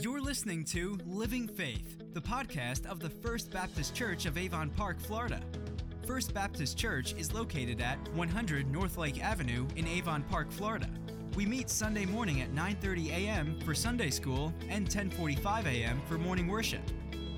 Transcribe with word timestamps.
You're 0.00 0.20
listening 0.20 0.62
to 0.66 0.96
Living 1.06 1.48
Faith, 1.48 2.14
the 2.14 2.20
podcast 2.20 2.86
of 2.86 3.00
the 3.00 3.10
First 3.10 3.50
Baptist 3.50 3.96
Church 3.96 4.26
of 4.26 4.38
Avon 4.38 4.70
Park, 4.70 5.00
Florida. 5.00 5.40
First 6.06 6.32
Baptist 6.32 6.78
Church 6.78 7.14
is 7.18 7.34
located 7.34 7.80
at 7.80 7.98
100 8.14 8.70
North 8.70 8.96
Lake 8.96 9.20
Avenue 9.20 9.66
in 9.74 9.88
Avon 9.88 10.22
Park, 10.22 10.52
Florida. 10.52 10.88
We 11.34 11.46
meet 11.46 11.68
Sunday 11.68 12.06
morning 12.06 12.42
at 12.42 12.54
9:30 12.54 13.10
a.m. 13.10 13.60
for 13.64 13.74
Sunday 13.74 14.10
school 14.10 14.54
and 14.68 14.88
10:45 14.88 15.66
a.m. 15.66 16.00
for 16.06 16.16
morning 16.16 16.46
worship. 16.46 16.82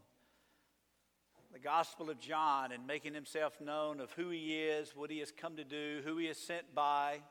the 1.54 1.60
Gospel 1.60 2.10
of 2.10 2.20
John 2.20 2.74
and 2.74 2.86
making 2.86 3.14
himself 3.14 3.62
known 3.62 4.02
of 4.02 4.12
who 4.12 4.30
he 4.30 4.58
is, 4.58 4.94
what 4.94 5.10
he 5.10 5.20
has 5.20 5.32
come 5.32 5.56
to 5.56 5.64
do, 5.64 6.02
who 6.04 6.18
he 6.18 6.26
is 6.26 6.38
sent 6.38 6.76
by. 6.76 7.22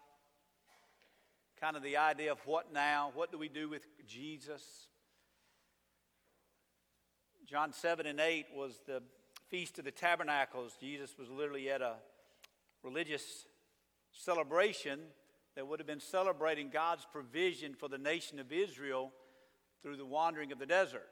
Kind 1.61 1.77
of 1.77 1.83
the 1.83 1.99
idea 1.99 2.33
of 2.33 2.39
what 2.47 2.73
now? 2.73 3.11
What 3.13 3.31
do 3.31 3.37
we 3.37 3.51
do 3.51 3.69
with 3.69 3.85
Jesus? 4.07 4.63
John 7.51 7.73
7 7.73 8.07
and 8.07 8.21
8 8.21 8.47
was 8.55 8.79
the 8.87 9.03
Feast 9.49 9.81
of 9.81 9.85
the 9.85 9.91
Tabernacles. 9.91 10.77
Jesus 10.81 11.19
was 11.19 11.29
literally 11.29 11.69
at 11.69 11.83
a 11.83 11.95
religious 12.85 13.45
celebration 14.13 15.01
that 15.57 15.67
would 15.67 15.81
have 15.81 15.87
been 15.87 15.99
celebrating 15.99 16.71
God's 16.71 17.05
provision 17.11 17.75
for 17.75 17.89
the 17.89 17.99
nation 17.99 18.39
of 18.39 18.53
Israel 18.53 19.11
through 19.83 19.97
the 19.97 20.07
wandering 20.07 20.53
of 20.53 20.61
the 20.61 20.67
desert. 20.67 21.09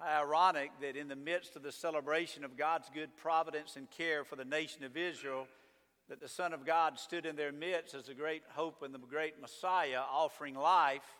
Ironic 0.00 0.70
that 0.80 0.94
in 0.94 1.08
the 1.08 1.16
midst 1.16 1.56
of 1.56 1.64
the 1.64 1.72
celebration 1.72 2.44
of 2.44 2.56
God's 2.56 2.88
good 2.94 3.16
providence 3.16 3.74
and 3.74 3.90
care 3.90 4.22
for 4.22 4.36
the 4.36 4.44
nation 4.44 4.84
of 4.84 4.96
Israel, 4.96 5.48
that 6.08 6.20
the 6.20 6.28
Son 6.28 6.52
of 6.52 6.64
God 6.64 7.00
stood 7.00 7.26
in 7.26 7.34
their 7.34 7.50
midst 7.50 7.96
as 7.96 8.04
the 8.04 8.14
great 8.14 8.44
hope 8.50 8.82
and 8.84 8.94
the 8.94 8.98
great 8.98 9.40
Messiah, 9.40 10.02
offering 10.08 10.54
life, 10.54 11.16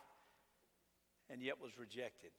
and 1.28 1.42
yet 1.42 1.60
was 1.60 1.76
rejected. 1.76 2.30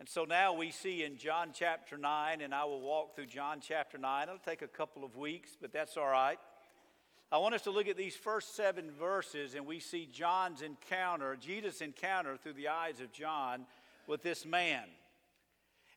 And 0.00 0.08
so 0.08 0.24
now 0.24 0.52
we 0.52 0.70
see 0.70 1.02
in 1.02 1.16
John 1.16 1.50
chapter 1.52 1.98
9, 1.98 2.40
and 2.40 2.54
I 2.54 2.64
will 2.64 2.80
walk 2.80 3.16
through 3.16 3.26
John 3.26 3.58
chapter 3.60 3.98
9. 3.98 4.28
It'll 4.28 4.38
take 4.38 4.62
a 4.62 4.68
couple 4.68 5.04
of 5.04 5.16
weeks, 5.16 5.56
but 5.60 5.72
that's 5.72 5.96
all 5.96 6.06
right. 6.06 6.38
I 7.32 7.38
want 7.38 7.56
us 7.56 7.62
to 7.62 7.72
look 7.72 7.88
at 7.88 7.96
these 7.96 8.14
first 8.14 8.54
seven 8.54 8.92
verses, 8.92 9.56
and 9.56 9.66
we 9.66 9.80
see 9.80 10.08
John's 10.10 10.62
encounter, 10.62 11.36
Jesus' 11.36 11.80
encounter 11.80 12.36
through 12.36 12.52
the 12.52 12.68
eyes 12.68 13.00
of 13.00 13.12
John 13.12 13.66
with 14.06 14.22
this 14.22 14.46
man. 14.46 14.84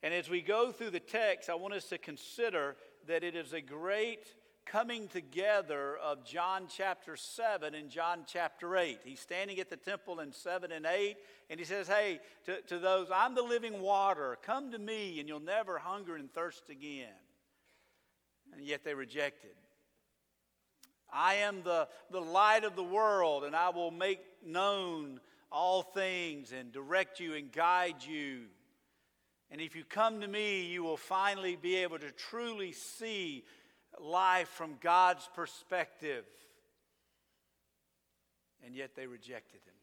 And 0.01 0.15
as 0.15 0.29
we 0.29 0.41
go 0.41 0.71
through 0.71 0.89
the 0.89 0.99
text, 0.99 1.47
I 1.47 1.53
want 1.53 1.75
us 1.75 1.85
to 1.89 1.99
consider 1.99 2.75
that 3.07 3.23
it 3.23 3.35
is 3.35 3.53
a 3.53 3.61
great 3.61 4.25
coming 4.65 5.07
together 5.07 5.97
of 5.97 6.25
John 6.25 6.67
chapter 6.67 7.15
7 7.15 7.75
and 7.75 7.89
John 7.89 8.23
chapter 8.25 8.77
8. 8.77 8.99
He's 9.03 9.19
standing 9.19 9.59
at 9.59 9.69
the 9.69 9.77
temple 9.77 10.19
in 10.19 10.31
7 10.31 10.71
and 10.71 10.85
8, 10.85 11.17
and 11.49 11.59
he 11.59 11.65
says, 11.65 11.87
Hey, 11.87 12.19
to, 12.45 12.61
to 12.67 12.79
those, 12.79 13.07
I'm 13.13 13.35
the 13.35 13.41
living 13.41 13.81
water. 13.81 14.37
Come 14.43 14.71
to 14.71 14.79
me, 14.79 15.19
and 15.19 15.27
you'll 15.27 15.39
never 15.39 15.77
hunger 15.77 16.15
and 16.15 16.31
thirst 16.33 16.69
again. 16.69 17.09
And 18.55 18.65
yet 18.65 18.83
they 18.83 18.93
rejected. 18.93 19.51
I 21.11 21.35
am 21.35 21.63
the, 21.63 21.87
the 22.09 22.21
light 22.21 22.63
of 22.63 22.75
the 22.75 22.83
world, 22.83 23.43
and 23.43 23.55
I 23.55 23.69
will 23.69 23.91
make 23.91 24.21
known 24.45 25.19
all 25.51 25.81
things 25.81 26.53
and 26.53 26.71
direct 26.71 27.19
you 27.19 27.33
and 27.33 27.51
guide 27.51 28.03
you. 28.07 28.43
And 29.51 29.59
if 29.59 29.75
you 29.75 29.83
come 29.83 30.21
to 30.21 30.27
me, 30.27 30.65
you 30.67 30.81
will 30.81 30.97
finally 30.97 31.57
be 31.57 31.75
able 31.77 31.99
to 31.99 32.11
truly 32.11 32.71
see 32.71 33.43
life 34.01 34.49
from 34.49 34.75
God's 34.81 35.27
perspective. 35.35 36.25
And 38.65 38.75
yet 38.75 38.95
they 38.95 39.07
rejected 39.07 39.61
him. 39.65 39.73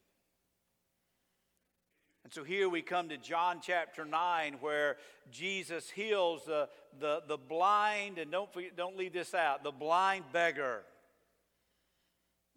And 2.24 2.32
so 2.34 2.44
here 2.44 2.68
we 2.68 2.82
come 2.82 3.08
to 3.08 3.16
John 3.16 3.60
chapter 3.62 4.04
9, 4.04 4.56
where 4.60 4.98
Jesus 5.30 5.88
heals 5.88 6.44
the, 6.44 6.68
the, 7.00 7.22
the 7.26 7.38
blind, 7.38 8.18
and 8.18 8.30
don't, 8.30 8.52
forget, 8.52 8.76
don't 8.76 8.98
leave 8.98 9.14
this 9.14 9.32
out 9.32 9.64
the 9.64 9.70
blind 9.70 10.24
beggar, 10.30 10.82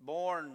born 0.03 0.51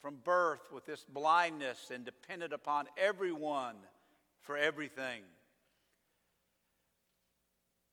from 0.00 0.16
birth 0.22 0.70
with 0.72 0.86
this 0.86 1.04
blindness 1.12 1.90
and 1.92 2.04
dependent 2.04 2.52
upon 2.52 2.86
everyone 2.96 3.74
for 4.40 4.56
everything. 4.56 5.22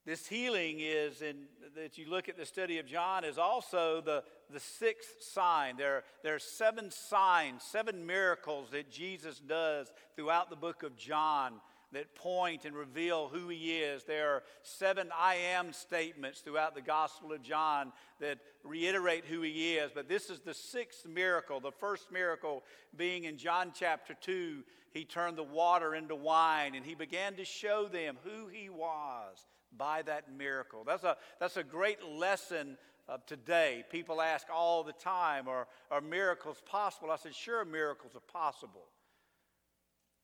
This 0.05 0.27
healing 0.27 0.81
is, 0.81 1.23
in, 1.23 1.35
that 1.75 1.97
you 1.97 2.07
look 2.07 2.29
at 2.29 2.37
the 2.37 2.45
study 2.45 2.77
of 2.77 2.85
John, 2.85 3.23
is 3.23 3.39
also 3.39 4.01
the, 4.01 4.23
the 4.53 4.59
sixth 4.59 5.23
sign. 5.23 5.77
There, 5.77 6.03
there 6.23 6.35
are 6.35 6.39
seven 6.39 6.91
signs, 6.91 7.63
seven 7.63 8.05
miracles 8.05 8.69
that 8.69 8.91
Jesus 8.91 9.39
does 9.39 9.91
throughout 10.15 10.51
the 10.51 10.55
book 10.55 10.83
of 10.83 10.95
John 10.95 11.53
that 11.91 12.13
point 12.13 12.65
and 12.65 12.75
reveal 12.75 13.29
who 13.29 13.47
he 13.47 13.77
is. 13.77 14.03
There 14.03 14.35
are 14.35 14.43
seven 14.61 15.09
I 15.17 15.35
am 15.35 15.73
statements 15.73 16.41
throughout 16.41 16.75
the 16.75 16.81
Gospel 16.81 17.31
of 17.31 17.41
John 17.41 17.91
that 18.19 18.37
reiterate 18.63 19.25
who 19.25 19.41
he 19.41 19.75
is. 19.75 19.91
But 19.95 20.07
this 20.07 20.29
is 20.29 20.41
the 20.41 20.53
sixth 20.53 21.07
miracle. 21.07 21.59
The 21.59 21.71
first 21.71 22.11
miracle 22.11 22.63
being 22.95 23.23
in 23.23 23.37
John 23.37 23.71
chapter 23.73 24.13
2, 24.13 24.63
he 24.91 25.03
turned 25.03 25.37
the 25.37 25.43
water 25.43 25.95
into 25.95 26.15
wine 26.15 26.75
and 26.75 26.85
he 26.85 26.93
began 26.95 27.35
to 27.35 27.45
show 27.45 27.87
them 27.87 28.17
who 28.23 28.47
he 28.47 28.69
was 28.69 29.45
by 29.77 30.01
that 30.03 30.25
miracle. 30.35 30.83
That's 30.85 31.03
a, 31.03 31.17
that's 31.39 31.57
a 31.57 31.63
great 31.63 32.03
lesson 32.03 32.77
of 33.07 33.25
today. 33.25 33.83
People 33.91 34.21
ask 34.21 34.47
all 34.53 34.83
the 34.83 34.93
time, 34.93 35.47
are, 35.47 35.67
are 35.91 36.01
miracles 36.01 36.61
possible? 36.65 37.11
I 37.11 37.17
said, 37.17 37.35
sure, 37.35 37.63
miracles 37.65 38.13
are 38.15 38.31
possible. 38.31 38.85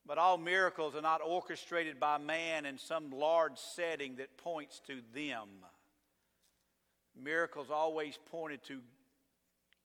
But 0.05 0.17
all 0.17 0.37
miracles 0.37 0.95
are 0.95 1.01
not 1.01 1.21
orchestrated 1.25 1.99
by 1.99 2.17
man 2.17 2.65
in 2.65 2.77
some 2.77 3.11
large 3.11 3.57
setting 3.57 4.15
that 4.15 4.37
points 4.37 4.81
to 4.87 5.01
them. 5.13 5.47
Miracles 7.15 7.67
always 7.69 8.17
pointed 8.31 8.63
to 8.63 8.79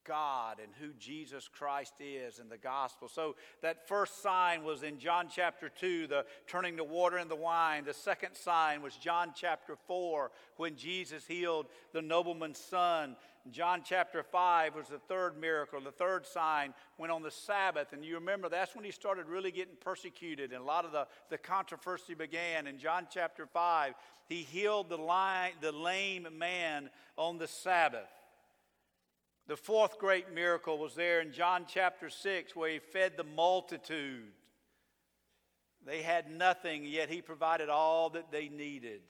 God 0.07 0.57
and 0.63 0.71
who 0.79 0.93
Jesus 0.99 1.47
Christ 1.47 1.93
is 1.99 2.39
in 2.39 2.49
the 2.49 2.57
gospel. 2.57 3.07
So 3.07 3.35
that 3.61 3.87
first 3.87 4.21
sign 4.21 4.63
was 4.63 4.83
in 4.83 4.99
John 4.99 5.27
chapter 5.29 5.69
2, 5.69 6.07
the 6.07 6.25
turning 6.47 6.75
the 6.75 6.83
water 6.83 7.17
into 7.17 7.35
wine. 7.35 7.83
The 7.85 7.93
second 7.93 8.35
sign 8.35 8.81
was 8.81 8.95
John 8.95 9.33
chapter 9.35 9.75
4, 9.87 10.31
when 10.55 10.75
Jesus 10.75 11.25
healed 11.27 11.67
the 11.93 12.01
nobleman's 12.01 12.57
son. 12.57 13.15
John 13.51 13.81
chapter 13.83 14.23
5 14.23 14.75
was 14.75 14.87
the 14.87 14.99
third 14.99 15.39
miracle. 15.39 15.79
The 15.79 15.91
third 15.91 16.25
sign 16.25 16.73
went 16.97 17.11
on 17.11 17.21
the 17.21 17.31
Sabbath. 17.31 17.93
And 17.93 18.03
you 18.03 18.15
remember 18.15 18.49
that's 18.49 18.75
when 18.75 18.83
he 18.83 18.91
started 18.91 19.27
really 19.27 19.51
getting 19.51 19.75
persecuted, 19.79 20.51
and 20.51 20.61
a 20.61 20.65
lot 20.65 20.85
of 20.85 20.91
the, 20.91 21.07
the 21.29 21.37
controversy 21.37 22.13
began. 22.13 22.67
In 22.67 22.77
John 22.77 23.07
chapter 23.09 23.45
5, 23.45 23.93
he 24.27 24.43
healed 24.43 24.89
the, 24.89 24.97
line, 24.97 25.53
the 25.61 25.71
lame 25.71 26.27
man 26.37 26.89
on 27.17 27.37
the 27.37 27.47
Sabbath. 27.47 28.09
The 29.47 29.55
fourth 29.55 29.97
great 29.97 30.33
miracle 30.33 30.77
was 30.77 30.93
there 30.93 31.21
in 31.21 31.31
John 31.31 31.65
chapter 31.67 32.09
6, 32.09 32.55
where 32.55 32.69
he 32.69 32.79
fed 32.79 33.13
the 33.15 33.23
multitude. 33.23 34.33
They 35.85 36.01
had 36.01 36.29
nothing, 36.29 36.83
yet 36.83 37.09
he 37.09 37.21
provided 37.21 37.69
all 37.69 38.09
that 38.09 38.29
they 38.29 38.49
needed. 38.49 39.01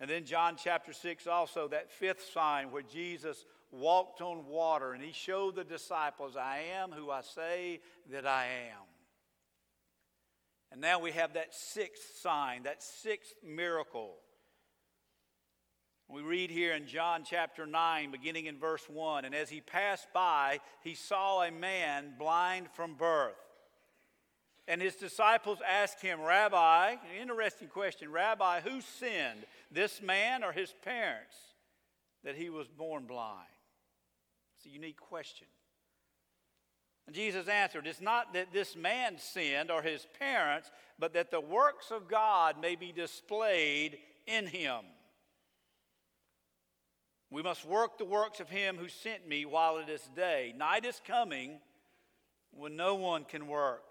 And 0.00 0.08
then 0.08 0.24
John 0.24 0.56
chapter 0.56 0.94
6 0.94 1.26
also, 1.26 1.68
that 1.68 1.90
fifth 1.90 2.30
sign 2.32 2.70
where 2.70 2.82
Jesus 2.82 3.44
walked 3.70 4.22
on 4.22 4.46
water 4.46 4.94
and 4.94 5.04
he 5.04 5.12
showed 5.12 5.56
the 5.56 5.64
disciples, 5.64 6.36
I 6.36 6.62
am 6.80 6.90
who 6.90 7.10
I 7.10 7.20
say 7.20 7.80
that 8.10 8.26
I 8.26 8.46
am. 8.70 8.86
And 10.72 10.80
now 10.80 11.00
we 11.00 11.12
have 11.12 11.34
that 11.34 11.54
sixth 11.54 12.18
sign, 12.22 12.62
that 12.62 12.82
sixth 12.82 13.34
miracle. 13.44 14.14
We 16.12 16.22
read 16.22 16.50
here 16.50 16.72
in 16.72 16.88
John 16.88 17.22
chapter 17.24 17.66
9, 17.66 18.10
beginning 18.10 18.46
in 18.46 18.58
verse 18.58 18.82
1 18.88 19.24
And 19.24 19.32
as 19.32 19.48
he 19.48 19.60
passed 19.60 20.08
by, 20.12 20.58
he 20.82 20.94
saw 20.94 21.42
a 21.42 21.52
man 21.52 22.14
blind 22.18 22.66
from 22.74 22.94
birth. 22.94 23.36
And 24.66 24.82
his 24.82 24.96
disciples 24.96 25.58
asked 25.68 26.00
him, 26.02 26.20
Rabbi, 26.20 26.90
an 26.90 26.98
interesting 27.20 27.68
question, 27.68 28.10
Rabbi, 28.10 28.60
who 28.60 28.80
sinned, 28.80 29.44
this 29.70 30.02
man 30.02 30.42
or 30.42 30.50
his 30.50 30.74
parents, 30.84 31.36
that 32.24 32.34
he 32.34 32.50
was 32.50 32.66
born 32.66 33.06
blind? 33.06 33.46
It's 34.56 34.66
a 34.66 34.70
unique 34.70 35.00
question. 35.00 35.46
And 37.06 37.14
Jesus 37.14 37.46
answered, 37.46 37.86
It's 37.86 38.00
not 38.00 38.34
that 38.34 38.52
this 38.52 38.74
man 38.74 39.16
sinned 39.18 39.70
or 39.70 39.80
his 39.80 40.08
parents, 40.18 40.72
but 40.98 41.12
that 41.14 41.30
the 41.30 41.40
works 41.40 41.92
of 41.92 42.08
God 42.08 42.60
may 42.60 42.74
be 42.74 42.90
displayed 42.90 43.98
in 44.26 44.48
him. 44.48 44.80
We 47.30 47.42
must 47.42 47.64
work 47.64 47.96
the 47.96 48.04
works 48.04 48.40
of 48.40 48.48
him 48.48 48.76
who 48.76 48.88
sent 48.88 49.28
me 49.28 49.44
while 49.44 49.78
it 49.78 49.88
is 49.88 50.02
day. 50.16 50.52
Night 50.56 50.84
is 50.84 51.00
coming 51.06 51.60
when 52.52 52.76
no 52.76 52.96
one 52.96 53.24
can 53.24 53.46
work. 53.46 53.84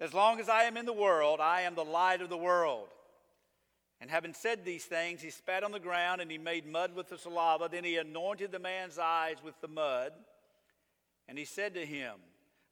As 0.00 0.12
long 0.12 0.40
as 0.40 0.48
I 0.48 0.64
am 0.64 0.76
in 0.76 0.86
the 0.86 0.92
world, 0.92 1.40
I 1.40 1.62
am 1.62 1.74
the 1.74 1.84
light 1.84 2.20
of 2.20 2.28
the 2.28 2.36
world. 2.36 2.88
And 4.00 4.10
having 4.10 4.32
said 4.32 4.64
these 4.64 4.84
things, 4.84 5.20
he 5.20 5.30
spat 5.30 5.64
on 5.64 5.72
the 5.72 5.80
ground 5.80 6.20
and 6.20 6.30
he 6.30 6.38
made 6.38 6.66
mud 6.66 6.94
with 6.94 7.08
the 7.08 7.18
saliva. 7.18 7.68
Then 7.70 7.84
he 7.84 7.96
anointed 7.96 8.52
the 8.52 8.60
man's 8.60 8.98
eyes 8.98 9.36
with 9.44 9.60
the 9.60 9.68
mud. 9.68 10.12
And 11.28 11.36
he 11.36 11.44
said 11.44 11.74
to 11.74 11.84
him, 11.84 12.14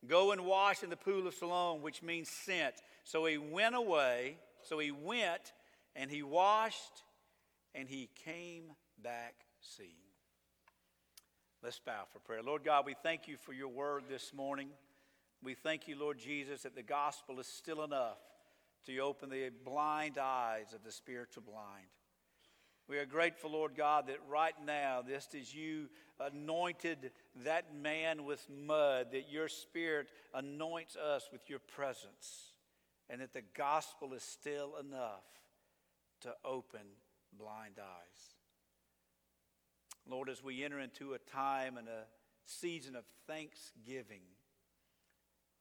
Go 0.06 0.31
and 0.31 0.44
wash 0.44 0.82
in 0.82 0.90
the 0.90 0.96
pool 0.96 1.26
of 1.26 1.34
Siloam, 1.34 1.82
which 1.82 2.02
means 2.02 2.28
sent. 2.28 2.75
So 3.02 3.25
he 3.26 3.38
went 3.38 3.75
away. 3.75 4.38
So 4.62 4.78
he 4.78 4.93
went 4.93 5.52
and 5.96 6.10
he 6.10 6.22
washed 6.22 7.02
and 7.75 7.88
he 7.88 8.08
came 8.25 8.72
back 9.02 9.34
seeing. 9.60 9.90
Let's 11.62 11.78
bow 11.78 12.04
for 12.12 12.19
prayer. 12.20 12.43
Lord 12.43 12.64
God, 12.64 12.87
we 12.87 12.94
thank 13.02 13.28
you 13.28 13.37
for 13.37 13.52
your 13.52 13.69
word 13.69 14.04
this 14.08 14.32
morning. 14.32 14.69
We 15.43 15.54
thank 15.54 15.88
you, 15.88 15.98
Lord 15.98 16.19
Jesus, 16.19 16.62
that 16.62 16.75
the 16.75 16.82
gospel 16.82 17.40
is 17.40 17.46
still 17.46 17.82
enough 17.82 18.19
to 18.87 18.98
open 18.98 19.31
the 19.31 19.50
blind 19.64 20.19
eyes 20.19 20.72
of 20.75 20.84
the 20.84 20.93
spiritual 20.93 21.43
blind. 21.43 21.87
We 22.88 22.98
are 22.98 23.06
grateful, 23.06 23.50
Lord 23.50 23.75
God, 23.75 24.06
that 24.06 24.19
right 24.28 24.54
now, 24.64 25.02
just 25.06 25.34
as 25.34 25.52
you 25.52 25.88
anointed 26.20 27.10
that 27.44 27.75
man 27.75 28.25
with 28.25 28.46
mud, 28.48 29.08
that 29.10 29.28
your 29.28 29.48
spirit 29.48 30.06
anoints 30.32 30.94
us 30.94 31.28
with 31.32 31.50
your 31.50 31.58
presence, 31.58 32.52
and 33.10 33.20
that 33.20 33.32
the 33.32 33.43
gospel 33.56 34.14
is 34.14 34.22
still 34.22 34.75
enough 34.78 35.25
to 36.20 36.32
open 36.44 36.82
blind 37.37 37.75
eyes. 37.81 38.35
Lord, 40.08 40.29
as 40.29 40.43
we 40.43 40.64
enter 40.64 40.81
into 40.81 41.14
a 41.14 41.19
time 41.19 41.76
and 41.76 41.88
a 41.88 42.05
season 42.44 42.94
of 42.97 43.05
thanksgiving, 43.26 44.23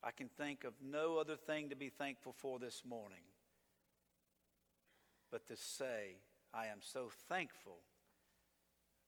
I 0.03 0.11
can 0.11 0.29
think 0.29 0.63
of 0.63 0.73
no 0.83 1.17
other 1.17 1.35
thing 1.35 1.69
to 1.69 1.75
be 1.75 1.89
thankful 1.89 2.33
for 2.37 2.59
this 2.59 2.83
morning 2.87 3.23
but 5.35 5.47
to 5.47 5.57
say, 5.57 6.15
I 6.53 6.67
am 6.67 6.77
so 6.79 7.09
thankful 7.27 7.79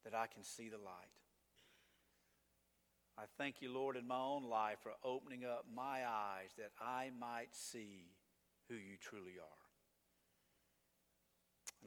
that 0.03 0.13
I 0.13 0.27
can 0.27 0.43
see 0.43 0.67
the 0.67 0.77
light. 0.77 1.15
I 3.17 3.23
thank 3.37 3.61
you, 3.61 3.73
Lord, 3.73 3.95
in 3.95 4.05
my 4.05 4.19
own 4.19 4.43
life 4.43 4.79
for 4.83 4.91
opening 5.05 5.45
up 5.45 5.65
my 5.73 6.01
eyes 6.05 6.49
that 6.57 6.71
I 6.81 7.11
might 7.17 7.55
see 7.55 8.11
who 8.67 8.75
you 8.75 8.97
truly 8.99 9.35
are. 9.41 9.66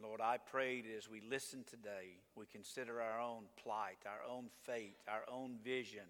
Lord, 0.00 0.20
I 0.20 0.38
pray 0.38 0.80
that 0.82 0.96
as 0.96 1.08
we 1.08 1.20
listen 1.20 1.64
today, 1.64 2.18
we 2.34 2.46
consider 2.46 3.00
our 3.00 3.20
own 3.20 3.44
plight, 3.62 3.98
our 4.06 4.28
own 4.30 4.46
fate, 4.64 4.96
our 5.08 5.22
own 5.32 5.56
vision 5.62 6.06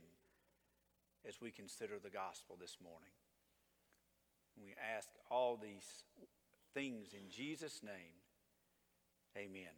as 1.26 1.40
we 1.40 1.50
consider 1.50 1.98
the 2.02 2.10
gospel 2.10 2.56
this 2.60 2.76
morning. 2.82 3.10
We 4.62 4.74
ask 4.96 5.08
all 5.30 5.58
these 5.60 6.04
things 6.74 7.08
in 7.12 7.30
Jesus' 7.30 7.82
name. 7.82 8.20
Amen 9.36 9.72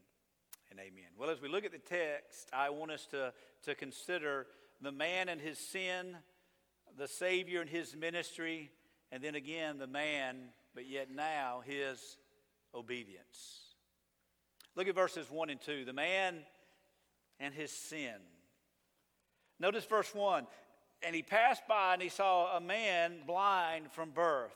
and 0.70 0.81
amen. 0.81 1.10
Well, 1.19 1.31
as 1.31 1.40
we 1.40 1.49
look 1.49 1.64
at 1.64 1.72
the 1.72 1.78
text, 1.78 2.49
I 2.52 2.70
want 2.70 2.90
us 2.90 3.06
to, 3.10 3.32
to 3.64 3.75
consider 3.75 4.46
the 4.81 4.93
man 4.93 5.28
and 5.28 5.40
his 5.40 5.58
sin, 5.58 6.16
the 6.96 7.08
Savior 7.08 7.60
and 7.60 7.70
his 7.70 7.94
ministry, 7.94 8.70
and 9.10 9.22
then 9.22 9.34
again 9.34 9.78
the 9.78 9.87
man, 9.87 10.37
but 10.75 10.88
yet 10.88 11.08
now 11.14 11.62
his 11.64 12.16
obedience. 12.75 13.71
Look 14.76 14.88
at 14.88 14.94
verses 14.94 15.30
1 15.30 15.50
and 15.50 15.60
2. 15.60 15.84
The 15.84 15.92
man 15.92 16.38
and 17.38 17.54
his 17.54 17.70
sin. 17.70 18.14
Notice 19.60 19.84
verse 19.84 20.14
1 20.14 20.46
And 21.02 21.14
he 21.14 21.22
passed 21.22 21.62
by 21.69 21.94
and 21.94 22.02
he 22.02 22.08
saw 22.08 22.56
a 22.56 22.60
man 22.60 23.19
blind 23.26 23.92
from 23.92 24.10
birth. 24.10 24.54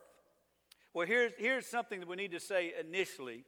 Well, 0.94 1.06
here's, 1.06 1.32
here's 1.36 1.66
something 1.66 2.00
that 2.00 2.08
we 2.08 2.16
need 2.16 2.32
to 2.32 2.40
say 2.40 2.72
initially. 2.80 3.44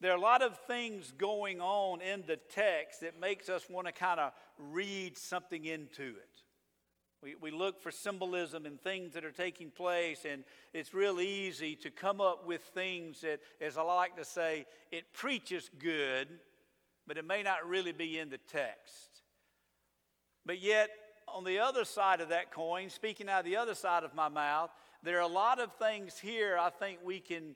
There 0.00 0.12
are 0.12 0.16
a 0.16 0.20
lot 0.20 0.42
of 0.42 0.58
things 0.66 1.12
going 1.16 1.60
on 1.60 2.02
in 2.02 2.22
the 2.26 2.36
text 2.36 3.00
that 3.00 3.18
makes 3.18 3.48
us 3.48 3.68
want 3.68 3.86
to 3.86 3.92
kind 3.92 4.20
of 4.20 4.32
read 4.58 5.18
something 5.18 5.64
into 5.64 6.02
it. 6.02 6.42
We, 7.22 7.34
we 7.40 7.50
look 7.50 7.82
for 7.82 7.90
symbolism 7.90 8.64
and 8.64 8.80
things 8.80 9.14
that 9.14 9.24
are 9.24 9.32
taking 9.32 9.70
place, 9.70 10.24
and 10.24 10.44
it's 10.72 10.94
real 10.94 11.20
easy 11.20 11.74
to 11.76 11.90
come 11.90 12.20
up 12.20 12.46
with 12.46 12.62
things 12.74 13.22
that, 13.22 13.40
as 13.60 13.76
I 13.76 13.82
like 13.82 14.16
to 14.16 14.24
say, 14.24 14.66
it 14.92 15.12
preaches 15.12 15.68
good, 15.78 16.28
but 17.06 17.18
it 17.18 17.26
may 17.26 17.42
not 17.42 17.68
really 17.68 17.92
be 17.92 18.18
in 18.18 18.30
the 18.30 18.38
text. 18.52 19.22
But 20.46 20.60
yet, 20.60 20.90
on 21.26 21.44
the 21.44 21.58
other 21.58 21.84
side 21.84 22.20
of 22.20 22.28
that 22.28 22.52
coin, 22.52 22.88
speaking 22.88 23.28
out 23.28 23.40
of 23.40 23.44
the 23.46 23.56
other 23.56 23.74
side 23.74 24.04
of 24.04 24.14
my 24.14 24.28
mouth, 24.28 24.70
there 25.02 25.18
are 25.18 25.22
a 25.22 25.26
lot 25.26 25.60
of 25.60 25.72
things 25.74 26.18
here 26.18 26.56
I 26.58 26.70
think 26.70 27.00
we 27.04 27.20
can 27.20 27.54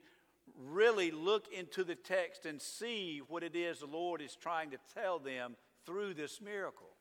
really 0.57 1.11
look 1.11 1.47
into 1.53 1.83
the 1.83 1.95
text 1.95 2.45
and 2.45 2.61
see 2.61 3.21
what 3.27 3.43
it 3.43 3.55
is 3.55 3.79
the 3.79 3.85
Lord 3.85 4.21
is 4.21 4.35
trying 4.35 4.71
to 4.71 4.77
tell 4.93 5.19
them 5.19 5.55
through 5.85 6.13
this 6.13 6.41
miracle. 6.41 6.92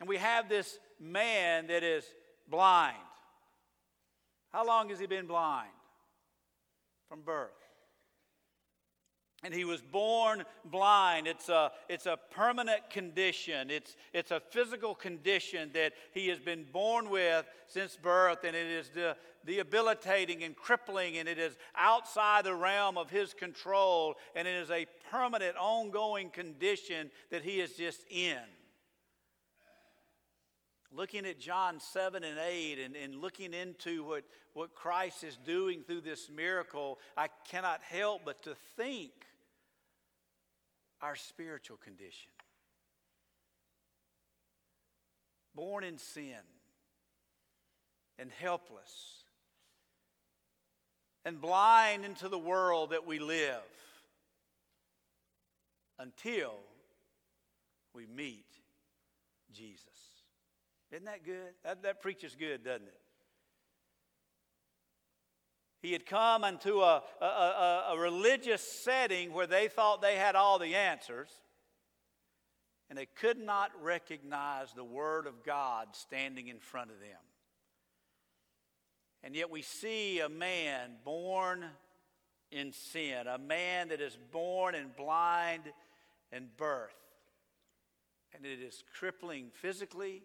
And 0.00 0.08
we 0.08 0.16
have 0.16 0.48
this 0.48 0.78
man 0.98 1.66
that 1.66 1.82
is 1.84 2.04
blind. 2.48 2.96
How 4.50 4.66
long 4.66 4.88
has 4.88 4.98
he 4.98 5.06
been 5.06 5.26
blind? 5.26 5.70
From 7.08 7.20
birth. 7.20 7.50
And 9.42 9.54
he 9.54 9.64
was 9.64 9.80
born 9.80 10.44
blind. 10.64 11.26
It's 11.26 11.48
a, 11.48 11.72
it's 11.88 12.06
a 12.06 12.18
permanent 12.30 12.90
condition. 12.90 13.70
It's, 13.70 13.96
it's 14.12 14.30
a 14.30 14.40
physical 14.40 14.94
condition 14.94 15.70
that 15.74 15.92
he 16.12 16.28
has 16.28 16.38
been 16.38 16.64
born 16.70 17.08
with 17.08 17.46
since 17.66 17.96
birth, 17.96 18.44
and 18.44 18.54
it 18.54 18.66
is 18.66 18.90
de- 18.90 19.16
debilitating 19.46 20.42
and 20.44 20.54
crippling, 20.54 21.16
and 21.16 21.26
it 21.26 21.38
is 21.38 21.56
outside 21.74 22.44
the 22.44 22.54
realm 22.54 22.98
of 22.98 23.08
his 23.08 23.32
control, 23.32 24.16
and 24.36 24.46
it 24.46 24.54
is 24.54 24.70
a 24.70 24.86
permanent, 25.10 25.56
ongoing 25.56 26.28
condition 26.28 27.10
that 27.30 27.42
he 27.42 27.60
is 27.60 27.72
just 27.72 28.04
in 28.10 28.36
looking 30.92 31.26
at 31.26 31.38
John 31.38 31.80
7 31.80 32.24
and 32.24 32.38
8 32.38 32.78
and, 32.78 32.96
and 32.96 33.16
looking 33.16 33.54
into 33.54 34.04
what, 34.04 34.24
what 34.54 34.74
Christ 34.74 35.24
is 35.24 35.36
doing 35.36 35.82
through 35.82 36.00
this 36.00 36.28
miracle, 36.28 36.98
I 37.16 37.28
cannot 37.48 37.80
help 37.82 38.22
but 38.24 38.42
to 38.44 38.54
think 38.76 39.12
our 41.00 41.16
spiritual 41.16 41.76
condition. 41.76 42.30
Born 45.54 45.84
in 45.84 45.98
sin 45.98 46.34
and 48.18 48.30
helpless 48.30 49.24
and 51.24 51.40
blind 51.40 52.04
into 52.04 52.28
the 52.28 52.38
world 52.38 52.90
that 52.90 53.06
we 53.06 53.18
live 53.18 53.60
until 55.98 56.54
we 57.94 58.06
meet 58.06 58.46
Jesus. 59.52 59.99
Isn't 60.92 61.06
that 61.06 61.24
good? 61.24 61.54
That, 61.64 61.82
that 61.82 62.02
preaches 62.02 62.34
good, 62.34 62.64
doesn't 62.64 62.88
it? 62.88 63.00
He 65.82 65.92
had 65.92 66.04
come 66.04 66.44
into 66.44 66.80
a, 66.80 67.02
a, 67.20 67.24
a, 67.24 67.84
a, 67.92 67.98
religious 67.98 68.60
setting 68.60 69.32
where 69.32 69.46
they 69.46 69.68
thought 69.68 70.02
they 70.02 70.16
had 70.16 70.36
all 70.36 70.58
the 70.58 70.74
answers, 70.74 71.30
and 72.90 72.98
they 72.98 73.06
could 73.06 73.38
not 73.38 73.70
recognize 73.80 74.74
the 74.74 74.84
Word 74.84 75.26
of 75.26 75.42
God 75.42 75.88
standing 75.92 76.48
in 76.48 76.58
front 76.58 76.90
of 76.90 77.00
them. 77.00 77.18
And 79.22 79.34
yet 79.34 79.50
we 79.50 79.62
see 79.62 80.20
a 80.20 80.28
man 80.28 80.96
born 81.02 81.64
in 82.50 82.72
sin, 82.72 83.26
a 83.26 83.38
man 83.38 83.88
that 83.88 84.00
is 84.00 84.18
born 84.32 84.74
and 84.74 84.94
blind 84.94 85.62
in 86.32 86.48
birth. 86.56 86.94
And 88.34 88.44
it 88.44 88.60
is 88.60 88.82
crippling 88.98 89.50
physically, 89.52 90.22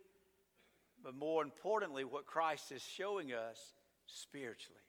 but 1.06 1.16
more 1.16 1.44
importantly, 1.44 2.04
what 2.04 2.26
Christ 2.26 2.72
is 2.72 2.82
showing 2.82 3.32
us 3.32 3.74
spiritually. 4.08 4.80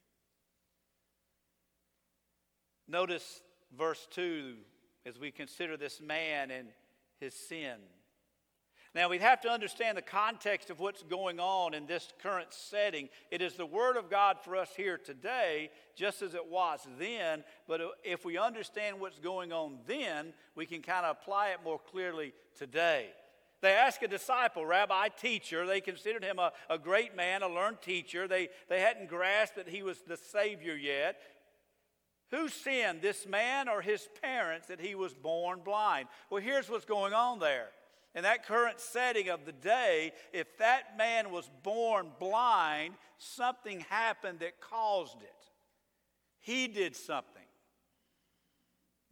Notice 2.88 3.42
verse 3.76 4.08
2 4.12 4.54
as 5.04 5.18
we 5.18 5.30
consider 5.30 5.76
this 5.76 6.00
man 6.00 6.50
and 6.50 6.68
his 7.20 7.34
sin. 7.34 7.76
Now, 8.94 9.10
we 9.10 9.18
have 9.18 9.42
to 9.42 9.50
understand 9.50 9.98
the 9.98 10.02
context 10.02 10.70
of 10.70 10.80
what's 10.80 11.02
going 11.02 11.38
on 11.38 11.74
in 11.74 11.84
this 11.84 12.08
current 12.22 12.48
setting. 12.54 13.10
It 13.30 13.42
is 13.42 13.52
the 13.52 13.66
Word 13.66 13.98
of 13.98 14.08
God 14.08 14.38
for 14.42 14.56
us 14.56 14.70
here 14.74 14.96
today, 14.96 15.68
just 15.96 16.22
as 16.22 16.32
it 16.32 16.46
was 16.46 16.88
then. 16.98 17.44
But 17.68 17.82
if 18.04 18.24
we 18.24 18.38
understand 18.38 19.00
what's 19.00 19.18
going 19.18 19.52
on 19.52 19.80
then, 19.86 20.32
we 20.54 20.64
can 20.64 20.80
kind 20.80 21.04
of 21.04 21.18
apply 21.20 21.48
it 21.48 21.58
more 21.62 21.78
clearly 21.78 22.32
today. 22.56 23.08
They 23.62 23.72
asked 23.72 24.02
a 24.02 24.08
disciple, 24.08 24.66
Rabbi, 24.66 25.08
teacher. 25.08 25.66
They 25.66 25.80
considered 25.80 26.22
him 26.22 26.38
a, 26.38 26.52
a 26.68 26.78
great 26.78 27.16
man, 27.16 27.42
a 27.42 27.48
learned 27.48 27.80
teacher. 27.80 28.28
They, 28.28 28.48
they 28.68 28.80
hadn't 28.80 29.08
grasped 29.08 29.56
that 29.56 29.68
he 29.68 29.82
was 29.82 30.02
the 30.02 30.16
Savior 30.16 30.76
yet. 30.76 31.20
Who 32.30 32.48
sinned, 32.48 33.02
this 33.02 33.26
man 33.26 33.68
or 33.68 33.80
his 33.80 34.08
parents, 34.20 34.66
that 34.66 34.80
he 34.80 34.94
was 34.94 35.14
born 35.14 35.60
blind? 35.64 36.08
Well, 36.28 36.42
here's 36.42 36.68
what's 36.68 36.84
going 36.84 37.14
on 37.14 37.38
there 37.38 37.68
in 38.16 38.22
that 38.22 38.46
current 38.46 38.80
setting 38.80 39.28
of 39.28 39.44
the 39.44 39.52
day, 39.52 40.12
if 40.32 40.56
that 40.56 40.96
man 40.96 41.30
was 41.30 41.50
born 41.62 42.10
blind, 42.18 42.94
something 43.18 43.80
happened 43.90 44.40
that 44.40 44.58
caused 44.58 45.20
it. 45.20 45.50
He 46.40 46.66
did 46.66 46.96
something. 46.96 47.35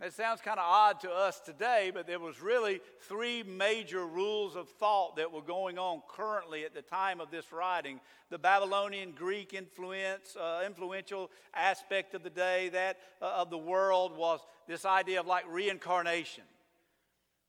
That 0.00 0.12
sounds 0.12 0.40
kind 0.40 0.58
of 0.58 0.64
odd 0.66 1.00
to 1.00 1.10
us 1.10 1.38
today, 1.38 1.92
but 1.94 2.06
there 2.06 2.18
was 2.18 2.42
really 2.42 2.80
three 3.02 3.44
major 3.44 4.04
rules 4.06 4.56
of 4.56 4.68
thought 4.68 5.16
that 5.16 5.32
were 5.32 5.40
going 5.40 5.78
on 5.78 6.02
currently 6.08 6.64
at 6.64 6.74
the 6.74 6.82
time 6.82 7.20
of 7.20 7.30
this 7.30 7.52
writing. 7.52 8.00
The 8.28 8.38
Babylonian 8.38 9.12
Greek 9.12 9.54
influence, 9.54 10.36
uh, 10.36 10.64
influential 10.66 11.30
aspect 11.54 12.14
of 12.14 12.24
the 12.24 12.30
day, 12.30 12.70
that 12.70 12.98
uh, 13.22 13.26
of 13.36 13.50
the 13.50 13.58
world, 13.58 14.16
was 14.16 14.40
this 14.66 14.84
idea 14.84 15.20
of 15.20 15.26
like 15.28 15.44
reincarnation. 15.48 16.44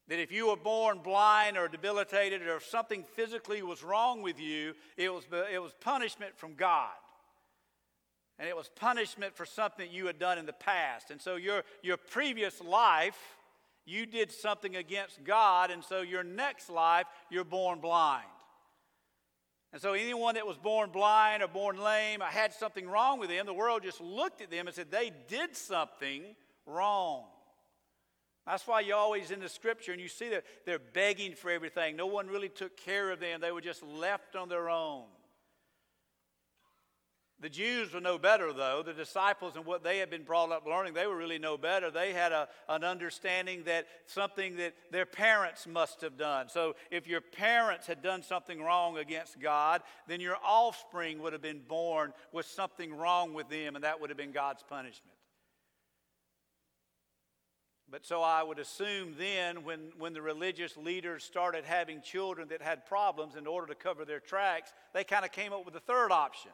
That 0.08 0.20
if 0.20 0.32
you 0.32 0.50
were 0.50 0.56
born 0.56 1.00
blind 1.00 1.58
or 1.58 1.68
debilitated 1.68 2.44
or 2.44 2.58
if 2.58 2.66
something 2.66 3.04
physically 3.16 3.64
was 3.64 3.84
wrong 3.84 4.22
with 4.22 4.40
you, 4.40 4.76
it 4.98 5.12
was, 5.12 5.24
it 5.52 5.60
was 5.60 5.74
punishment 5.82 6.38
from 6.38 6.54
God. 6.54 6.92
And 8.38 8.50
it 8.50 8.56
was 8.56 8.70
punishment 8.76 9.36
for 9.36 9.46
something 9.46 9.90
you 9.92 10.08
had 10.08 10.20
done 10.20 10.38
in 10.38 10.46
the 10.46 10.54
past. 10.54 11.10
And 11.10 11.22
so 11.22 11.36
your, 11.36 11.64
your 11.82 11.98
previous 11.98 12.62
life, 12.62 13.18
you 13.86 14.06
did 14.06 14.32
something 14.32 14.76
against 14.76 15.24
God, 15.24 15.72
and 15.72 15.84
so 15.84 16.02
your 16.02 16.24
next 16.24 16.70
life, 16.70 17.06
you're 17.30 17.46
born 17.46 17.80
blind. 17.80 18.26
And 19.72 19.82
so 19.82 19.94
anyone 19.94 20.36
that 20.36 20.48
was 20.48 20.58
born 20.58 20.90
blind 20.90 21.44
or 21.44 21.48
born 21.48 21.78
lame 21.78 22.22
or 22.22 22.28
had 22.28 22.54
something 22.54 22.88
wrong 22.88 23.20
with 23.20 23.30
them, 23.30 23.46
the 23.46 23.54
world 23.54 23.84
just 23.84 24.00
looked 24.00 24.42
at 24.42 24.50
them 24.50 24.68
and 24.68 24.76
said 24.76 24.90
they 24.90 25.12
did 25.28 25.56
something 25.56 26.24
wrong. 26.66 27.26
That's 28.46 28.66
why 28.68 28.82
you're 28.82 28.98
always 28.98 29.32
in 29.32 29.40
the 29.40 29.50
scripture 29.50 29.92
and 29.92 30.00
you 30.00 30.08
see 30.08 30.30
that 30.30 30.46
they're 30.66 30.80
begging 30.80 31.34
for 31.34 31.50
everything. 31.50 31.96
No 31.96 32.06
one 32.06 32.28
really 32.28 32.48
took 32.48 32.78
care 32.78 33.12
of 33.12 33.20
them, 33.20 33.42
they 33.42 33.52
were 33.52 33.62
just 33.62 33.84
left 33.84 34.36
on 34.36 34.50
their 34.50 34.70
own. 34.70 35.06
The 37.42 37.50
Jews 37.50 37.94
were 37.94 38.00
no 38.00 38.18
better, 38.18 38.54
though. 38.54 38.82
The 38.82 38.94
disciples 38.94 39.58
and 39.58 39.66
what 39.66 39.84
they 39.84 39.98
had 39.98 40.10
been 40.10 40.24
brought 40.24 40.52
up 40.52 40.66
learning, 40.66 40.94
they 40.94 41.06
were 41.06 41.18
really 41.18 41.38
no 41.38 41.58
better. 41.58 41.92
They 41.92 42.14
had 42.14 42.32
a, 42.32 42.48
an 42.70 42.86
understanding 42.86 43.64
that 43.66 43.88
something 44.06 44.56
that 44.56 44.74
their 44.90 45.06
parents 45.06 45.68
must 45.68 46.00
have 46.00 46.18
done. 46.18 46.48
So 46.48 46.76
if 46.92 47.08
your 47.08 47.20
parents 47.20 47.88
had 47.88 48.02
done 48.02 48.24
something 48.24 48.62
wrong 48.62 48.98
against 48.98 49.42
God, 49.42 49.82
then 50.08 50.22
your 50.22 50.38
offspring 50.46 51.22
would 51.22 51.34
have 51.34 51.42
been 51.42 51.62
born 51.68 52.14
with 52.32 52.46
something 52.46 52.96
wrong 52.96 53.34
with 53.34 53.50
them, 53.50 53.76
and 53.76 53.84
that 53.84 54.00
would 54.00 54.10
have 54.10 54.18
been 54.18 54.32
God's 54.32 54.64
punishment. 54.64 55.18
But 57.92 58.06
so 58.06 58.22
I 58.22 58.44
would 58.44 58.60
assume 58.60 59.16
then, 59.18 59.64
when, 59.64 59.92
when 59.98 60.14
the 60.14 60.22
religious 60.22 60.76
leaders 60.78 61.24
started 61.24 61.66
having 61.66 62.02
children 62.02 62.48
that 62.48 62.62
had 62.62 62.86
problems 62.86 63.36
in 63.36 63.46
order 63.46 63.68
to 63.68 63.76
cover 63.76 64.06
their 64.06 64.22
tracks, 64.22 64.74
they 64.94 65.04
kind 65.04 65.26
of 65.26 65.32
came 65.32 65.54
up 65.54 65.66
with 65.66 65.76
a 65.76 65.82
third 65.82 66.12
option. 66.12 66.52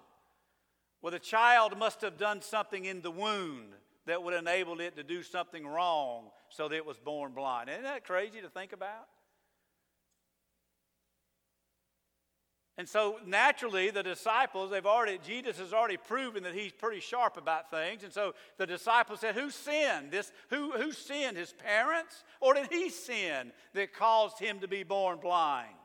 Well, 1.02 1.12
the 1.12 1.20
child 1.20 1.78
must 1.78 2.02
have 2.02 2.18
done 2.18 2.42
something 2.42 2.86
in 2.86 3.02
the 3.02 3.12
wound 3.12 3.74
that 4.06 4.22
would 4.22 4.34
enable 4.34 4.80
it 4.80 4.96
to 4.96 5.04
do 5.04 5.24
something 5.24 5.66
wrong 5.66 6.30
so 6.50 6.68
that 6.68 6.76
it 6.76 6.86
was 6.86 6.98
born 6.98 7.34
blind. 7.34 7.70
Isn't 7.70 7.84
that 7.84 8.04
crazy 8.04 8.42
to 8.42 8.50
think 8.50 8.74
about? 8.74 9.08
And 12.78 12.88
so 12.90 13.18
naturally, 13.28 13.92
the 13.92 14.02
disciples, 14.02 14.72
they've 14.72 14.86
already, 14.86 15.20
Jesus 15.24 15.60
has 15.60 15.74
already 15.74 15.98
proven 15.98 16.44
that 16.44 16.56
he's 16.56 16.72
pretty 16.72 17.00
sharp 17.00 17.38
about 17.38 17.70
things. 17.70 18.04
And 18.04 18.12
so 18.12 18.34
the 18.58 18.66
disciples 18.66 19.20
said, 19.20 19.36
Who 19.36 19.52
sinned? 19.52 20.10
This, 20.10 20.32
who, 20.50 20.72
who 20.72 20.92
sinned? 20.92 21.38
His 21.38 21.54
parents? 21.54 22.24
Or 22.40 22.54
did 22.54 22.72
he 22.72 22.90
sin 22.90 23.52
that 23.74 23.94
caused 23.94 24.40
him 24.40 24.62
to 24.62 24.68
be 24.68 24.82
born 24.82 25.20
blind? 25.20 25.76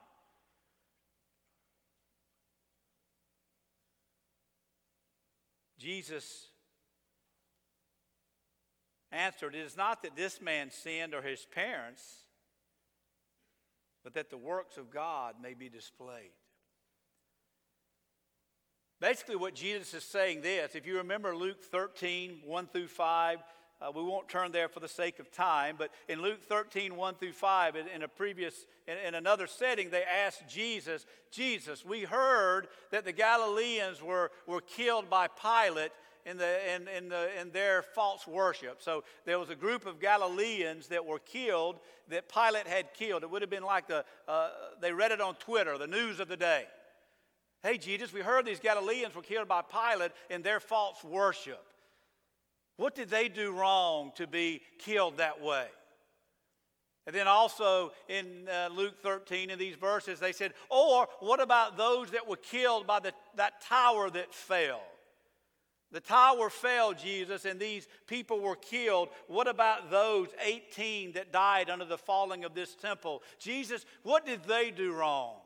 Jesus 5.86 6.48
answered, 9.12 9.54
It 9.54 9.60
is 9.60 9.76
not 9.76 10.02
that 10.02 10.16
this 10.16 10.40
man 10.40 10.72
sinned 10.72 11.14
or 11.14 11.22
his 11.22 11.46
parents, 11.54 12.02
but 14.02 14.14
that 14.14 14.28
the 14.28 14.36
works 14.36 14.78
of 14.78 14.90
God 14.90 15.36
may 15.40 15.54
be 15.54 15.68
displayed. 15.68 16.32
Basically, 19.00 19.36
what 19.36 19.54
Jesus 19.54 19.94
is 19.94 20.02
saying 20.02 20.40
this, 20.40 20.74
if 20.74 20.88
you 20.88 20.96
remember 20.96 21.36
Luke 21.36 21.62
13, 21.62 22.40
1 22.44 22.66
through 22.66 22.88
5, 22.88 23.38
uh, 23.80 23.90
we 23.94 24.02
won't 24.02 24.28
turn 24.28 24.52
there 24.52 24.68
for 24.68 24.80
the 24.80 24.88
sake 24.88 25.18
of 25.18 25.30
time, 25.30 25.76
but 25.78 25.90
in 26.08 26.22
Luke 26.22 26.42
13, 26.42 26.96
1 26.96 27.14
through 27.16 27.32
5, 27.32 27.76
in, 27.76 27.88
in 27.88 28.02
a 28.02 28.08
previous, 28.08 28.66
in, 28.86 28.96
in, 28.98 29.14
another 29.14 29.46
setting, 29.46 29.90
they 29.90 30.02
asked 30.02 30.48
Jesus, 30.48 31.04
Jesus, 31.30 31.84
we 31.84 32.02
heard 32.02 32.68
that 32.90 33.04
the 33.04 33.12
Galileans 33.12 34.02
were, 34.02 34.30
were 34.46 34.62
killed 34.62 35.10
by 35.10 35.28
Pilate 35.28 35.92
in, 36.24 36.38
the, 36.38 36.74
in, 36.74 36.88
in, 36.88 37.08
the, 37.08 37.40
in 37.40 37.50
their 37.50 37.82
false 37.82 38.26
worship. 38.26 38.82
So 38.82 39.04
there 39.26 39.38
was 39.38 39.50
a 39.50 39.54
group 39.54 39.84
of 39.84 40.00
Galileans 40.00 40.88
that 40.88 41.04
were 41.04 41.20
killed 41.20 41.78
that 42.08 42.32
Pilate 42.32 42.66
had 42.66 42.94
killed. 42.94 43.22
It 43.22 43.30
would 43.30 43.42
have 43.42 43.50
been 43.50 43.62
like 43.62 43.88
the, 43.88 44.04
uh, 44.26 44.50
they 44.80 44.92
read 44.92 45.12
it 45.12 45.20
on 45.20 45.34
Twitter, 45.34 45.76
the 45.76 45.86
news 45.86 46.18
of 46.18 46.28
the 46.28 46.36
day. 46.36 46.64
Hey, 47.62 47.78
Jesus, 47.78 48.12
we 48.12 48.20
heard 48.20 48.44
these 48.46 48.60
Galileans 48.60 49.14
were 49.14 49.22
killed 49.22 49.48
by 49.48 49.62
Pilate 49.62 50.12
in 50.30 50.42
their 50.42 50.60
false 50.60 51.02
worship. 51.04 51.64
What 52.76 52.94
did 52.94 53.08
they 53.08 53.28
do 53.28 53.52
wrong 53.52 54.12
to 54.16 54.26
be 54.26 54.60
killed 54.78 55.18
that 55.18 55.40
way? 55.40 55.66
And 57.06 57.14
then 57.14 57.28
also 57.28 57.92
in 58.08 58.48
uh, 58.48 58.68
Luke 58.74 59.00
13, 59.00 59.50
in 59.50 59.58
these 59.58 59.76
verses, 59.76 60.18
they 60.18 60.32
said, 60.32 60.52
Or 60.68 61.06
what 61.20 61.40
about 61.40 61.76
those 61.76 62.10
that 62.10 62.26
were 62.26 62.36
killed 62.36 62.86
by 62.86 63.00
the, 63.00 63.12
that 63.36 63.60
tower 63.62 64.10
that 64.10 64.34
fell? 64.34 64.82
The 65.92 66.00
tower 66.00 66.50
fell, 66.50 66.92
Jesus, 66.94 67.44
and 67.44 67.60
these 67.60 67.86
people 68.08 68.40
were 68.40 68.56
killed. 68.56 69.08
What 69.28 69.46
about 69.46 69.88
those 69.88 70.28
18 70.44 71.12
that 71.12 71.32
died 71.32 71.70
under 71.70 71.84
the 71.84 71.96
falling 71.96 72.44
of 72.44 72.54
this 72.54 72.74
temple? 72.74 73.22
Jesus, 73.38 73.86
what 74.02 74.26
did 74.26 74.42
they 74.44 74.72
do 74.72 74.92
wrong? 74.92 75.36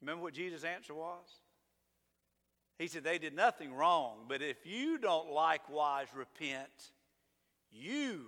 Remember 0.00 0.24
what 0.24 0.34
Jesus' 0.34 0.64
answer 0.64 0.94
was? 0.94 1.26
He 2.78 2.86
said, 2.86 3.04
They 3.04 3.18
did 3.18 3.34
nothing 3.34 3.74
wrong, 3.74 4.26
but 4.28 4.40
if 4.40 4.64
you 4.64 4.98
don't 4.98 5.32
likewise 5.32 6.06
repent, 6.14 6.92
you 7.72 8.26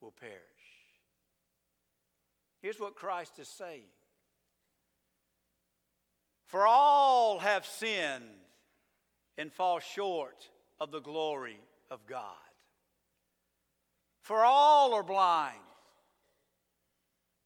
will 0.00 0.10
perish. 0.10 0.34
Here's 2.60 2.80
what 2.80 2.96
Christ 2.96 3.38
is 3.38 3.48
saying 3.48 3.84
For 6.46 6.66
all 6.66 7.38
have 7.38 7.64
sinned 7.64 8.24
and 9.38 9.52
fall 9.52 9.80
short 9.80 10.48
of 10.80 10.90
the 10.90 11.00
glory 11.00 11.60
of 11.90 12.06
God. 12.06 12.34
For 14.22 14.44
all 14.44 14.94
are 14.94 15.02
blind. 15.02 15.58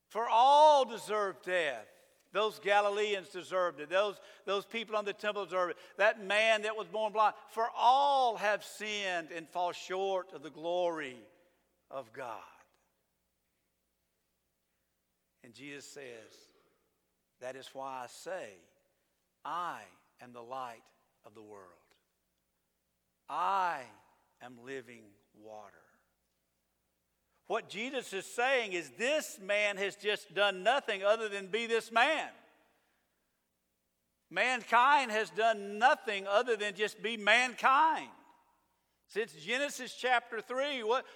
For 0.08 0.26
all 0.28 0.84
deserve 0.84 1.42
death. 1.42 1.86
Those 2.32 2.58
Galileans 2.58 3.28
deserved 3.28 3.80
it. 3.80 3.88
Those, 3.88 4.16
those 4.44 4.66
people 4.66 4.97
on 4.97 5.04
the 5.04 5.14
temple 5.14 5.44
deserved 5.44 5.73
it. 5.73 5.76
That 5.97 6.25
man 6.25 6.62
that 6.62 6.76
was 6.76 6.87
born 6.87 7.12
blind. 7.12 7.35
For 7.50 7.66
all 7.76 8.37
have 8.37 8.62
sinned 8.62 9.28
and 9.35 9.49
fall 9.49 9.73
short 9.73 10.32
of 10.35 10.42
the 10.42 10.50
glory 10.50 11.16
of 11.90 12.12
God. 12.12 12.42
And 15.42 15.54
Jesus 15.54 15.87
says, 15.87 16.04
That 17.40 17.56
is 17.56 17.70
why 17.73 18.02
I 18.04 18.06
say, 18.08 18.50
I 19.44 19.80
am 20.23 20.35
the 20.35 20.42
light 20.42 20.82
of 21.25 21.35
the 21.35 21.42
world. 21.42 21.62
I 23.30 23.80
am 24.42 24.54
living 24.64 25.04
water. 25.42 25.88
What 27.49 27.71
Jesus 27.71 28.12
is 28.12 28.26
saying 28.26 28.75
is 28.75 28.90
this 28.99 29.38
man 29.43 29.78
has 29.78 29.97
just 29.97 30.35
done 30.35 30.62
nothing 30.62 31.02
other 31.02 31.31
than 31.31 31.47
be 31.47 31.67
this 31.67 31.90
man. 31.90 32.28
Mankind 34.31 35.11
has 35.11 35.31
done 35.31 35.78
nothing 35.78 36.26
other 36.26 36.57
than 36.57 36.75
just 36.75 37.02
be 37.02 37.17
mankind. 37.17 38.11
Since 39.09 39.33
Genesis 39.33 39.97
chapter 39.99 40.43
3, 40.43 40.83
what, 40.83 41.07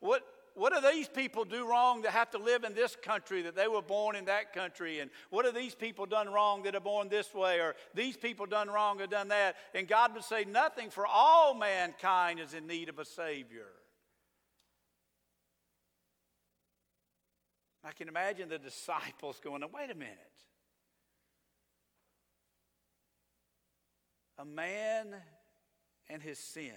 what, 0.00 0.22
what 0.52 0.74
do 0.74 0.86
these 0.92 1.08
people 1.08 1.46
do 1.46 1.66
wrong 1.66 2.02
that 2.02 2.12
have 2.12 2.30
to 2.32 2.38
live 2.38 2.64
in 2.64 2.74
this 2.74 2.94
country 2.94 3.40
that 3.40 3.56
they 3.56 3.68
were 3.68 3.80
born 3.80 4.14
in 4.14 4.26
that 4.26 4.52
country? 4.52 4.98
And 4.98 5.10
what 5.30 5.46
have 5.46 5.54
these 5.54 5.74
people 5.74 6.04
done 6.04 6.28
wrong 6.28 6.64
that 6.64 6.74
are 6.74 6.80
born 6.80 7.08
this 7.08 7.32
way? 7.32 7.60
Or 7.60 7.74
these 7.94 8.18
people 8.18 8.44
done 8.44 8.68
wrong 8.68 9.00
or 9.00 9.06
done 9.06 9.28
that? 9.28 9.56
And 9.74 9.88
God 9.88 10.12
would 10.12 10.24
say, 10.24 10.44
Nothing, 10.44 10.90
for 10.90 11.06
all 11.06 11.54
mankind 11.54 12.40
is 12.40 12.52
in 12.52 12.66
need 12.66 12.90
of 12.90 12.98
a 12.98 13.06
Savior. 13.06 13.68
I 17.84 17.92
can 17.92 18.08
imagine 18.08 18.48
the 18.48 18.58
disciples 18.58 19.40
going, 19.42 19.62
Wait 19.72 19.90
a 19.90 19.94
minute. 19.94 20.18
A 24.38 24.44
man 24.44 25.14
and 26.08 26.22
his 26.22 26.38
sin 26.38 26.72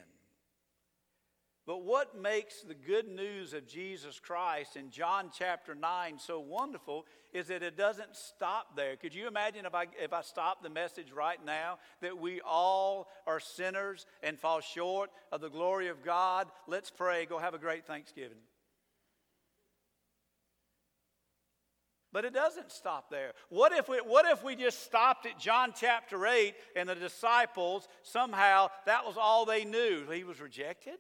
but 1.68 1.84
what 1.84 2.20
makes 2.20 2.62
the 2.62 2.74
good 2.74 3.08
news 3.08 3.54
of 3.54 3.68
Jesus 3.68 4.20
Christ 4.20 4.76
in 4.76 4.90
John 4.90 5.30
chapter 5.32 5.76
9 5.76 6.18
so 6.18 6.40
wonderful 6.40 7.06
is 7.34 7.48
that 7.48 7.62
it 7.62 7.78
doesn't 7.78 8.16
stop 8.16 8.76
there. 8.76 8.96
Could 8.96 9.14
you 9.14 9.28
imagine 9.28 9.68
if 9.68 9.76
I, 9.76 9.86
if 10.02 10.12
I 10.12 10.22
stopped 10.22 10.64
the 10.64 10.70
message 10.70 11.12
right 11.12 11.40
now 11.46 11.78
that 12.02 12.18
we 12.18 12.42
all 12.42 13.08
are 13.28 13.40
sinners 13.40 14.08
and 14.24 14.40
fall 14.40 14.60
short 14.60 15.12
of 15.32 15.40
the 15.40 15.50
glory 15.50 15.88
of 15.88 16.04
God? 16.04 16.48
Let's 16.68 16.90
pray. 16.90 17.26
Go 17.26 17.38
have 17.38 17.54
a 17.54 17.60
great 17.60 17.86
Thanksgiving. 17.86 18.40
But 22.14 22.26
it 22.26 22.34
doesn't 22.34 22.72
stop 22.72 23.10
there. 23.10 23.32
What 23.50 23.72
if, 23.72 23.88
we, 23.88 23.98
what 23.98 24.26
if 24.26 24.44
we 24.44 24.56
just 24.56 24.84
stopped 24.84 25.26
at 25.26 25.40
John 25.40 25.74
chapter 25.76 26.28
8 26.28 26.54
and 26.76 26.90
the 26.90 26.96
disciples 26.96 27.88
somehow 28.04 28.70
that 28.86 29.06
was 29.06 29.16
all 29.18 29.46
they 29.46 29.64
knew? 29.64 30.10
He 30.12 30.24
was 30.24 30.42
rejected? 30.42 30.98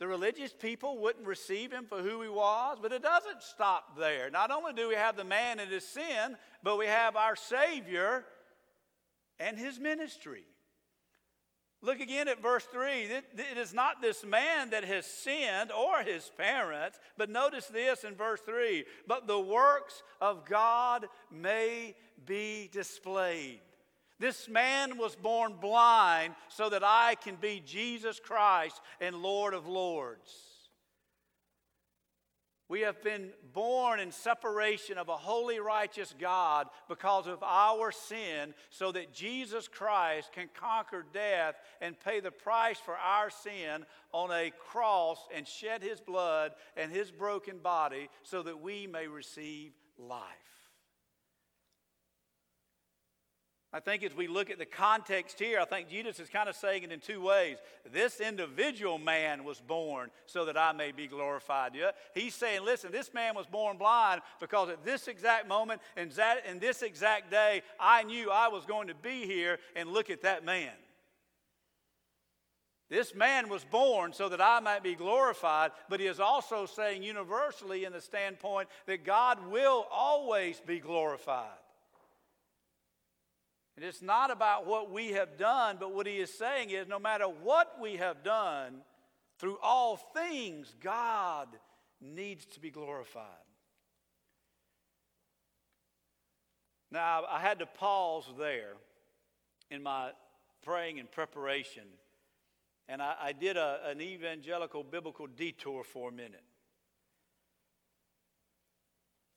The 0.00 0.08
religious 0.08 0.52
people 0.52 0.98
wouldn't 0.98 1.26
receive 1.26 1.70
him 1.70 1.86
for 1.88 2.02
who 2.02 2.22
he 2.22 2.28
was, 2.28 2.78
but 2.82 2.90
it 2.90 3.02
doesn't 3.02 3.40
stop 3.40 3.96
there. 3.96 4.30
Not 4.30 4.50
only 4.50 4.72
do 4.72 4.88
we 4.88 4.96
have 4.96 5.16
the 5.16 5.22
man 5.22 5.60
and 5.60 5.70
his 5.70 5.86
sin, 5.86 6.36
but 6.64 6.76
we 6.76 6.86
have 6.86 7.14
our 7.14 7.36
Savior 7.36 8.24
and 9.38 9.56
his 9.56 9.78
ministry. 9.78 10.42
Look 11.84 12.00
again 12.00 12.28
at 12.28 12.40
verse 12.40 12.64
3. 12.64 12.90
It 13.02 13.58
is 13.58 13.74
not 13.74 14.00
this 14.00 14.24
man 14.24 14.70
that 14.70 14.84
has 14.84 15.04
sinned 15.04 15.72
or 15.72 16.02
his 16.02 16.30
parents, 16.36 17.00
but 17.18 17.28
notice 17.28 17.66
this 17.66 18.04
in 18.04 18.14
verse 18.14 18.40
3 18.40 18.84
but 19.08 19.26
the 19.26 19.40
works 19.40 20.02
of 20.20 20.44
God 20.44 21.06
may 21.30 21.96
be 22.24 22.70
displayed. 22.72 23.60
This 24.20 24.48
man 24.48 24.96
was 24.96 25.16
born 25.16 25.54
blind 25.60 26.34
so 26.48 26.68
that 26.68 26.84
I 26.84 27.16
can 27.16 27.34
be 27.34 27.60
Jesus 27.66 28.20
Christ 28.20 28.80
and 29.00 29.16
Lord 29.16 29.52
of 29.52 29.66
Lords. 29.66 30.51
We 32.72 32.80
have 32.80 33.02
been 33.02 33.32
born 33.52 34.00
in 34.00 34.10
separation 34.10 34.96
of 34.96 35.10
a 35.10 35.16
holy, 35.18 35.60
righteous 35.60 36.14
God 36.18 36.68
because 36.88 37.26
of 37.26 37.42
our 37.42 37.92
sin, 37.92 38.54
so 38.70 38.90
that 38.92 39.12
Jesus 39.12 39.68
Christ 39.68 40.32
can 40.32 40.48
conquer 40.58 41.04
death 41.12 41.56
and 41.82 42.00
pay 42.00 42.20
the 42.20 42.30
price 42.30 42.78
for 42.78 42.96
our 42.96 43.28
sin 43.28 43.84
on 44.10 44.30
a 44.30 44.50
cross 44.58 45.18
and 45.36 45.46
shed 45.46 45.82
his 45.82 46.00
blood 46.00 46.52
and 46.74 46.90
his 46.90 47.10
broken 47.10 47.58
body 47.58 48.08
so 48.22 48.42
that 48.42 48.62
we 48.62 48.86
may 48.86 49.06
receive 49.06 49.72
life. 49.98 50.51
I 53.74 53.80
think 53.80 54.02
as 54.02 54.14
we 54.14 54.28
look 54.28 54.50
at 54.50 54.58
the 54.58 54.66
context 54.66 55.38
here, 55.38 55.58
I 55.58 55.64
think 55.64 55.88
Jesus 55.88 56.20
is 56.20 56.28
kind 56.28 56.46
of 56.46 56.54
saying 56.54 56.82
it 56.82 56.92
in 56.92 57.00
two 57.00 57.22
ways. 57.22 57.56
This 57.90 58.20
individual 58.20 58.98
man 58.98 59.44
was 59.44 59.60
born 59.60 60.10
so 60.26 60.44
that 60.44 60.58
I 60.58 60.72
may 60.72 60.92
be 60.92 61.06
glorified. 61.06 61.74
Yeah? 61.74 61.92
He's 62.14 62.34
saying, 62.34 62.64
listen, 62.64 62.92
this 62.92 63.14
man 63.14 63.34
was 63.34 63.46
born 63.46 63.78
blind 63.78 64.20
because 64.40 64.68
at 64.68 64.84
this 64.84 65.08
exact 65.08 65.48
moment 65.48 65.80
and 65.96 66.12
in 66.46 66.58
this 66.58 66.82
exact 66.82 67.30
day, 67.30 67.62
I 67.80 68.02
knew 68.02 68.30
I 68.30 68.48
was 68.48 68.66
going 68.66 68.88
to 68.88 68.94
be 68.94 69.24
here 69.24 69.58
and 69.74 69.88
look 69.88 70.10
at 70.10 70.20
that 70.22 70.44
man. 70.44 70.72
This 72.90 73.14
man 73.14 73.48
was 73.48 73.64
born 73.64 74.12
so 74.12 74.28
that 74.28 74.42
I 74.42 74.60
might 74.60 74.82
be 74.82 74.94
glorified, 74.94 75.70
but 75.88 75.98
he 75.98 76.06
is 76.06 76.20
also 76.20 76.66
saying 76.66 77.02
universally 77.02 77.86
in 77.86 77.94
the 77.94 78.02
standpoint 78.02 78.68
that 78.84 79.02
God 79.02 79.50
will 79.50 79.86
always 79.90 80.60
be 80.60 80.78
glorified. 80.78 81.48
And 83.76 83.84
it's 83.84 84.02
not 84.02 84.30
about 84.30 84.66
what 84.66 84.90
we 84.90 85.12
have 85.12 85.38
done, 85.38 85.76
but 85.80 85.94
what 85.94 86.06
he 86.06 86.18
is 86.18 86.32
saying 86.32 86.70
is 86.70 86.86
no 86.86 86.98
matter 86.98 87.24
what 87.24 87.80
we 87.80 87.96
have 87.96 88.22
done, 88.22 88.82
through 89.38 89.58
all 89.62 89.96
things, 89.96 90.74
God 90.80 91.48
needs 92.00 92.44
to 92.46 92.60
be 92.60 92.70
glorified. 92.70 93.24
Now, 96.90 97.24
I 97.28 97.40
had 97.40 97.58
to 97.60 97.66
pause 97.66 98.26
there 98.38 98.74
in 99.70 99.82
my 99.82 100.10
praying 100.62 101.00
and 101.00 101.10
preparation, 101.10 101.84
and 102.88 103.00
I, 103.00 103.14
I 103.20 103.32
did 103.32 103.56
a, 103.56 103.80
an 103.86 104.02
evangelical 104.02 104.84
biblical 104.84 105.26
detour 105.26 105.84
for 105.84 106.10
a 106.10 106.12
minute. 106.12 106.44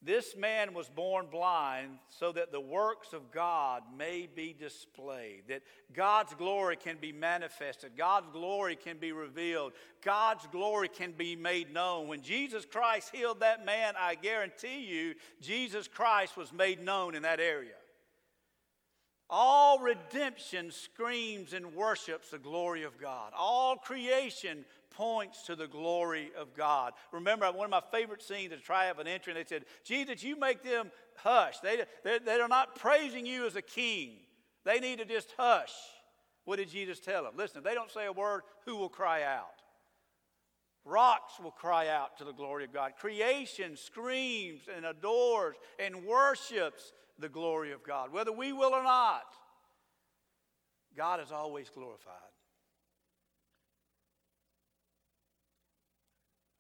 This 0.06 0.38
man 0.38 0.76
was 0.76 0.88
born 0.88 1.26
blind 1.32 1.98
so 2.10 2.32
that 2.34 2.52
the 2.52 2.62
works 2.62 3.12
of 3.12 3.32
God 3.32 3.82
may 3.98 4.30
be 4.34 4.56
displayed, 4.58 5.46
that 5.50 5.63
God's 5.94 6.36
glory 6.36 6.76
can 6.76 6.98
be 7.02 7.12
manifested, 7.12 7.98
God's 7.98 8.28
glory 8.32 8.76
can 8.76 9.00
be 9.00 9.12
revealed, 9.12 9.74
God's 10.04 10.46
glory 10.52 10.89
can 10.89 11.13
be 11.13 11.36
made 11.36 11.74
known. 11.74 12.08
When 12.08 12.22
Jesus 12.22 12.65
Christ 12.65 13.15
healed 13.15 13.39
that 13.39 13.65
man, 13.65 13.96
I 14.00 14.13
guarantee 14.13 14.86
you, 14.86 15.15
Jesus 15.41 15.88
Christ 15.88 16.38
was 16.38 16.54
made 16.54 16.84
known 16.84 17.15
in 17.15 17.24
that 17.24 17.39
area. 17.39 17.74
All 19.28 19.80
redemption 19.80 20.70
screams 20.70 21.54
and 21.54 21.74
worships 21.74 22.30
the 22.30 22.38
glory 22.38 22.84
of 22.84 23.00
God. 23.00 23.34
All 23.36 23.76
creation 23.76 24.65
points 24.96 25.44
to 25.44 25.56
the 25.56 25.68
glory 25.68 26.32
of 26.38 26.54
God. 26.54 26.94
Remember, 27.12 27.52
one 27.52 27.66
of 27.66 27.72
my 27.72 27.82
favorite 27.92 28.24
scenes 28.24 28.54
is 28.54 28.62
Triumphant 28.62 29.08
an 29.08 29.14
entry, 29.14 29.34
and 29.34 29.40
they 29.40 29.48
said, 29.48 29.66
Jesus, 29.84 30.24
you 30.24 30.38
make 30.40 30.64
them 30.64 30.92
hush. 31.18 31.60
They, 31.60 31.84
they, 32.04 32.20
they're 32.20 32.48
not 32.48 32.76
praising 32.76 33.26
you 33.26 33.46
as 33.46 33.56
a 33.56 33.62
king. 33.62 34.18
They 34.64 34.80
need 34.80 35.00
to 35.00 35.06
just 35.06 35.34
hush. 35.38 35.74
What 36.46 36.58
did 36.58 36.70
Jesus 36.70 37.00
tell 37.00 37.24
them? 37.24 37.34
Listen, 37.36 37.60
if 37.60 37.64
they 37.64 37.74
don't 37.74 37.92
say 37.92 38.06
a 38.06 38.12
word, 38.12 38.42
who 38.66 38.78
will 38.78 38.90
cry 38.90 39.24
out? 39.24 39.62
Rocks 40.86 41.40
will 41.42 41.52
cry 41.52 41.88
out 41.88 42.18
to 42.20 42.24
the 42.24 42.34
glory 42.34 42.64
of 42.64 42.72
God. 42.72 42.94
Creation 43.00 43.76
screams 43.76 44.62
and 44.76 44.86
adores 44.86 45.56
and 45.80 46.06
worships 46.06 46.94
the 47.18 47.30
glory 47.30 47.72
of 47.72 47.84
God. 47.84 48.14
Whether 48.14 48.32
we 48.32 48.54
will 48.54 48.74
or 48.74 48.84
not, 48.84 49.26
God 50.96 51.20
is 51.20 51.32
always 51.32 51.70
glorified. 51.70 52.35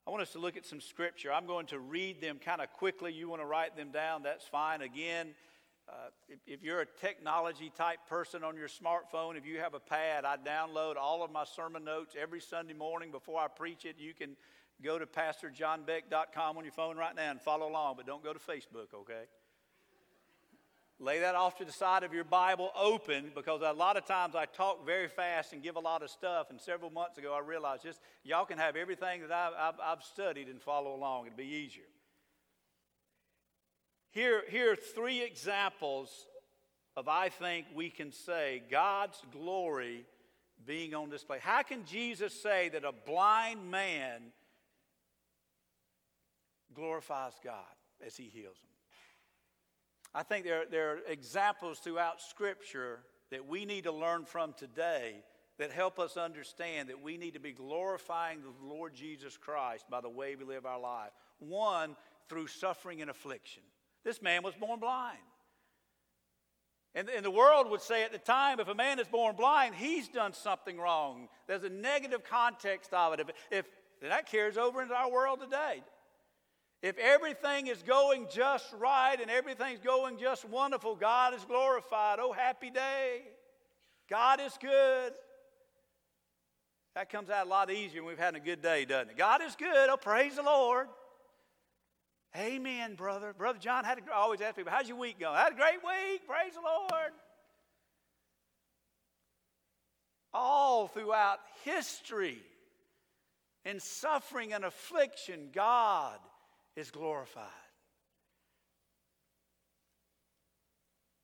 I 0.07 0.11
want 0.11 0.21
us 0.21 0.33
to 0.33 0.39
look 0.39 0.55
at 0.55 0.65
some 0.67 0.81
scripture. 0.81 1.33
I'm 1.33 1.47
going 1.47 1.65
to 1.67 1.79
read 1.79 2.21
them 2.21 2.39
kind 2.43 2.61
of 2.61 2.71
quickly. 2.73 3.11
You 3.11 3.27
want 3.27 3.41
to 3.41 3.45
write 3.45 3.75
them 3.75 3.91
down, 3.91 4.21
that's 4.21 4.45
fine. 4.45 4.83
Again, 4.83 5.33
uh, 5.89 6.09
if, 6.29 6.39
if, 6.45 6.63
you're 6.63 6.81
a 6.81 6.85
technology 6.85 7.71
type 7.75 7.99
person 8.07 8.43
on 8.43 8.55
your 8.55 8.67
smartphone, 8.67 9.35
if 9.35 9.45
you 9.45 9.59
have 9.59 9.73
a 9.73 9.79
pad, 9.79 10.23
I 10.23 10.37
download 10.37 10.95
all 10.95 11.23
of 11.23 11.31
my 11.31 11.43
sermon 11.43 11.83
notes 11.83 12.15
every 12.19 12.39
Sunday 12.39 12.73
morning 12.73 13.09
before 13.11 13.39
I 13.39 13.47
preach 13.47 13.85
it. 13.85 13.95
You 13.97 14.13
can 14.13 14.35
go 14.83 14.99
to 14.99 15.05
pastorjohnbeck.com 15.07 16.57
on 16.57 16.63
your 16.63 16.73
phone 16.73 16.97
right 16.97 17.15
now 17.15 17.31
and 17.31 17.41
follow 17.41 17.67
along, 17.67 17.95
but 17.97 18.05
don't 18.05 18.23
go 18.23 18.33
to 18.33 18.39
Facebook, 18.39 18.93
okay? 18.93 19.23
Lay 20.97 21.19
that 21.19 21.35
off 21.35 21.57
to 21.57 21.65
the 21.65 21.73
side 21.73 22.03
of 22.03 22.13
your 22.13 22.23
Bible 22.23 22.71
open 22.73 23.31
because 23.35 23.61
a 23.61 23.73
lot 23.73 23.97
of 23.97 24.05
times 24.05 24.33
I 24.33 24.45
talk 24.45 24.85
very 24.85 25.09
fast 25.09 25.51
and 25.51 25.61
give 25.61 25.75
a 25.75 25.79
lot 25.79 26.01
of 26.01 26.09
stuff. 26.09 26.49
And 26.49 26.61
several 26.61 26.89
months 26.89 27.17
ago, 27.17 27.33
I 27.33 27.45
realized 27.45 27.83
just 27.83 27.99
y'all 28.23 28.45
can 28.45 28.57
have 28.57 28.77
everything 28.77 29.21
that 29.21 29.31
I've, 29.31 29.53
I've, 29.59 29.79
I've 29.83 30.03
studied 30.03 30.47
and 30.47 30.61
follow 30.61 30.95
along. 30.95 31.25
It'd 31.25 31.37
be 31.37 31.43
easier. 31.43 31.83
Here, 34.11 34.43
here 34.49 34.71
are 34.71 34.77
three 34.77 35.21
examples 35.21 36.09
of, 36.95 37.09
I 37.09 37.27
think, 37.27 37.65
we 37.75 37.89
can 37.89 38.13
say 38.13 38.63
God's 38.71 39.21
glory 39.33 40.05
being 40.65 40.95
on 40.95 41.09
display. 41.09 41.39
How 41.41 41.61
can 41.63 41.83
Jesus 41.83 42.33
say 42.41 42.69
that 42.69 42.85
a 42.85 42.93
blind 42.93 43.69
man 43.69 44.21
glorifies 46.73 47.33
God 47.43 47.65
as 48.05 48.15
he 48.15 48.29
heals 48.33 48.55
him? 48.55 48.74
I 50.15 50.23
think 50.23 50.45
there, 50.45 50.63
there 50.71 50.91
are 50.91 50.99
examples 51.09 51.79
throughout 51.79 52.21
Scripture 52.21 52.99
that 53.31 53.45
we 53.45 53.65
need 53.65 53.83
to 53.83 53.91
learn 53.91 54.23
from 54.23 54.53
today 54.53 55.15
that 55.59 55.71
help 55.71 55.99
us 55.99 56.15
understand 56.15 56.87
that 56.87 57.01
we 57.01 57.17
need 57.17 57.33
to 57.33 57.39
be 57.39 57.51
glorifying 57.51 58.39
the 58.41 58.65
Lord 58.65 58.93
Jesus 58.93 59.35
Christ 59.35 59.85
by 59.89 59.99
the 59.99 60.09
way 60.09 60.37
we 60.37 60.45
live 60.45 60.65
our 60.65 60.79
life. 60.79 61.11
One, 61.39 61.97
through 62.29 62.47
suffering 62.47 63.01
and 63.01 63.09
affliction. 63.09 63.61
This 64.05 64.21
man 64.21 64.41
was 64.41 64.55
born 64.55 64.79
blind. 64.79 65.17
And, 66.95 67.09
the 67.21 67.31
world 67.31 67.69
would 67.69 67.81
say 67.81 68.05
at 68.05 68.13
the 68.13 68.17
time, 68.17 68.61
if 68.61 68.69
a 68.69 68.73
man 68.73 68.99
is 68.99 69.07
born 69.07 69.35
blind, 69.35 69.75
he's 69.75 70.07
done 70.07 70.31
something 70.31 70.77
wrong. 70.77 71.27
There's 71.45 71.63
a 71.63 71.69
negative 71.69 72.23
context 72.23 72.93
of 72.93 73.13
it. 73.13 73.19
If, 73.19 73.27
if 73.51 73.65
that 74.01 74.27
carries 74.27 74.55
over 74.55 74.81
into 74.81 74.95
our 74.95 75.11
world 75.11 75.41
today. 75.41 75.83
If 76.81 76.97
everything 76.97 77.67
is 77.67 77.81
going 77.81 78.27
just 78.31 78.71
right 78.77 79.19
and 79.19 79.31
everything's 79.31 79.79
going 79.79 80.17
just 80.17 80.45
wonderful, 80.45 80.95
God 80.95 81.33
is 81.33 81.43
glorified. 81.45 82.19
Oh, 82.19 82.31
happy 82.31 82.69
day. 82.69 83.21
God 84.09 84.39
is 84.39 84.55
good. 84.61 85.13
That 86.95 87.09
comes 87.09 87.29
out 87.29 87.47
a 87.47 87.49
lot 87.49 87.71
easier 87.71 88.01
when 88.01 88.09
we've 88.09 88.19
had 88.19 88.35
a 88.35 88.39
good 88.39 88.61
day, 88.61 88.85
doesn't 88.85 89.11
it? 89.11 89.17
God 89.17 89.41
is 89.41 89.55
good. 89.55 89.89
Oh, 89.89 89.97
praise 89.97 90.35
the 90.35 90.43
Lord. 90.43 90.87
Amen, 92.37 92.95
brother. 92.95 93.33
Brother 93.33 93.59
John 93.59 93.83
had 93.83 93.99
a, 93.99 94.01
I 94.13 94.17
always 94.17 94.41
ask 94.41 94.55
people, 94.55 94.71
how's 94.71 94.87
your 94.87 94.97
week 94.97 95.19
going? 95.19 95.35
I 95.35 95.43
had 95.43 95.53
a 95.53 95.55
great 95.55 95.79
week. 95.83 96.27
Praise 96.27 96.53
the 96.53 96.61
Lord. 96.61 97.11
All 100.33 100.87
throughout 100.87 101.39
history, 101.63 102.39
in 103.63 103.79
suffering 103.79 104.53
and 104.53 104.65
affliction, 104.65 105.49
God 105.53 106.19
is 106.75 106.91
glorified. 106.91 107.43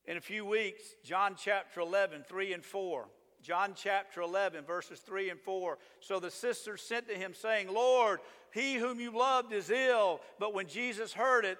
In 0.05 0.17
a 0.17 0.21
few 0.21 0.45
weeks, 0.45 0.83
John 1.03 1.35
chapter 1.37 1.79
11, 1.79 2.23
3 2.27 2.53
and 2.53 2.65
4. 2.65 3.07
John 3.41 3.73
chapter 3.75 4.21
11, 4.21 4.65
verses 4.65 4.99
3 4.99 5.29
and 5.29 5.39
4. 5.39 5.77
So 5.99 6.19
the 6.19 6.31
sisters 6.31 6.81
sent 6.81 7.07
to 7.07 7.15
him, 7.15 7.33
saying, 7.33 7.71
Lord, 7.71 8.19
he 8.53 8.75
whom 8.75 8.99
you 8.99 9.17
loved 9.17 9.53
is 9.53 9.69
ill. 9.69 10.21
But 10.39 10.53
when 10.53 10.67
Jesus 10.67 11.13
heard 11.13 11.45
it, 11.45 11.57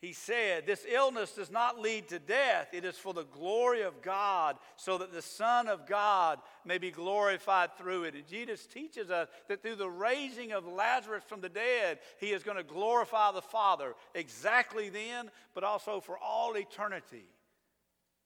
he 0.00 0.12
said, 0.12 0.64
This 0.64 0.86
illness 0.88 1.32
does 1.32 1.50
not 1.50 1.80
lead 1.80 2.08
to 2.08 2.20
death. 2.20 2.68
It 2.72 2.84
is 2.84 2.96
for 2.96 3.12
the 3.12 3.24
glory 3.24 3.82
of 3.82 4.00
God, 4.00 4.56
so 4.76 4.98
that 4.98 5.12
the 5.12 5.22
Son 5.22 5.66
of 5.66 5.86
God 5.86 6.38
may 6.64 6.78
be 6.78 6.92
glorified 6.92 7.76
through 7.76 8.04
it. 8.04 8.14
And 8.14 8.26
Jesus 8.26 8.64
teaches 8.66 9.10
us 9.10 9.28
that 9.48 9.60
through 9.60 9.74
the 9.74 9.90
raising 9.90 10.52
of 10.52 10.66
Lazarus 10.66 11.24
from 11.26 11.40
the 11.40 11.48
dead, 11.48 11.98
he 12.18 12.28
is 12.28 12.44
going 12.44 12.56
to 12.56 12.62
glorify 12.62 13.32
the 13.32 13.42
Father 13.42 13.94
exactly 14.14 14.88
then, 14.88 15.30
but 15.52 15.64
also 15.64 16.00
for 16.00 16.16
all 16.16 16.56
eternity, 16.56 17.26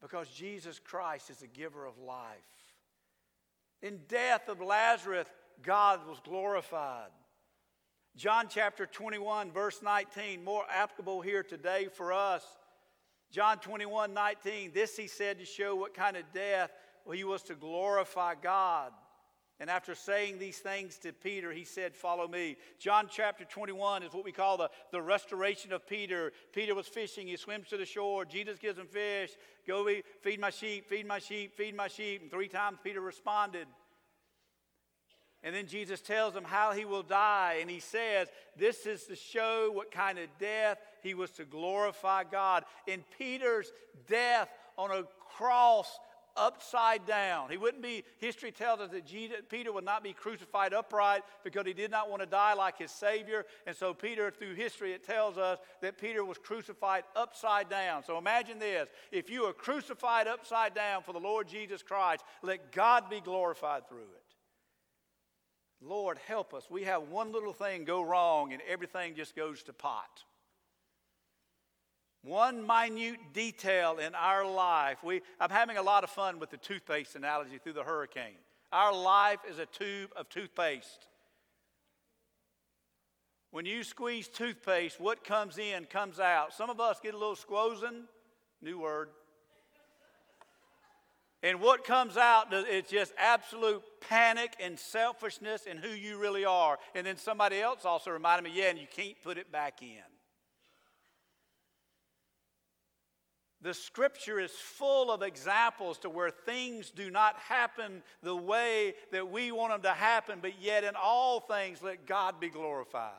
because 0.03 0.29
Jesus 0.29 0.79
Christ 0.79 1.31
is 1.31 1.39
the 1.39 1.47
giver 1.47 1.87
of 1.87 1.99
life. 1.99 2.37
In 3.81 4.01
death 4.09 4.49
of 4.51 4.61
Lazarus, 4.61 5.27
God 5.63 6.07
was 6.07 6.21
glorified. 6.23 7.09
John 8.16 8.46
chapter 8.48 8.85
21, 8.85 9.53
verse 9.53 9.81
19, 9.83 10.44
more 10.44 10.64
applicable 10.70 11.22
here 11.22 11.42
today 11.42 11.88
for 11.90 12.12
us. 12.12 12.44
John 13.31 13.59
21, 13.59 14.12
19, 14.12 14.72
this 14.75 14.96
he 14.96 15.07
said 15.07 15.38
to 15.38 15.46
show 15.46 15.75
what 15.75 15.94
kind 15.94 16.18
of 16.18 16.25
death 16.35 16.70
he 17.11 17.25
was 17.25 17.42
to 17.44 17.55
glorify 17.55 18.35
God. 18.35 18.92
And 19.59 19.70
after 19.70 19.94
saying 19.94 20.38
these 20.38 20.59
things 20.59 20.98
to 20.98 21.12
Peter, 21.12 21.53
he 21.53 21.64
said, 21.64 21.94
Follow 21.94 22.29
me. 22.29 22.57
John 22.79 23.09
chapter 23.11 23.44
21 23.44 24.03
is 24.03 24.12
what 24.12 24.25
we 24.25 24.33
call 24.33 24.57
the, 24.57 24.68
the 24.90 25.01
restoration 25.01 25.72
of 25.72 25.87
Peter. 25.87 26.33
Peter 26.53 26.75
was 26.75 26.88
fishing, 26.88 27.29
he 27.29 27.37
swims 27.37 27.68
to 27.68 27.77
the 27.77 27.87
shore. 27.87 28.25
Jesus 28.25 28.59
gives 28.59 28.79
him 28.79 28.88
fish. 28.88 29.31
Go 29.66 29.88
feed 30.20 30.40
my 30.40 30.51
sheep, 30.51 30.88
feed 30.88 31.07
my 31.07 31.18
sheep, 31.18 31.57
feed 31.57 31.77
my 31.77 31.88
sheep. 31.88 32.22
And 32.22 32.31
three 32.31 32.48
times 32.48 32.79
Peter 32.83 33.01
responded. 33.01 33.68
And 35.44 35.55
then 35.55 35.66
Jesus 35.66 36.00
tells 36.00 36.35
him 36.35 36.44
how 36.44 36.72
he 36.72 36.85
will 36.85 37.02
die. 37.02 37.59
And 37.61 37.68
he 37.68 37.81
says, 37.81 38.28
This 38.57 38.87
is 38.87 39.05
to 39.05 39.16
show 39.16 39.70
what 39.72 39.90
kind 39.90 40.18
of 40.18 40.28
death 40.38 40.78
he 41.02 41.14
was 41.14 41.31
to 41.33 41.44
glorify 41.44 42.24
God. 42.24 42.64
In 42.87 43.02
Peter's 43.18 43.72
death 44.07 44.48
on 44.78 44.90
a 44.90 45.05
cross 45.37 45.98
upside 46.37 47.07
down. 47.07 47.50
He 47.50 47.57
wouldn't 47.57 47.83
be, 47.83 48.05
history 48.18 48.52
tells 48.52 48.81
us 48.81 48.90
that 48.90 49.07
Jesus, 49.07 49.38
Peter 49.48 49.72
would 49.72 49.85
not 49.85 50.02
be 50.02 50.12
crucified 50.12 50.72
upright 50.72 51.22
because 51.44 51.66
he 51.66 51.72
did 51.72 51.90
not 51.90 52.09
want 52.09 52.22
to 52.22 52.26
die 52.26 52.55
like 52.55 52.78
his 52.78 52.90
Savior. 52.90 53.44
And 53.66 53.76
so, 53.76 53.92
Peter, 53.92 54.31
through 54.31 54.55
history, 54.55 54.92
it 54.92 55.05
tells 55.05 55.37
us 55.38 55.59
that 55.81 55.98
Peter 55.98 56.24
was 56.24 56.38
crucified 56.38 57.05
upside 57.14 57.68
down. 57.68 58.02
So, 58.05 58.18
imagine 58.18 58.59
this 58.59 58.88
if 59.11 59.31
you 59.31 59.44
are 59.44 59.52
crucified 59.52 60.26
upside 60.26 60.74
down 60.74 61.02
for 61.02 61.12
the 61.12 61.20
Lord 61.20 61.48
Jesus 61.48 61.83
Christ, 61.83 62.24
let 62.42 62.72
God 62.72 63.11
be 63.11 63.20
glorified 63.20 63.88
through 63.88 63.98
it. 63.98 64.22
Lord, 65.85 66.18
help 66.27 66.55
us. 66.55 66.71
We 66.71 66.85
have 66.85 67.09
one 67.09 67.33
little 67.33 67.53
thing 67.53 67.85
go 67.85 68.03
wrong 68.03 68.53
and 68.53 68.62
everything 68.68 69.14
just 69.14 69.35
goes 69.35 69.62
to 69.64 69.73
pot. 69.73 70.25
One 72.23 72.64
minute 72.64 73.18
detail 73.33 73.99
in 73.99 74.14
our 74.14 74.49
life. 74.49 74.99
We, 75.03 75.23
I'm 75.40 75.51
having 75.51 75.77
a 75.77 75.83
lot 75.83 76.05
of 76.05 76.11
fun 76.11 76.38
with 76.38 76.51
the 76.51 76.57
toothpaste 76.57 77.16
analogy 77.16 77.59
through 77.59 77.73
the 77.73 77.83
hurricane. 77.83 78.38
Our 78.71 78.95
life 78.95 79.40
is 79.51 79.59
a 79.59 79.66
tube 79.66 80.11
of 80.16 80.29
toothpaste. 80.29 81.09
When 83.51 83.66
you 83.66 83.83
squeeze 83.83 84.29
toothpaste, 84.29 85.01
what 85.01 85.25
comes 85.25 85.59
in 85.59 85.85
comes 85.87 86.21
out. 86.21 86.55
Some 86.55 86.71
of 86.71 86.81
us 86.81 87.01
get 87.03 87.12
a 87.12 87.18
little 87.18 87.37
squozen, 87.37 88.05
new 88.62 88.79
word, 88.79 89.09
and 91.42 91.61
what 91.61 91.85
comes 91.85 92.16
out 92.16 92.52
is 92.52 92.88
just 92.88 93.12
absolute 93.18 93.83
panic 94.09 94.55
and 94.61 94.78
selfishness 94.78 95.66
and 95.68 95.81
who 95.81 95.90
you 95.90 96.18
really 96.18 96.44
are. 96.44 96.78
And 96.94 97.05
then 97.05 97.16
somebody 97.16 97.61
else 97.61 97.85
also 97.85 98.12
reminded 98.12 98.44
me, 98.44 98.57
yeah, 98.57 98.70
and 98.70 98.78
you 98.78 98.87
can't 98.88 99.20
put 99.24 99.38
it 99.38 99.50
back 99.50 99.83
in. 99.83 99.98
The 103.61 103.74
scripture 103.74 104.40
is 104.40 104.50
full 104.50 105.11
of 105.11 105.22
examples 105.22 105.98
to 105.98 106.11
where 106.11 106.31
things 106.31 106.90
do 106.90 107.11
not 107.11 107.37
happen 107.37 108.02
the 108.22 108.37
way 108.37 108.94
that 109.12 109.31
we 109.31 109.52
want 109.52 109.72
them 109.72 109.83
to 109.83 109.96
happen, 109.96 110.38
but 110.42 110.61
yet 110.61 110.83
in 110.85 110.94
all 111.00 111.40
things 111.40 111.83
let 111.83 112.07
God 112.07 112.40
be 112.40 112.50
glorified. 112.50 113.12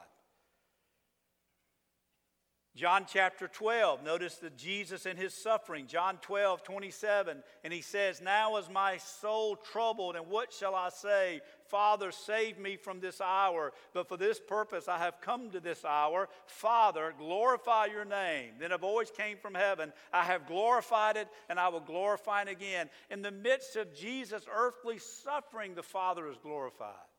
John 2.76 3.06
chapter 3.08 3.48
12, 3.48 4.04
notice 4.04 4.36
that 4.38 4.58
Jesus 4.58 5.06
in 5.06 5.16
his 5.16 5.36
suffering, 5.36 5.86
John 5.86 6.18
12, 6.22 6.64
27, 6.64 7.44
and 7.64 7.72
he 7.72 7.82
says, 7.82 8.20
Now 8.20 8.58
is 8.58 8.68
my 8.68 8.98
soul 8.98 9.56
troubled, 9.56 10.16
and 10.16 10.28
what 10.28 10.52
shall 10.52 10.74
I 10.74 10.90
say? 10.90 11.42
Father, 11.68 12.12
save 12.12 12.58
me 12.58 12.76
from 12.76 13.00
this 13.00 13.22
hour. 13.22 13.74
But 13.94 14.10
for 14.10 14.18
this 14.18 14.40
purpose 14.40 14.88
I 14.88 14.98
have 14.98 15.22
come 15.22 15.52
to 15.52 15.60
this 15.60 15.86
hour. 15.86 16.30
Father, 16.48 17.14
glorify 17.20 17.86
your 17.86 18.06
name. 18.06 18.54
Then 18.60 18.72
a 18.72 18.80
voice 18.80 19.12
came 19.16 19.38
from 19.38 19.54
heaven 19.54 19.94
I 20.12 20.24
have 20.24 20.48
glorified 20.48 21.16
it, 21.16 21.28
and 21.50 21.60
I 21.60 21.68
will 21.68 21.80
glorify 21.80 22.42
it 22.42 22.48
again. 22.48 22.90
In 23.12 23.22
the 23.22 23.32
midst 23.32 23.76
of 23.76 23.94
Jesus' 23.94 24.46
earthly 24.52 24.98
suffering, 24.98 25.76
the 25.76 25.84
Father 25.84 26.28
is 26.28 26.38
glorified. 26.42 27.13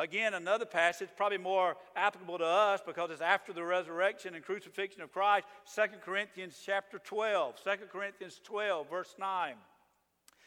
Again, 0.00 0.32
another 0.32 0.64
passage, 0.64 1.10
probably 1.14 1.36
more 1.36 1.76
applicable 1.94 2.38
to 2.38 2.44
us 2.44 2.80
because 2.84 3.10
it's 3.10 3.20
after 3.20 3.52
the 3.52 3.62
resurrection 3.62 4.34
and 4.34 4.42
crucifixion 4.42 5.02
of 5.02 5.12
Christ, 5.12 5.46
2 5.76 5.82
Corinthians 6.02 6.58
chapter 6.64 6.98
12. 6.98 7.62
2 7.62 7.70
Corinthians 7.92 8.40
12, 8.42 8.88
verse 8.88 9.14
9. 9.18 9.56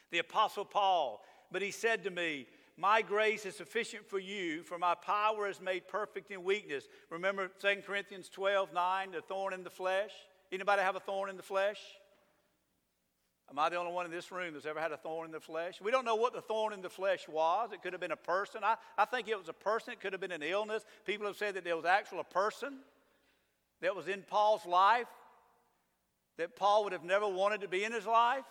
The 0.09 0.17
Apostle 0.17 0.65
Paul, 0.65 1.23
but 1.51 1.61
he 1.61 1.69
said 1.69 2.03
to 2.03 2.09
me, 2.09 2.47
My 2.77 3.03
grace 3.03 3.45
is 3.45 3.55
sufficient 3.55 4.09
for 4.09 4.17
you, 4.17 4.63
for 4.63 4.79
my 4.79 4.95
power 4.95 5.47
is 5.47 5.61
made 5.61 5.87
perfect 5.87 6.31
in 6.31 6.43
weakness. 6.43 6.85
Remember 7.11 7.51
2 7.59 7.83
Corinthians 7.85 8.29
12, 8.29 8.73
9, 8.73 9.11
the 9.11 9.21
thorn 9.21 9.53
in 9.53 9.63
the 9.63 9.69
flesh? 9.69 10.13
Anybody 10.51 10.81
have 10.81 10.95
a 10.95 10.99
thorn 10.99 11.29
in 11.29 11.37
the 11.37 11.43
flesh? 11.43 11.79
Am 13.49 13.59
I 13.59 13.69
the 13.69 13.75
only 13.75 13.91
one 13.91 14.05
in 14.05 14.11
this 14.11 14.31
room 14.31 14.53
that's 14.53 14.65
ever 14.65 14.79
had 14.79 14.91
a 14.91 14.97
thorn 14.97 15.27
in 15.27 15.31
the 15.31 15.39
flesh? 15.39 15.79
We 15.81 15.91
don't 15.91 16.05
know 16.05 16.15
what 16.15 16.33
the 16.33 16.41
thorn 16.41 16.73
in 16.73 16.81
the 16.81 16.89
flesh 16.89 17.27
was. 17.27 17.71
It 17.71 17.83
could 17.83 17.93
have 17.93 18.01
been 18.01 18.11
a 18.11 18.15
person. 18.15 18.61
I, 18.63 18.77
I 18.97 19.05
think 19.05 19.27
it 19.27 19.37
was 19.37 19.49
a 19.49 19.53
person. 19.53 19.93
It 19.93 19.99
could 19.99 20.13
have 20.13 20.21
been 20.21 20.31
an 20.31 20.43
illness. 20.43 20.83
People 21.05 21.27
have 21.27 21.37
said 21.37 21.55
that 21.55 21.63
there 21.63 21.75
was 21.75 21.85
actually 21.85 22.19
a 22.19 22.33
person 22.33 22.79
that 23.81 23.95
was 23.95 24.07
in 24.07 24.23
Paul's 24.23 24.65
life 24.65 25.07
that 26.37 26.55
Paul 26.55 26.85
would 26.85 26.93
have 26.93 27.03
never 27.03 27.27
wanted 27.27 27.61
to 27.61 27.67
be 27.67 27.83
in 27.83 27.91
his 27.91 28.05
life, 28.05 28.45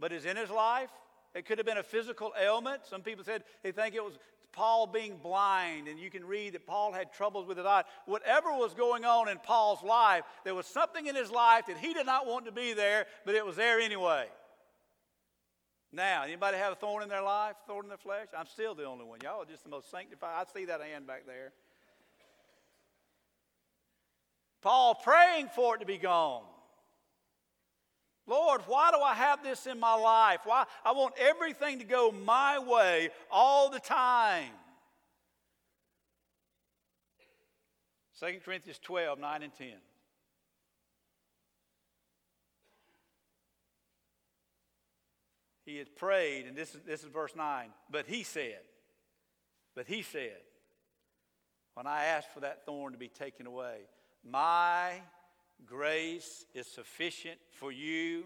but 0.00 0.12
is 0.12 0.24
in 0.24 0.36
his 0.36 0.50
life. 0.50 0.90
It 1.34 1.46
could 1.46 1.58
have 1.58 1.66
been 1.66 1.78
a 1.78 1.82
physical 1.82 2.32
ailment. 2.40 2.86
Some 2.86 3.02
people 3.02 3.24
said 3.24 3.44
they 3.62 3.72
think 3.72 3.94
it 3.94 4.02
was 4.02 4.18
Paul 4.58 4.88
being 4.88 5.16
blind, 5.18 5.86
and 5.86 6.00
you 6.00 6.10
can 6.10 6.24
read 6.24 6.54
that 6.54 6.66
Paul 6.66 6.92
had 6.92 7.12
troubles 7.12 7.46
with 7.46 7.58
his 7.58 7.64
eye. 7.64 7.84
Whatever 8.06 8.50
was 8.50 8.74
going 8.74 9.04
on 9.04 9.28
in 9.28 9.38
Paul's 9.38 9.84
life, 9.84 10.24
there 10.42 10.54
was 10.56 10.66
something 10.66 11.06
in 11.06 11.14
his 11.14 11.30
life 11.30 11.66
that 11.66 11.78
he 11.78 11.94
did 11.94 12.06
not 12.06 12.26
want 12.26 12.44
to 12.46 12.50
be 12.50 12.72
there, 12.72 13.06
but 13.24 13.36
it 13.36 13.46
was 13.46 13.54
there 13.54 13.78
anyway. 13.78 14.26
Now, 15.92 16.24
anybody 16.24 16.58
have 16.58 16.72
a 16.72 16.74
thorn 16.74 17.04
in 17.04 17.08
their 17.08 17.22
life, 17.22 17.54
thorn 17.68 17.84
in 17.84 17.88
their 17.88 17.98
flesh? 17.98 18.26
I'm 18.36 18.48
still 18.48 18.74
the 18.74 18.82
only 18.82 19.04
one. 19.04 19.20
Y'all 19.22 19.42
are 19.42 19.46
just 19.46 19.62
the 19.62 19.70
most 19.70 19.92
sanctified. 19.92 20.34
I 20.36 20.52
see 20.52 20.64
that 20.64 20.80
hand 20.80 21.06
back 21.06 21.24
there. 21.24 21.52
Paul 24.60 24.96
praying 24.96 25.50
for 25.54 25.76
it 25.76 25.78
to 25.78 25.86
be 25.86 25.98
gone. 25.98 26.42
Lord, 28.28 28.60
why 28.66 28.90
do 28.90 28.98
I 28.98 29.14
have 29.14 29.42
this 29.42 29.66
in 29.66 29.80
my 29.80 29.94
life? 29.94 30.40
Why? 30.44 30.64
I 30.84 30.92
want 30.92 31.14
everything 31.18 31.78
to 31.78 31.84
go 31.84 32.12
my 32.12 32.58
way 32.58 33.08
all 33.30 33.70
the 33.70 33.80
time. 33.80 34.50
2 38.20 38.26
Corinthians 38.44 38.78
12, 38.80 39.18
9 39.18 39.42
and 39.42 39.54
10. 39.54 39.68
He 45.64 45.76
had 45.76 45.94
prayed, 45.96 46.46
and 46.46 46.56
this 46.56 46.74
is, 46.74 46.82
this 46.82 47.02
is 47.02 47.08
verse 47.10 47.34
9. 47.36 47.68
But 47.90 48.06
he 48.06 48.24
said, 48.24 48.60
But 49.74 49.86
he 49.86 50.02
said, 50.02 50.38
when 51.74 51.86
I 51.86 52.04
asked 52.06 52.32
for 52.34 52.40
that 52.40 52.66
thorn 52.66 52.92
to 52.92 52.98
be 52.98 53.08
taken 53.08 53.46
away, 53.46 53.76
my 54.28 54.94
grace 55.66 56.44
is 56.54 56.66
sufficient 56.66 57.38
for 57.50 57.72
you, 57.72 58.24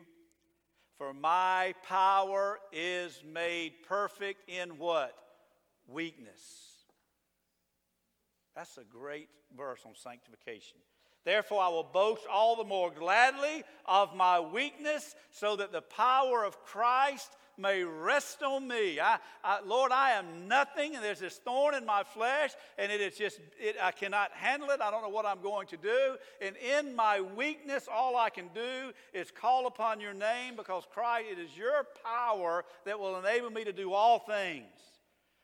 for 0.96 1.12
my 1.12 1.74
power 1.86 2.58
is 2.72 3.22
made 3.32 3.72
perfect 3.88 4.48
in 4.48 4.78
what? 4.78 5.14
Weakness. 5.88 6.72
That's 8.54 8.76
a 8.78 8.84
great 8.84 9.28
verse 9.56 9.80
on 9.86 9.92
sanctification. 9.94 10.78
Therefore, 11.24 11.62
I 11.62 11.68
will 11.68 11.84
boast 11.84 12.22
all 12.30 12.56
the 12.56 12.64
more 12.64 12.90
gladly 12.90 13.64
of 13.86 14.14
my 14.14 14.40
weakness, 14.40 15.14
so 15.30 15.56
that 15.56 15.72
the 15.72 15.82
power 15.82 16.44
of 16.44 16.62
Christ 16.64 17.36
may 17.62 17.84
rest 17.84 18.42
on 18.42 18.68
me. 18.68 19.00
I, 19.00 19.18
I, 19.42 19.60
Lord, 19.64 19.92
I 19.92 20.10
am 20.12 20.48
nothing, 20.48 20.96
and 20.96 21.04
there's 21.04 21.20
this 21.20 21.38
thorn 21.38 21.74
in 21.74 21.86
my 21.86 22.02
flesh, 22.02 22.50
and 22.76 22.92
it 22.92 23.00
is 23.00 23.16
just, 23.16 23.38
it, 23.58 23.76
I 23.80 23.92
cannot 23.92 24.32
handle 24.32 24.68
it. 24.70 24.80
I 24.80 24.90
don't 24.90 25.02
know 25.02 25.08
what 25.08 25.24
I'm 25.24 25.40
going 25.40 25.68
to 25.68 25.76
do. 25.76 26.16
And 26.42 26.56
in 26.56 26.94
my 26.94 27.20
weakness, 27.20 27.88
all 27.90 28.16
I 28.16 28.28
can 28.28 28.48
do 28.54 28.92
is 29.14 29.30
call 29.30 29.66
upon 29.66 30.00
your 30.00 30.14
name 30.14 30.56
because 30.56 30.84
Christ, 30.92 31.28
it 31.30 31.38
is 31.38 31.56
your 31.56 31.86
power 32.04 32.64
that 32.84 32.98
will 32.98 33.18
enable 33.18 33.50
me 33.50 33.64
to 33.64 33.72
do 33.72 33.92
all 33.92 34.18
things. 34.18 34.66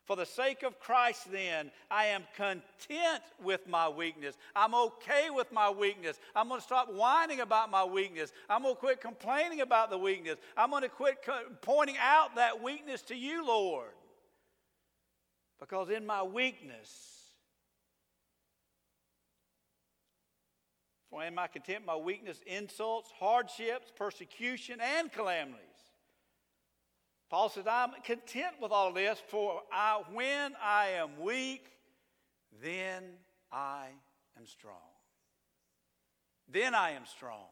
For 0.08 0.16
the 0.16 0.24
sake 0.24 0.62
of 0.62 0.80
Christ, 0.80 1.30
then, 1.30 1.70
I 1.90 2.06
am 2.06 2.22
content 2.34 3.22
with 3.44 3.68
my 3.68 3.90
weakness. 3.90 4.38
I'm 4.56 4.74
okay 4.74 5.28
with 5.28 5.52
my 5.52 5.68
weakness. 5.68 6.18
I'm 6.34 6.48
going 6.48 6.60
to 6.60 6.64
stop 6.64 6.90
whining 6.90 7.40
about 7.40 7.70
my 7.70 7.84
weakness. 7.84 8.32
I'm 8.48 8.62
going 8.62 8.74
to 8.74 8.80
quit 8.80 9.02
complaining 9.02 9.60
about 9.60 9.90
the 9.90 9.98
weakness. 9.98 10.38
I'm 10.56 10.70
going 10.70 10.82
to 10.82 10.88
quit 10.88 11.18
co- 11.22 11.42
pointing 11.60 11.96
out 12.00 12.36
that 12.36 12.62
weakness 12.62 13.02
to 13.02 13.14
you, 13.14 13.46
Lord. 13.46 13.90
Because 15.60 15.90
in 15.90 16.06
my 16.06 16.22
weakness, 16.22 16.88
for 21.10 21.22
in 21.22 21.34
my 21.34 21.48
content, 21.48 21.84
my 21.84 21.96
weakness, 21.96 22.40
insults, 22.46 23.10
hardships, 23.20 23.92
persecution, 23.94 24.80
and 24.80 25.12
calamities. 25.12 25.67
Paul 27.30 27.50
says, 27.50 27.66
I'm 27.68 27.90
content 28.04 28.54
with 28.60 28.72
all 28.72 28.92
this, 28.92 29.20
for 29.28 29.62
I, 29.72 30.02
when 30.12 30.54
I 30.62 30.88
am 30.96 31.20
weak, 31.20 31.66
then 32.62 33.04
I 33.52 33.88
am 34.38 34.46
strong. 34.46 34.74
Then 36.50 36.74
I 36.74 36.92
am 36.92 37.04
strong. 37.04 37.46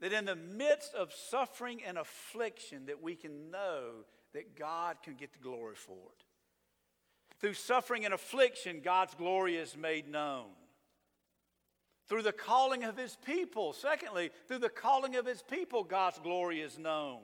That 0.00 0.12
in 0.12 0.24
the 0.24 0.34
midst 0.36 0.94
of 0.94 1.12
suffering 1.12 1.82
and 1.86 1.98
affliction, 1.98 2.86
that 2.86 3.02
we 3.02 3.14
can 3.14 3.50
know 3.50 4.04
that 4.32 4.58
God 4.58 4.96
can 5.04 5.14
get 5.14 5.32
the 5.32 5.38
glory 5.38 5.76
for 5.76 5.92
it. 5.92 6.24
Through 7.40 7.54
suffering 7.54 8.04
and 8.04 8.12
affliction, 8.12 8.80
God's 8.82 9.14
glory 9.14 9.56
is 9.56 9.76
made 9.76 10.08
known. 10.08 10.48
Through 12.08 12.22
the 12.22 12.32
calling 12.32 12.82
of 12.82 12.96
his 12.96 13.16
people, 13.24 13.72
secondly, 13.72 14.30
through 14.48 14.58
the 14.58 14.68
calling 14.68 15.14
of 15.14 15.24
his 15.24 15.42
people, 15.42 15.84
God's 15.84 16.18
glory 16.18 16.60
is 16.60 16.78
known. 16.78 17.20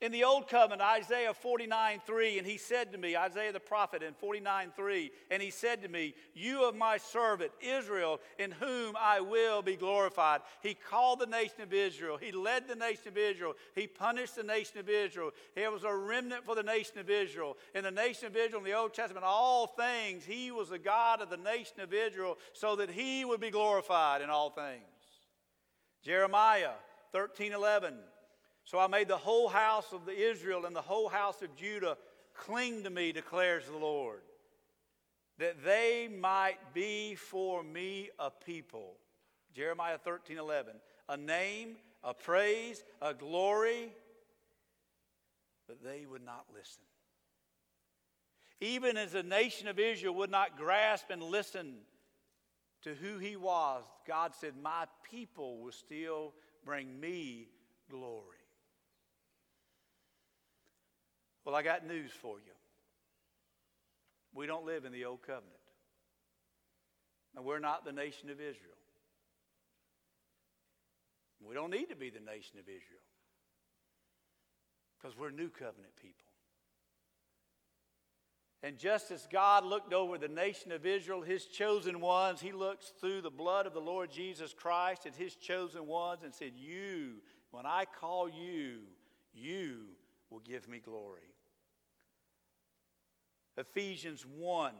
In 0.00 0.12
the 0.12 0.24
Old 0.24 0.48
Covenant, 0.48 0.80
Isaiah 0.80 1.34
49 1.34 2.00
3, 2.06 2.38
and 2.38 2.46
he 2.46 2.56
said 2.56 2.90
to 2.92 2.98
me, 2.98 3.18
Isaiah 3.18 3.52
the 3.52 3.60
prophet 3.60 4.02
in 4.02 4.14
49 4.14 4.72
3, 4.74 5.10
and 5.30 5.42
he 5.42 5.50
said 5.50 5.82
to 5.82 5.88
me, 5.88 6.14
You 6.32 6.64
of 6.64 6.74
my 6.74 6.96
servant 6.96 7.52
Israel, 7.60 8.18
in 8.38 8.50
whom 8.50 8.96
I 8.98 9.20
will 9.20 9.60
be 9.60 9.76
glorified. 9.76 10.40
He 10.62 10.72
called 10.72 11.20
the 11.20 11.26
nation 11.26 11.60
of 11.60 11.74
Israel, 11.74 12.16
he 12.16 12.32
led 12.32 12.66
the 12.66 12.76
nation 12.76 13.08
of 13.08 13.18
Israel, 13.18 13.52
he 13.74 13.86
punished 13.86 14.36
the 14.36 14.42
nation 14.42 14.78
of 14.78 14.88
Israel. 14.88 15.32
There 15.54 15.70
was 15.70 15.84
a 15.84 15.94
remnant 15.94 16.46
for 16.46 16.54
the 16.54 16.62
nation 16.62 16.98
of 16.98 17.10
Israel. 17.10 17.58
In 17.74 17.84
the 17.84 17.90
nation 17.90 18.26
of 18.26 18.36
Israel, 18.36 18.60
in 18.60 18.70
the 18.70 18.78
Old 18.78 18.94
Testament, 18.94 19.26
all 19.26 19.66
things, 19.66 20.24
he 20.24 20.50
was 20.50 20.70
the 20.70 20.78
God 20.78 21.20
of 21.20 21.28
the 21.28 21.36
nation 21.36 21.80
of 21.80 21.92
Israel, 21.92 22.38
so 22.54 22.74
that 22.76 22.90
he 22.90 23.26
would 23.26 23.40
be 23.40 23.50
glorified 23.50 24.22
in 24.22 24.30
all 24.30 24.48
things. 24.48 24.80
Jeremiah 26.02 26.72
13 27.12 27.52
11. 27.52 27.96
So 28.70 28.78
I 28.78 28.86
made 28.86 29.08
the 29.08 29.16
whole 29.16 29.48
house 29.48 29.92
of 29.92 30.08
Israel 30.08 30.64
and 30.64 30.76
the 30.76 30.80
whole 30.80 31.08
house 31.08 31.42
of 31.42 31.56
Judah 31.56 31.96
cling 32.34 32.84
to 32.84 32.90
me, 32.90 33.10
declares 33.10 33.66
the 33.66 33.76
Lord, 33.76 34.20
that 35.38 35.64
they 35.64 36.08
might 36.08 36.72
be 36.72 37.16
for 37.16 37.64
me 37.64 38.10
a 38.20 38.30
people. 38.30 38.94
Jeremiah 39.52 39.98
13 39.98 40.38
11. 40.38 40.74
A 41.08 41.16
name, 41.16 41.78
a 42.04 42.14
praise, 42.14 42.84
a 43.02 43.12
glory, 43.12 43.90
but 45.66 45.82
they 45.82 46.06
would 46.06 46.24
not 46.24 46.44
listen. 46.54 46.84
Even 48.60 48.96
as 48.96 49.10
the 49.10 49.24
nation 49.24 49.66
of 49.66 49.80
Israel 49.80 50.14
would 50.14 50.30
not 50.30 50.56
grasp 50.56 51.06
and 51.10 51.24
listen 51.24 51.74
to 52.82 52.94
who 52.94 53.18
he 53.18 53.34
was, 53.34 53.82
God 54.06 54.32
said, 54.32 54.52
My 54.62 54.84
people 55.10 55.58
will 55.58 55.72
still 55.72 56.34
bring 56.64 57.00
me 57.00 57.48
glory. 57.90 58.39
Well, 61.44 61.54
I 61.54 61.62
got 61.62 61.86
news 61.86 62.10
for 62.10 62.38
you. 62.38 62.52
We 64.34 64.46
don't 64.46 64.64
live 64.64 64.84
in 64.84 64.92
the 64.92 65.04
old 65.04 65.22
covenant. 65.22 65.46
And 67.36 67.44
we're 67.44 67.58
not 67.58 67.84
the 67.84 67.92
nation 67.92 68.30
of 68.30 68.40
Israel. 68.40 68.76
We 71.42 71.54
don't 71.54 71.70
need 71.70 71.88
to 71.88 71.96
be 71.96 72.10
the 72.10 72.20
nation 72.20 72.58
of 72.58 72.68
Israel 72.68 73.00
because 74.96 75.16
we're 75.16 75.30
new 75.30 75.48
covenant 75.48 75.96
people. 76.00 76.26
And 78.62 78.76
just 78.76 79.10
as 79.10 79.26
God 79.32 79.64
looked 79.64 79.94
over 79.94 80.18
the 80.18 80.28
nation 80.28 80.70
of 80.70 80.84
Israel, 80.84 81.22
his 81.22 81.46
chosen 81.46 82.00
ones, 82.00 82.42
he 82.42 82.52
looks 82.52 82.92
through 83.00 83.22
the 83.22 83.30
blood 83.30 83.66
of 83.66 83.72
the 83.72 83.80
Lord 83.80 84.10
Jesus 84.10 84.52
Christ 84.52 85.06
at 85.06 85.14
his 85.14 85.34
chosen 85.34 85.86
ones 85.86 86.20
and 86.24 86.34
said, 86.34 86.52
You, 86.56 87.22
when 87.52 87.64
I 87.64 87.86
call 87.86 88.28
you, 88.28 88.80
you 89.32 89.84
will 90.30 90.40
give 90.40 90.68
me 90.68 90.78
glory. 90.78 91.34
Ephesians 93.56 94.24
1, 94.38 94.72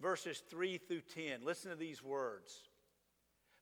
verses 0.00 0.42
3 0.50 0.78
through 0.78 1.02
10. 1.14 1.44
Listen 1.44 1.70
to 1.70 1.76
these 1.76 2.02
words. 2.02 2.62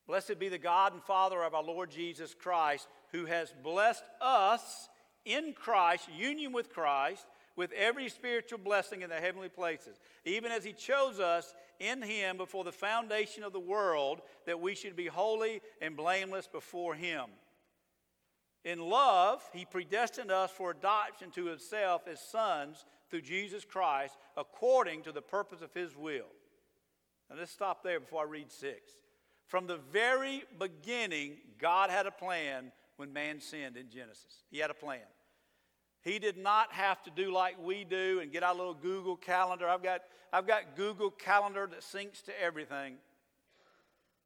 Blessed 0.06 0.38
be 0.38 0.48
the 0.48 0.58
God 0.58 0.92
and 0.92 1.02
Father 1.02 1.42
of 1.42 1.54
our 1.54 1.64
Lord 1.64 1.90
Jesus 1.90 2.32
Christ, 2.32 2.86
who 3.12 3.26
has 3.26 3.52
blessed 3.62 4.04
us 4.20 4.88
in 5.24 5.52
Christ, 5.52 6.08
union 6.16 6.52
with 6.52 6.72
Christ, 6.72 7.26
with 7.56 7.72
every 7.72 8.08
spiritual 8.08 8.58
blessing 8.58 9.02
in 9.02 9.10
the 9.10 9.16
heavenly 9.16 9.48
places, 9.48 9.98
even 10.24 10.52
as 10.52 10.64
He 10.64 10.72
chose 10.72 11.18
us 11.18 11.54
in 11.80 12.02
Him 12.02 12.36
before 12.36 12.64
the 12.64 12.72
foundation 12.72 13.42
of 13.42 13.52
the 13.52 13.60
world, 13.60 14.20
that 14.46 14.60
we 14.60 14.74
should 14.74 14.94
be 14.94 15.06
holy 15.06 15.62
and 15.80 15.96
blameless 15.96 16.46
before 16.46 16.94
Him. 16.94 17.24
In 18.66 18.80
love, 18.80 19.48
he 19.52 19.64
predestined 19.64 20.32
us 20.32 20.50
for 20.50 20.72
adoption 20.72 21.30
to 21.30 21.46
himself 21.46 22.08
as 22.08 22.20
sons 22.20 22.84
through 23.08 23.20
Jesus 23.22 23.64
Christ 23.64 24.18
according 24.36 25.02
to 25.02 25.12
the 25.12 25.22
purpose 25.22 25.62
of 25.62 25.72
his 25.72 25.96
will. 25.96 26.26
Now 27.30 27.36
let's 27.38 27.52
stop 27.52 27.84
there 27.84 28.00
before 28.00 28.22
I 28.22 28.28
read 28.28 28.50
six. 28.50 28.90
From 29.46 29.68
the 29.68 29.76
very 29.92 30.42
beginning, 30.58 31.36
God 31.60 31.90
had 31.90 32.06
a 32.06 32.10
plan 32.10 32.72
when 32.96 33.12
man 33.12 33.40
sinned 33.40 33.76
in 33.76 33.88
Genesis. 33.88 34.42
He 34.50 34.58
had 34.58 34.70
a 34.70 34.74
plan. 34.74 34.98
He 36.06 36.20
did 36.20 36.38
not 36.38 36.72
have 36.72 37.02
to 37.02 37.10
do 37.10 37.32
like 37.32 37.56
we 37.60 37.82
do 37.82 38.20
and 38.22 38.30
get 38.30 38.44
our 38.44 38.54
little 38.54 38.74
Google 38.74 39.16
calendar. 39.16 39.68
I've 39.68 39.82
got, 39.82 40.02
I've 40.32 40.46
got 40.46 40.76
Google 40.76 41.10
Calendar 41.10 41.66
that 41.66 41.80
syncs 41.80 42.22
to 42.26 42.40
everything. 42.40 42.92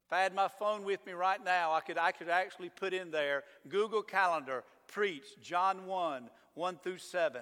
If 0.05 0.13
I 0.13 0.19
had 0.19 0.35
my 0.35 0.47
phone 0.47 0.83
with 0.83 1.03
me 1.07 1.13
right 1.13 1.43
now, 1.43 1.73
I 1.73 1.79
could, 1.79 1.97
I 1.97 2.11
could 2.11 2.29
actually 2.29 2.69
put 2.69 2.93
in 2.93 3.09
there 3.09 3.45
Google 3.67 4.03
Calendar, 4.03 4.63
preach 4.87 5.23
John 5.41 5.87
1, 5.87 6.29
1 6.53 6.79
through 6.83 6.99
7, 6.99 7.41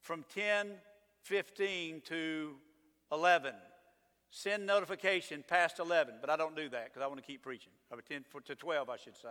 from 0.00 0.24
10, 0.34 0.72
15 1.22 2.02
to 2.06 2.56
11. 3.12 3.54
Send 4.32 4.66
notification 4.66 5.44
past 5.46 5.78
11, 5.78 6.14
but 6.20 6.28
I 6.28 6.36
don't 6.36 6.56
do 6.56 6.68
that 6.70 6.86
because 6.86 7.02
I 7.02 7.06
want 7.06 7.20
to 7.20 7.26
keep 7.26 7.44
preaching. 7.44 7.72
Or 7.92 8.00
10 8.00 8.24
to 8.46 8.54
12, 8.56 8.90
I 8.90 8.96
should 8.96 9.16
say. 9.16 9.28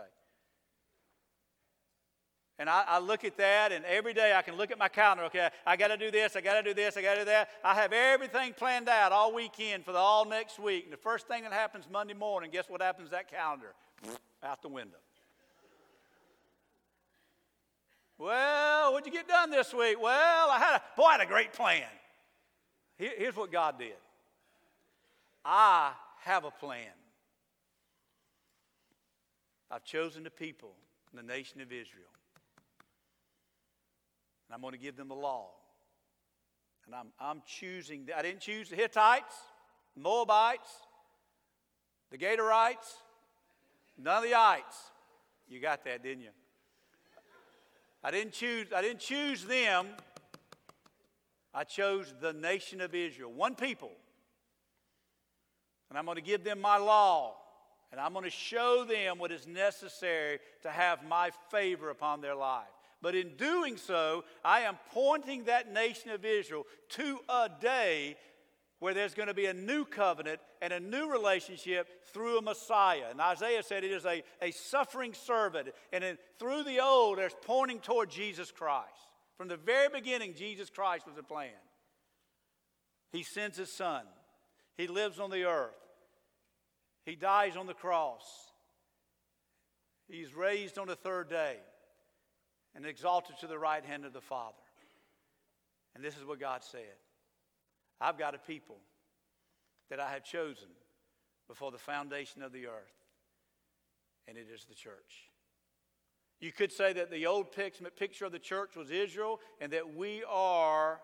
And 2.59 2.69
I, 2.69 2.83
I, 2.85 2.99
look 2.99 3.23
at 3.23 3.37
that, 3.37 3.71
and 3.71 3.85
every 3.85 4.13
day 4.13 4.33
I 4.35 4.41
can 4.41 4.57
look 4.57 4.69
at 4.69 4.77
my 4.77 4.89
calendar. 4.89 5.23
Okay, 5.23 5.47
I 5.65 5.77
got 5.77 5.87
to 5.87 5.97
do 5.97 6.11
this, 6.11 6.35
I 6.35 6.41
got 6.41 6.61
to 6.61 6.63
do 6.63 6.73
this, 6.73 6.97
I 6.97 7.01
got 7.01 7.13
to 7.13 7.21
do 7.21 7.25
that. 7.25 7.47
I 7.63 7.73
have 7.73 7.93
everything 7.93 8.51
planned 8.51 8.89
out 8.89 9.13
all 9.13 9.33
weekend 9.33 9.85
for 9.85 9.93
the 9.93 9.97
all 9.97 10.25
next 10.25 10.59
week. 10.59 10.83
And 10.83 10.91
the 10.91 10.97
first 10.97 11.25
thing 11.25 11.43
that 11.43 11.53
happens 11.53 11.85
Monday 11.89 12.13
morning, 12.13 12.51
guess 12.51 12.65
what 12.67 12.81
happens 12.81 13.11
that 13.11 13.31
calendar? 13.31 13.73
Out 14.43 14.61
the 14.61 14.69
window. 14.69 14.97
Well, 18.17 18.93
what'd 18.93 19.05
you 19.05 19.11
get 19.11 19.27
done 19.27 19.49
this 19.49 19.73
week? 19.73 20.01
Well, 20.01 20.49
I 20.49 20.59
had 20.59 20.75
a, 20.75 20.81
boy, 20.95 21.03
I 21.03 21.11
had 21.13 21.21
a 21.21 21.25
great 21.25 21.51
plan. 21.51 21.83
Here, 22.97 23.11
here's 23.17 23.35
what 23.35 23.51
God 23.51 23.79
did 23.79 23.95
I 25.43 25.91
have 26.21 26.43
a 26.43 26.51
plan. 26.51 26.87
I've 29.71 29.83
chosen 29.83 30.23
the 30.23 30.31
people, 30.31 30.71
the 31.13 31.23
nation 31.23 31.61
of 31.61 31.71
Israel. 31.71 32.09
And 34.49 34.55
I'm 34.55 34.61
going 34.61 34.73
to 34.73 34.79
give 34.79 34.97
them 34.97 35.09
the 35.09 35.15
law. 35.15 35.51
And 36.87 36.95
I'm, 36.95 37.07
I'm 37.19 37.43
choosing, 37.45 38.07
I 38.15 38.23
didn't 38.23 38.41
choose 38.41 38.69
the 38.69 38.75
Hittites, 38.75 39.35
Moabites, 39.95 40.71
the 42.09 42.17
Gatorites, 42.17 42.95
none 43.95 44.17
of 44.17 44.23
the 44.23 44.33
ites. 44.33 44.75
You 45.47 45.59
got 45.59 45.85
that, 45.85 46.01
didn't 46.01 46.23
you? 46.23 46.31
I 48.03 48.09
didn't 48.09 48.33
choose, 48.33 48.67
I 48.75 48.81
didn't 48.81 49.01
choose 49.01 49.45
them. 49.45 49.87
I 51.53 51.63
chose 51.63 52.13
the 52.19 52.33
nation 52.33 52.81
of 52.81 52.95
Israel, 52.95 53.31
one 53.31 53.53
people. 53.53 53.91
And 55.89 55.97
I'm 55.97 56.05
going 56.05 56.15
to 56.15 56.23
give 56.23 56.43
them 56.43 56.59
my 56.59 56.77
law. 56.77 57.35
And 57.91 57.99
I'm 57.99 58.13
going 58.13 58.25
to 58.25 58.31
show 58.31 58.83
them 58.83 59.17
what 59.17 59.31
is 59.31 59.47
necessary 59.47 60.39
to 60.61 60.69
have 60.69 61.03
my 61.07 61.31
favor 61.49 61.89
upon 61.89 62.21
their 62.21 62.35
life. 62.35 62.67
But 63.01 63.15
in 63.15 63.35
doing 63.37 63.77
so, 63.77 64.25
I 64.43 64.61
am 64.61 64.77
pointing 64.91 65.45
that 65.45 65.71
nation 65.71 66.11
of 66.11 66.25
Israel 66.25 66.65
to 66.89 67.19
a 67.29 67.49
day 67.61 68.17
where 68.79 68.93
there's 68.93 69.13
going 69.13 69.27
to 69.27 69.33
be 69.33 69.45
a 69.45 69.53
new 69.53 69.85
covenant 69.85 70.39
and 70.61 70.71
a 70.71 70.79
new 70.79 71.11
relationship 71.11 71.87
through 72.13 72.37
a 72.37 72.41
Messiah. 72.41 73.05
And 73.09 73.19
Isaiah 73.19 73.63
said 73.63 73.83
it 73.83 73.91
is 73.91 74.05
a, 74.05 74.23
a 74.41 74.51
suffering 74.51 75.13
servant. 75.13 75.69
And 75.91 76.03
in, 76.03 76.17
through 76.39 76.63
the 76.63 76.79
old, 76.79 77.17
there's 77.17 77.35
pointing 77.45 77.79
toward 77.79 78.09
Jesus 78.09 78.51
Christ. 78.51 78.87
From 79.37 79.47
the 79.47 79.57
very 79.57 79.87
beginning, 79.89 80.33
Jesus 80.35 80.69
Christ 80.69 81.05
was 81.05 81.15
the 81.15 81.23
plan. 81.23 81.51
He 83.11 83.23
sends 83.23 83.57
his 83.57 83.71
son, 83.71 84.03
he 84.77 84.87
lives 84.87 85.19
on 85.19 85.31
the 85.31 85.45
earth, 85.45 85.73
he 87.05 87.15
dies 87.15 87.57
on 87.57 87.65
the 87.65 87.73
cross, 87.73 88.21
he's 90.07 90.35
raised 90.35 90.77
on 90.77 90.87
the 90.87 90.95
third 90.95 91.27
day, 91.27 91.57
and 92.75 92.85
exalted 92.85 93.37
to 93.39 93.47
the 93.47 93.57
right 93.57 93.83
hand 93.83 94.05
of 94.05 94.13
the 94.13 94.21
Father. 94.21 94.55
And 95.95 96.03
this 96.03 96.17
is 96.17 96.23
what 96.23 96.39
God 96.39 96.63
said. 96.63 96.97
I've 97.99 98.17
got 98.17 98.35
a 98.35 98.37
people 98.37 98.77
that 99.89 99.99
I 99.99 100.11
have 100.11 100.23
chosen 100.23 100.69
before 101.47 101.71
the 101.71 101.79
foundation 101.79 102.43
of 102.43 102.53
the 102.53 102.67
earth, 102.67 102.95
and 104.27 104.37
it 104.37 104.47
is 104.53 104.65
the 104.65 104.75
church. 104.75 105.29
You 106.39 106.51
could 106.51 106.71
say 106.71 106.93
that 106.93 107.11
the 107.11 107.25
Old 107.25 107.51
picture 107.51 108.25
of 108.25 108.31
the 108.31 108.39
church 108.39 108.75
was 108.75 108.91
Israel, 108.91 109.41
and 109.59 109.73
that 109.73 109.95
we 109.95 110.23
are 110.29 111.01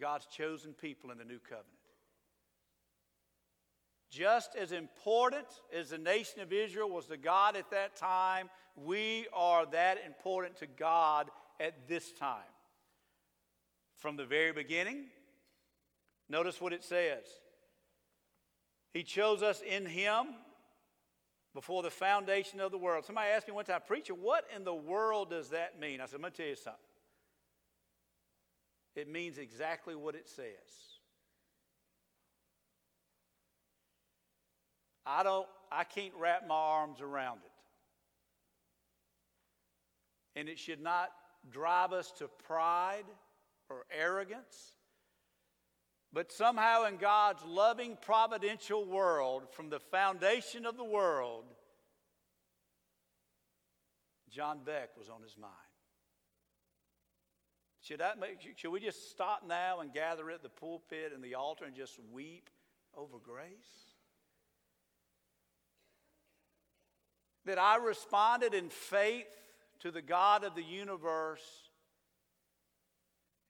God's 0.00 0.26
chosen 0.26 0.72
people 0.72 1.12
in 1.12 1.18
the 1.18 1.24
new 1.24 1.38
covenant. 1.38 1.68
Just 4.10 4.56
as 4.56 4.72
important 4.72 5.46
as 5.74 5.90
the 5.90 5.98
nation 5.98 6.40
of 6.40 6.52
Israel 6.52 6.90
was 6.90 7.06
to 7.06 7.16
God 7.16 7.56
at 7.56 7.70
that 7.70 7.94
time, 7.94 8.50
we 8.76 9.26
are 9.32 9.66
that 9.66 9.98
important 10.06 10.56
to 10.58 10.66
God 10.66 11.30
at 11.60 11.88
this 11.88 12.12
time 12.12 12.38
from 13.98 14.16
the 14.16 14.24
very 14.24 14.52
beginning. 14.52 15.04
Notice 16.28 16.60
what 16.60 16.72
it 16.72 16.82
says. 16.82 17.24
He 18.92 19.02
chose 19.02 19.42
us 19.42 19.62
in 19.62 19.86
Him 19.86 20.26
before 21.54 21.82
the 21.82 21.90
foundation 21.90 22.60
of 22.60 22.72
the 22.72 22.78
world. 22.78 23.04
Somebody 23.04 23.28
asked 23.28 23.46
me 23.46 23.54
one 23.54 23.64
time, 23.64 23.80
Preacher, 23.86 24.14
what 24.14 24.44
in 24.54 24.64
the 24.64 24.74
world 24.74 25.30
does 25.30 25.50
that 25.50 25.78
mean? 25.78 26.00
I 26.00 26.06
said, 26.06 26.16
I'm 26.16 26.22
going 26.22 26.32
to 26.32 26.36
tell 26.36 26.46
you 26.46 26.56
something. 26.56 26.80
It 28.94 29.08
means 29.08 29.38
exactly 29.38 29.94
what 29.94 30.14
it 30.14 30.28
says. 30.28 30.46
I 35.04 35.22
don't, 35.22 35.48
I 35.70 35.84
can't 35.84 36.14
wrap 36.18 36.46
my 36.46 36.54
arms 36.54 37.00
around 37.00 37.38
it. 37.44 37.51
And 40.34 40.48
it 40.48 40.58
should 40.58 40.80
not 40.80 41.10
drive 41.50 41.92
us 41.92 42.10
to 42.18 42.28
pride 42.28 43.04
or 43.68 43.84
arrogance. 43.90 44.76
But 46.12 46.30
somehow, 46.30 46.84
in 46.84 46.96
God's 46.96 47.42
loving 47.44 47.96
providential 48.00 48.84
world, 48.84 49.44
from 49.50 49.70
the 49.70 49.80
foundation 49.80 50.66
of 50.66 50.76
the 50.76 50.84
world, 50.84 51.44
Jon 54.30 54.60
Beck 54.64 54.90
was 54.98 55.08
on 55.08 55.22
his 55.22 55.36
mind. 55.38 55.52
Should, 57.80 58.00
that 58.00 58.20
make, 58.20 58.38
should 58.56 58.70
we 58.70 58.80
just 58.80 59.10
stop 59.10 59.42
now 59.46 59.80
and 59.80 59.92
gather 59.92 60.30
at 60.30 60.42
the 60.42 60.48
pulpit 60.48 61.12
and 61.12 61.22
the 61.22 61.34
altar 61.34 61.64
and 61.64 61.74
just 61.74 61.98
weep 62.12 62.48
over 62.96 63.18
grace? 63.18 63.94
That 67.44 67.58
I 67.58 67.78
responded 67.78 68.54
in 68.54 68.68
faith 68.68 69.26
to 69.82 69.90
the 69.90 70.02
God 70.02 70.44
of 70.44 70.54
the 70.54 70.62
universe 70.62 71.42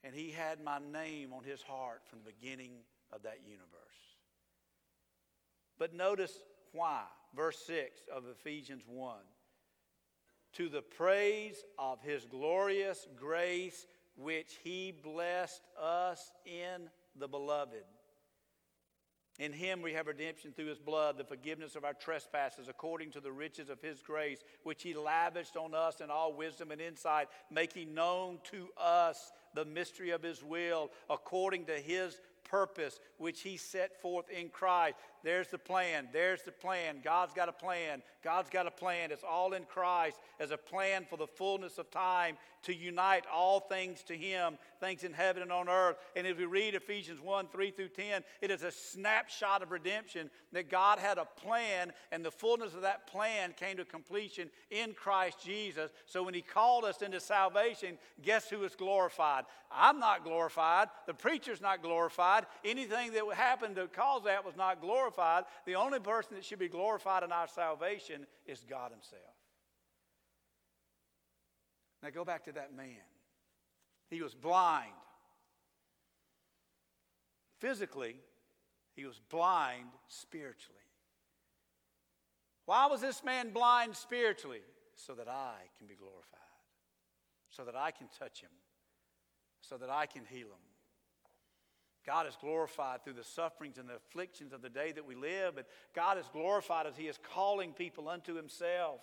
and 0.05 0.15
he 0.15 0.31
had 0.31 0.63
my 0.63 0.79
name 0.93 1.33
on 1.33 1.45
his 1.45 1.63
heart 1.63 2.03
from 2.09 2.21
the 2.25 2.33
beginning 2.33 2.73
of 3.13 3.23
that 3.23 3.39
universe. 3.47 3.69
But 5.79 5.95
notice 5.95 6.33
why. 6.73 7.03
Verse 7.35 7.59
6 7.67 8.01
of 8.15 8.25
Ephesians 8.27 8.83
1. 8.87 9.17
To 10.55 10.69
the 10.69 10.83
praise 10.83 11.63
of 11.79 12.01
his 12.03 12.27
glorious 12.27 13.07
grace, 13.17 13.87
which 14.17 14.59
he 14.63 14.93
blessed 15.03 15.63
us 15.81 16.33
in 16.45 16.91
the 17.17 17.29
beloved. 17.29 17.85
In 19.39 19.53
him 19.53 19.83
we 19.83 19.95
have 19.95 20.07
redemption 20.07 20.53
through 20.53 20.67
his 20.67 20.79
blood, 20.79 21.17
the 21.17 21.25
forgiveness 21.25 21.75
of 21.75 21.85
our 21.85 21.95
trespasses, 21.95 22.69
according 22.69 23.11
to 23.13 23.21
the 23.21 23.33
riches 23.33 23.71
of 23.71 23.81
his 23.81 24.03
grace, 24.03 24.45
which 24.63 24.83
he 24.83 24.95
lavished 24.95 25.57
on 25.57 25.75
us 25.75 26.01
in 26.01 26.11
all 26.11 26.35
wisdom 26.35 26.71
and 26.71 26.81
insight, 26.81 27.29
making 27.51 27.95
known 27.95 28.39
to 28.51 28.69
us 28.77 29.33
the 29.55 29.65
mystery 29.65 30.11
of 30.11 30.23
his 30.23 30.43
will, 30.43 30.91
according 31.09 31.65
to 31.67 31.75
his 31.75 32.21
purpose 32.45 33.01
which 33.17 33.41
he 33.41 33.57
set 33.57 34.01
forth 34.03 34.29
in 34.29 34.51
Christ. 34.51 34.97
There's 35.25 35.49
the 35.49 35.59
plan. 35.59 36.09
There's 36.13 36.43
the 36.43 36.53
plan. 36.53 37.01
God's 37.03 37.35
got 37.35 37.49
a 37.49 37.53
plan. 37.53 38.03
God's 38.23 38.51
got 38.51 38.67
a 38.67 38.71
plan. 38.71 39.11
It's 39.11 39.25
all 39.25 39.53
in 39.53 39.65
Christ 39.65 40.19
as 40.41 40.51
a 40.51 40.57
plan 40.57 41.07
for 41.09 41.17
the 41.17 41.27
fullness 41.27 41.79
of 41.79 41.91
time 41.91 42.37
to 42.65 42.75
unite 42.75 43.25
all 43.33 43.61
things 43.61 44.03
to 44.05 44.17
him, 44.17 44.57
things 44.81 45.03
in 45.03 45.13
heaven 45.13 45.43
and 45.43 45.53
on 45.53 45.69
earth. 45.69 45.97
And 46.15 46.27
if 46.27 46.39
we 46.39 46.45
read 46.45 46.75
Ephesians 46.75 47.21
1 47.21 47.49
3 47.49 47.71
through 47.71 47.89
10, 47.89 48.23
it 48.41 48.51
is 48.51 48.63
a 48.63 48.71
snapshot 48.71 49.63
of 49.63 49.71
redemption 49.71 50.31
that 50.53 50.71
God 50.71 50.99
had 50.99 51.19
a 51.19 51.25
plan, 51.25 51.93
and 52.13 52.25
the 52.25 52.31
fullness 52.31 52.75
of 52.75 52.83
that 52.83 53.07
plan 53.07 53.53
came 53.57 53.77
to 53.79 53.85
completion 53.85 54.49
in 54.71 54.93
Christ 54.93 55.39
Jesus. 55.45 55.91
So 56.07 56.23
when 56.23 56.35
he 56.35 56.43
called 56.43 56.85
us 56.85 57.03
into 57.03 57.21
salvation, 57.21 57.99
guess 58.23 58.49
who 58.49 58.63
is 58.65 58.75
glorified? 58.75 59.45
I'm 59.71 59.99
not 59.99 60.25
glorified. 60.25 60.89
The 61.07 61.15
preacher's 61.15 61.61
not 61.61 61.83
glorified. 61.83 62.45
Anything 62.65 63.13
that 63.13 63.25
happened 63.35 63.77
to 63.77 63.87
cause 63.89 64.25
that 64.25 64.45
was 64.45 64.57
not 64.57 64.81
glorified. 64.81 65.12
The 65.67 65.75
only 65.75 66.01
person 66.01 66.35
that 66.35 66.45
should 66.45 66.59
be 66.59 66.69
glorified 66.69 67.23
in 67.23 67.33
our 67.33 67.49
salvation 67.49 68.27
is 68.47 68.65
God 68.69 68.91
Himself. 68.91 69.23
Now 72.03 72.11
go 72.11 72.25
back 72.25 72.45
to 72.45 72.53
that 72.53 72.75
man. 72.75 72.97
He 74.11 74.21
was 74.23 74.35
blind. 74.35 74.91
Physically, 77.61 78.17
he 78.95 79.07
was 79.07 79.21
blind 79.31 79.87
spiritually. 80.09 80.79
Why 82.67 82.87
was 82.87 83.01
this 83.01 83.23
man 83.25 83.51
blind 83.51 83.97
spiritually? 83.97 84.63
So 84.95 85.15
that 85.15 85.29
I 85.29 85.55
can 85.79 85.87
be 85.87 85.95
glorified, 85.95 86.39
so 87.51 87.65
that 87.65 87.75
I 87.75 87.91
can 87.91 88.09
touch 88.19 88.41
him, 88.41 88.51
so 89.63 89.79
that 89.79 89.89
I 89.89 90.07
can 90.07 90.25
heal 90.27 90.49
him. 90.49 90.72
God 92.07 92.27
is 92.27 92.37
glorified 92.41 93.05
through 93.05 93.15
the 93.15 93.25
sufferings 93.25 93.79
and 93.79 93.89
the 93.89 93.97
afflictions 93.97 94.53
of 94.53 94.63
the 94.63 94.69
day 94.69 94.93
that 94.93 95.07
we 95.07 95.15
live, 95.15 95.55
but 95.55 95.67
God 95.95 96.19
is 96.19 96.27
glorified 96.33 96.87
as 96.87 96.97
He 96.97 97.07
is 97.07 97.19
calling 97.35 97.73
people 97.73 98.09
unto 98.09 98.35
Himself. 98.35 99.01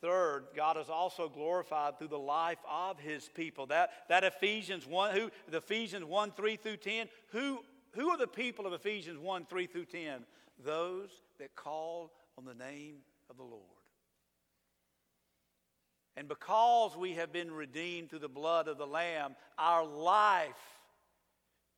Third, 0.00 0.46
God 0.54 0.76
is 0.76 0.88
also 0.88 1.28
glorified 1.28 1.98
through 1.98 2.08
the 2.08 2.18
life 2.18 2.58
of 2.70 3.00
His 3.00 3.28
people. 3.28 3.66
That, 3.66 3.90
that 4.08 4.22
Ephesians 4.22 4.86
1, 4.86 5.14
who, 5.14 5.30
the 5.50 5.58
Ephesians 5.58 6.04
1, 6.04 6.32
3 6.32 6.56
through 6.56 6.76
10, 6.76 7.08
who, 7.32 7.58
who 7.92 8.10
are 8.10 8.18
the 8.18 8.28
people 8.28 8.66
of 8.66 8.72
Ephesians 8.72 9.18
1, 9.18 9.46
3 9.46 9.66
through 9.66 9.86
10? 9.86 10.24
Those 10.64 11.10
that 11.40 11.56
call 11.56 12.12
on 12.36 12.44
the 12.44 12.54
name 12.54 12.98
of 13.28 13.36
the 13.36 13.42
Lord. 13.42 13.77
And 16.18 16.26
because 16.26 16.96
we 16.96 17.12
have 17.14 17.32
been 17.32 17.52
redeemed 17.52 18.10
through 18.10 18.18
the 18.18 18.28
blood 18.28 18.66
of 18.66 18.76
the 18.76 18.88
Lamb, 18.88 19.36
our 19.56 19.86
life 19.86 20.80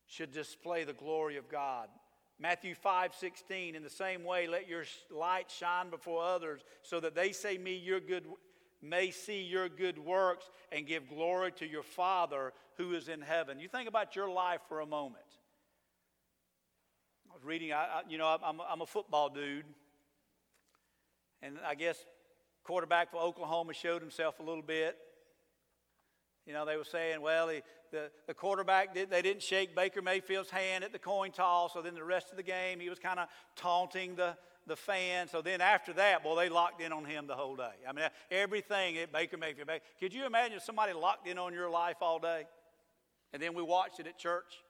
should 0.07 0.33
display 0.33 0.85
the 0.85 0.95
glory 0.95 1.37
of 1.37 1.51
God. 1.51 1.89
Matthew 2.39 2.75
5 2.75 3.15
16, 3.15 3.75
in 3.75 3.83
the 3.83 3.91
same 3.91 4.25
way, 4.25 4.47
let 4.47 4.67
your 4.67 4.85
light 5.11 5.51
shine 5.51 5.91
before 5.91 6.25
others 6.25 6.63
so 6.81 7.01
that 7.01 7.15
they 7.15 7.33
say 7.33 7.59
me 7.59 7.77
your 7.77 8.01
good 8.01 8.25
may 8.81 9.11
see 9.11 9.43
your 9.43 9.69
good 9.69 9.99
works 9.99 10.49
and 10.73 10.87
give 10.87 11.07
glory 11.11 11.53
to 11.53 11.69
your 11.69 11.83
Father 11.83 12.55
who 12.79 12.95
is 12.95 13.09
in 13.09 13.21
heaven. 13.21 13.61
You 13.61 13.69
think 13.69 13.91
about 13.91 14.17
your 14.17 14.31
life 14.31 14.61
for 14.71 14.81
a 14.81 14.87
moment. 14.87 15.23
I 17.31 17.35
was 17.35 17.45
reading, 17.45 17.75
I, 17.75 17.77
I, 17.77 18.03
you 18.09 18.17
know, 18.17 18.39
I'm, 18.43 18.59
I'm 18.59 18.81
a 18.81 18.87
football 18.87 19.29
dude. 19.29 19.67
And 21.43 21.59
I 21.67 21.75
guess 21.75 22.03
quarterback 22.71 23.11
for 23.11 23.17
Oklahoma 23.17 23.75
showed 23.75 24.01
himself 24.01 24.39
a 24.39 24.45
little 24.45 24.63
bit. 24.63 24.97
You 26.47 26.53
know, 26.53 26.65
they 26.65 26.77
were 26.77 26.85
saying, 26.85 27.21
well, 27.21 27.49
he, 27.49 27.63
the, 27.91 28.13
the 28.29 28.33
quarterback, 28.33 28.95
did, 28.95 29.11
they 29.11 29.23
didn't 29.23 29.43
shake 29.43 29.75
Baker 29.75 30.01
Mayfield's 30.01 30.51
hand 30.51 30.85
at 30.85 30.93
the 30.93 30.99
coin 31.01 31.33
toss, 31.33 31.73
so 31.73 31.83
then 31.83 31.97
the 31.97 32.05
rest 32.05 32.31
of 32.31 32.37
the 32.37 32.45
game 32.45 32.79
he 32.79 32.89
was 32.89 33.01
kind 33.01 33.19
of 33.19 33.27
taunting 33.57 34.15
the, 34.15 34.37
the 34.69 34.77
fans. 34.77 35.33
So 35.33 35.43
then 35.43 35.61
after 35.61 35.93
that, 35.95 36.23
boy, 36.23 36.37
they 36.37 36.49
locked 36.49 36.81
in 36.81 36.93
on 36.93 37.05
him 37.05 37.27
the 37.27 37.35
whole 37.35 37.57
day. 37.57 37.75
I 37.89 37.93
mean, 37.93 38.05
everything 38.31 38.99
at 38.99 39.13
Baker 39.13 39.37
Mayfield. 39.37 39.69
Could 39.99 40.15
you 40.15 40.25
imagine 40.25 40.61
somebody 40.61 40.93
locked 40.93 41.27
in 41.27 41.39
on 41.39 41.53
your 41.53 41.69
life 41.69 41.97
all 42.01 42.21
day? 42.21 42.45
And 43.33 43.43
then 43.43 43.53
we 43.53 43.65
watched 43.65 43.99
it 43.99 44.07
at 44.07 44.17
church? 44.17 44.63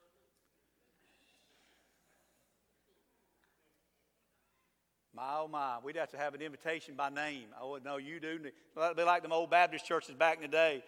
My 5.21 5.41
oh 5.41 5.49
my, 5.49 5.77
we'd 5.85 5.97
have 5.97 6.09
to 6.13 6.17
have 6.17 6.33
an 6.33 6.41
invitation 6.41 6.95
by 6.95 7.11
name. 7.11 7.49
I 7.61 7.67
wouldn't 7.67 7.85
know 7.85 7.99
you 7.99 8.21
do. 8.21 8.39
That'd 8.75 8.97
be 8.97 9.03
like 9.03 9.21
them 9.21 9.33
old 9.33 9.51
Baptist 9.51 9.85
churches 9.85 10.15
back 10.15 10.37
in 10.37 10.43
the 10.43 10.49
day. 10.49 10.83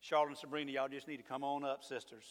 Charlotte 0.00 0.30
and 0.30 0.38
Sabrina, 0.38 0.72
y'all 0.72 0.88
just 0.88 1.06
need 1.06 1.18
to 1.18 1.22
come 1.22 1.44
on 1.44 1.62
up, 1.62 1.84
sisters. 1.84 2.24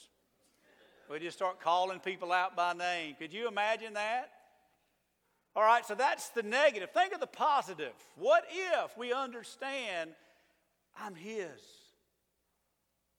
We 1.12 1.20
just 1.20 1.38
start 1.38 1.60
calling 1.60 2.00
people 2.00 2.32
out 2.32 2.56
by 2.56 2.74
name. 2.74 3.16
Could 3.20 3.32
you 3.32 3.48
imagine 3.48 3.94
that? 3.94 4.32
All 5.56 5.62
right, 5.62 5.86
so 5.86 5.94
that's 5.94 6.30
the 6.30 6.42
negative. 6.42 6.90
Think 6.90 7.14
of 7.14 7.20
the 7.20 7.28
positive. 7.28 7.94
What 8.16 8.46
if 8.50 8.98
we 8.98 9.14
understand 9.14 10.10
I'm 11.00 11.14
His? 11.14 11.62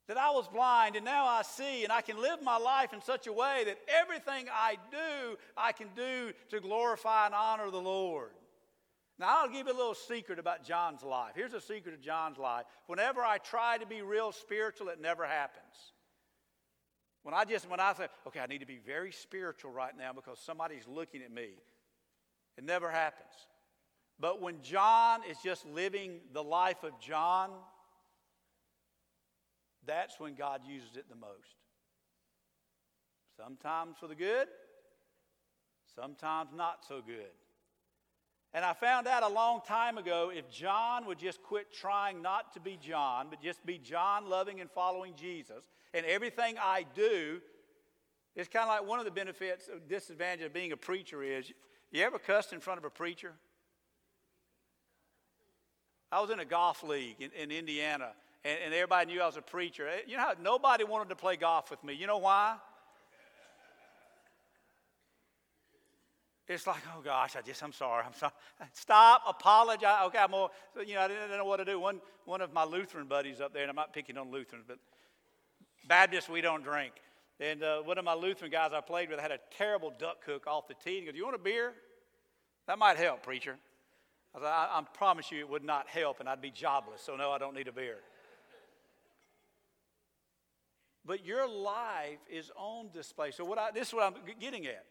That 0.06 0.18
I 0.18 0.30
was 0.30 0.46
blind 0.48 0.96
and 0.96 1.04
now 1.04 1.24
I 1.24 1.42
see, 1.42 1.82
and 1.82 1.92
I 1.92 2.02
can 2.02 2.20
live 2.20 2.42
my 2.42 2.58
life 2.58 2.92
in 2.92 3.00
such 3.00 3.26
a 3.26 3.32
way 3.32 3.62
that 3.64 3.78
everything 3.88 4.46
I 4.52 4.76
do, 4.90 5.38
I 5.56 5.72
can 5.72 5.88
do 5.96 6.32
to 6.50 6.60
glorify 6.60 7.26
and 7.26 7.34
honor 7.34 7.70
the 7.70 7.80
Lord. 7.80 8.30
Now, 9.18 9.42
I'll 9.42 9.48
give 9.48 9.66
you 9.68 9.72
a 9.72 9.76
little 9.76 9.94
secret 9.94 10.38
about 10.38 10.64
Jon's 10.64 11.02
life. 11.02 11.32
Here's 11.36 11.54
a 11.54 11.60
secret 11.60 11.94
of 11.94 12.00
Jon's 12.00 12.36
life. 12.36 12.64
Whenever 12.86 13.22
I 13.22 13.38
try 13.38 13.78
to 13.78 13.86
be 13.86 14.02
real 14.02 14.32
spiritual, 14.32 14.88
it 14.88 15.00
never 15.00 15.24
happens. 15.24 15.92
When 17.22 17.32
I 17.32 17.44
just, 17.44 17.70
when 17.70 17.80
I 17.80 17.94
say, 17.94 18.08
okay, 18.26 18.40
I 18.40 18.46
need 18.46 18.60
to 18.60 18.66
be 18.66 18.80
very 18.84 19.12
spiritual 19.12 19.70
right 19.70 19.96
now 19.96 20.12
because 20.12 20.38
somebody's 20.40 20.86
looking 20.86 21.22
at 21.22 21.32
me, 21.32 21.50
it 22.58 22.64
never 22.64 22.90
happens. 22.90 23.32
But 24.20 24.42
when 24.42 24.60
Jon 24.62 25.20
is 25.28 25.38
just 25.42 25.64
living 25.66 26.20
the 26.32 26.42
life 26.42 26.82
of 26.82 27.00
Jon, 27.00 27.50
that's 29.86 30.18
when 30.18 30.34
God 30.34 30.60
uses 30.66 30.96
it 30.96 31.08
the 31.08 31.16
most. 31.16 31.56
Sometimes 33.36 33.96
for 33.98 34.06
the 34.06 34.14
good, 34.14 34.48
sometimes 35.94 36.50
not 36.54 36.84
so 36.86 37.00
good. 37.04 37.32
And 38.52 38.64
I 38.64 38.72
found 38.72 39.08
out 39.08 39.24
a 39.24 39.28
long 39.28 39.62
time 39.66 39.98
ago 39.98 40.30
if 40.32 40.48
Jon 40.48 41.06
would 41.06 41.18
just 41.18 41.42
quit 41.42 41.72
trying 41.72 42.22
not 42.22 42.52
to 42.54 42.60
be 42.60 42.78
Jon, 42.80 43.26
but 43.28 43.42
just 43.42 43.64
be 43.66 43.78
Jon 43.78 44.28
loving 44.28 44.60
and 44.60 44.70
following 44.70 45.14
Jesus, 45.16 45.64
and 45.92 46.06
everything 46.06 46.54
I 46.62 46.86
do, 46.94 47.40
it's 48.36 48.48
kind 48.48 48.62
of 48.62 48.68
like 48.68 48.88
one 48.88 49.00
of 49.00 49.04
the 49.04 49.10
benefits, 49.10 49.68
uh, 49.68 49.78
disadvantage 49.88 50.46
of 50.46 50.52
being 50.52 50.72
a 50.72 50.76
preacher 50.76 51.22
is 51.22 51.52
you 51.90 52.02
ever 52.02 52.18
cussed 52.18 52.52
in 52.52 52.60
front 52.60 52.78
of 52.78 52.84
a 52.84 52.90
preacher? 52.90 53.32
I 56.10 56.20
was 56.20 56.30
in 56.30 56.38
a 56.38 56.44
golf 56.44 56.84
league 56.84 57.16
in, 57.20 57.30
in 57.32 57.50
Indiana, 57.50 58.12
and, 58.44 58.58
and, 58.66 58.74
everybody 58.74 59.12
knew 59.12 59.22
I 59.22 59.26
was 59.26 59.36
a 59.36 59.42
preacher. 59.42 59.88
You 60.06 60.16
know, 60.16 60.22
how 60.22 60.34
nobody 60.40 60.84
wanted 60.84 61.08
to 61.08 61.16
play 61.16 61.36
golf 61.36 61.70
with 61.70 61.82
me. 61.82 61.94
You 61.94 62.06
know 62.06 62.18
why? 62.18 62.56
It's 66.46 66.66
like, 66.66 66.82
oh 66.94 67.00
gosh, 67.00 67.36
I 67.36 67.40
just, 67.40 67.62
I'm 67.62 67.72
sorry, 67.72 68.04
I'm 68.04 68.12
sorry. 68.12 68.32
Stop, 68.74 69.22
apologize. 69.26 70.06
Okay, 70.06 70.18
I'm 70.18 70.30
more, 70.30 70.50
you 70.86 70.94
know, 70.94 71.00
I 71.00 71.08
didn't 71.08 71.30
know 71.30 71.44
what 71.44 71.56
to 71.56 71.64
do. 71.64 71.80
One, 71.80 72.00
one 72.26 72.42
of 72.42 72.52
my 72.52 72.64
Lutheran 72.64 73.06
buddies 73.06 73.40
up 73.40 73.54
there, 73.54 73.62
and 73.62 73.70
I'm 73.70 73.76
not 73.76 73.94
picking 73.94 74.18
on 74.18 74.30
Lutherans, 74.30 74.66
but 74.68 74.78
Baptists, 75.88 76.28
we 76.28 76.42
don't 76.42 76.62
drink. 76.62 76.92
And 77.40 77.62
uh, 77.62 77.80
one 77.80 77.98
of 77.98 78.04
my 78.04 78.14
Lutheran 78.14 78.50
guys 78.50 78.72
I 78.74 78.80
played 78.80 79.10
with 79.10 79.20
had 79.20 79.30
a 79.30 79.38
terrible 79.56 79.92
duck 79.98 80.18
hook 80.24 80.46
off 80.46 80.68
the 80.68 80.74
tee. 80.74 81.00
He 81.00 81.06
goes, 81.06 81.14
You 81.14 81.24
want 81.24 81.34
a 81.34 81.38
beer? 81.38 81.72
That 82.66 82.78
might 82.78 82.96
help, 82.96 83.22
preacher. 83.22 83.56
I 84.34 84.38
said, 84.38 84.46
I, 84.46 84.68
I 84.72 84.82
promise 84.94 85.32
you 85.32 85.38
it 85.38 85.48
would 85.48 85.64
not 85.64 85.88
help, 85.88 86.20
and 86.20 86.28
I'd 86.28 86.42
be 86.42 86.50
jobless, 86.50 87.00
so 87.00 87.16
no, 87.16 87.30
I 87.30 87.38
don't 87.38 87.54
need 87.54 87.68
a 87.68 87.72
beer. 87.72 87.98
But 91.06 91.24
your 91.24 91.48
life 91.48 92.18
is 92.30 92.50
on 92.56 92.90
display. 92.92 93.30
So 93.30 93.44
what 93.44 93.58
I, 93.58 93.70
this 93.70 93.88
is 93.88 93.94
what 93.94 94.04
I'm 94.04 94.14
getting 94.40 94.66
at. 94.66 94.84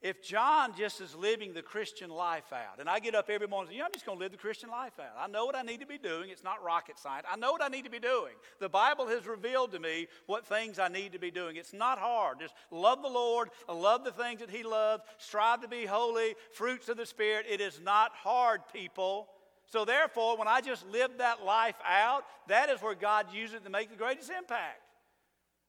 If 0.00 0.22
Jon 0.22 0.74
just 0.78 1.00
is 1.00 1.16
living 1.16 1.54
the 1.54 1.62
Christian 1.62 2.08
life 2.08 2.52
out, 2.52 2.78
and 2.78 2.88
I 2.88 3.00
get 3.00 3.16
up 3.16 3.28
every 3.28 3.48
morning 3.48 3.66
and 3.66 3.74
say, 3.74 3.78
yeah, 3.78 3.84
I'm 3.84 3.92
just 3.92 4.06
going 4.06 4.16
to 4.16 4.22
live 4.22 4.30
the 4.30 4.38
Christian 4.38 4.70
life 4.70 4.92
out. 5.00 5.16
I 5.18 5.26
know 5.26 5.44
what 5.44 5.56
I 5.56 5.62
need 5.62 5.80
to 5.80 5.86
be 5.86 5.98
doing. 5.98 6.30
It's 6.30 6.44
not 6.44 6.62
rocket 6.62 7.00
science. 7.00 7.26
I 7.28 7.36
know 7.36 7.50
what 7.50 7.64
I 7.64 7.66
need 7.66 7.84
to 7.84 7.90
be 7.90 7.98
doing. 7.98 8.34
The 8.60 8.68
Bible 8.68 9.08
has 9.08 9.26
revealed 9.26 9.72
to 9.72 9.80
me 9.80 10.06
what 10.26 10.46
things 10.46 10.78
I 10.78 10.86
need 10.86 11.14
to 11.14 11.18
be 11.18 11.32
doing. 11.32 11.56
It's 11.56 11.72
not 11.72 11.98
hard. 11.98 12.38
Just 12.38 12.54
love 12.70 13.02
the 13.02 13.08
Lord, 13.08 13.48
love 13.68 14.04
the 14.04 14.12
things 14.12 14.38
that 14.38 14.50
He 14.50 14.62
loves, 14.62 15.02
strive 15.18 15.62
to 15.62 15.68
be 15.68 15.84
holy, 15.84 16.36
fruits 16.52 16.88
of 16.88 16.96
the 16.96 17.06
Spirit. 17.06 17.46
It 17.50 17.60
is 17.60 17.80
not 17.80 18.12
hard, 18.14 18.60
people. 18.72 19.26
So, 19.66 19.84
therefore, 19.84 20.38
when 20.38 20.46
I 20.46 20.60
just 20.60 20.86
live 20.88 21.10
that 21.18 21.44
life 21.44 21.76
out, 21.84 22.22
that 22.46 22.70
is 22.70 22.80
where 22.80 22.94
God 22.94 23.26
uses 23.34 23.56
it 23.56 23.64
to 23.64 23.70
make 23.70 23.90
the 23.90 23.96
greatest 23.96 24.30
impact. 24.30 24.78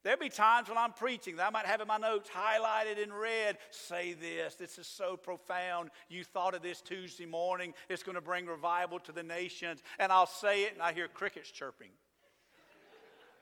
There'll 0.04 0.20
be 0.20 0.30
times 0.30 0.70
when 0.70 0.78
I'm 0.78 0.93
preaching 0.93 1.36
that 1.36 1.47
I 1.47 1.50
might 1.50 1.66
have 1.66 1.82
in 1.82 1.88
my 1.88 1.97
notes 1.97 2.30
highlighted 2.30 3.04
in 3.04 3.12
red, 3.12 3.58
say 3.70 4.14
this. 4.14 4.56
This 4.56 4.78
is 4.78 4.88
so 4.88 5.18
profound. 5.18 5.89
You 6.08 6.24
thought 6.24 6.56
of 6.56 6.62
this 6.62 6.80
Tuesday 6.80 7.26
morning. 7.26 7.74
It's 7.89 8.04
going 8.04 8.16
to 8.16 8.22
bring 8.22 8.45
revival 8.45 9.00
to 9.00 9.12
the 9.12 9.24
nations. 9.24 9.84
And 9.97 10.12
I'll 10.12 10.26
say 10.26 10.64
it 10.64 10.74
and 10.74 10.82
I 10.82 10.93
hear 10.93 11.10
crickets 11.10 11.52
chirping. 11.52 11.89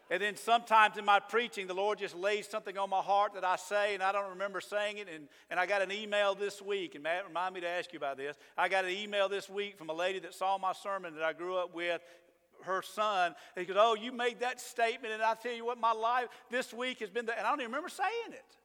and 0.10 0.20
then 0.20 0.36
sometimes 0.36 0.98
in 0.98 1.06
my 1.06 1.20
preaching, 1.20 1.68
the 1.68 1.76
Lord 1.76 2.00
just 2.00 2.16
lays 2.16 2.48
something 2.48 2.76
on 2.76 2.90
my 2.90 3.02
heart 3.02 3.36
that 3.36 3.44
I 3.44 3.58
say 3.58 3.94
and 3.94 4.02
I 4.02 4.12
don't 4.12 4.30
remember 4.32 4.60
saying 4.60 4.98
it. 4.98 5.08
And, 5.14 5.28
and 5.52 5.60
I 5.60 5.68
got 5.68 5.84
an 5.84 5.92
email 5.92 6.34
this 6.34 6.60
week, 6.60 6.96
and 6.96 7.04
Matt, 7.04 7.28
remind 7.28 7.54
me 7.54 7.62
to 7.62 7.70
ask 7.70 7.94
you 7.94 7.98
about 7.98 8.18
this. 8.18 8.36
I 8.58 8.68
got 8.68 8.84
an 8.84 8.92
email 8.92 9.30
this 9.30 9.48
week 9.48 9.78
from 9.78 9.90
a 9.92 9.94
lady 9.94 10.18
that 10.20 10.34
saw 10.34 10.58
my 10.58 10.74
sermon 10.74 11.14
that 11.14 11.24
I 11.24 11.34
grew 11.34 11.56
up 11.56 11.76
with 11.76 12.02
her 12.64 12.82
son. 12.82 13.36
And 13.56 13.66
he 13.66 13.72
goes, 13.72 13.78
Oh, 13.80 13.96
you 13.96 14.12
made 14.12 14.40
that 14.42 14.60
statement, 14.60 15.14
and 15.14 15.24
I 15.24 15.36
tell 15.36 15.54
you 15.54 15.66
what, 15.66 15.80
my 15.80 15.94
life 15.94 16.28
this 16.50 16.74
week 16.74 17.00
has 17.00 17.10
been 17.10 17.26
that. 17.28 17.38
And 17.38 17.48
I 17.48 17.50
don't 17.50 17.60
even 17.60 17.72
remember 17.72 17.90
saying 17.90 18.32
it. 18.32 18.58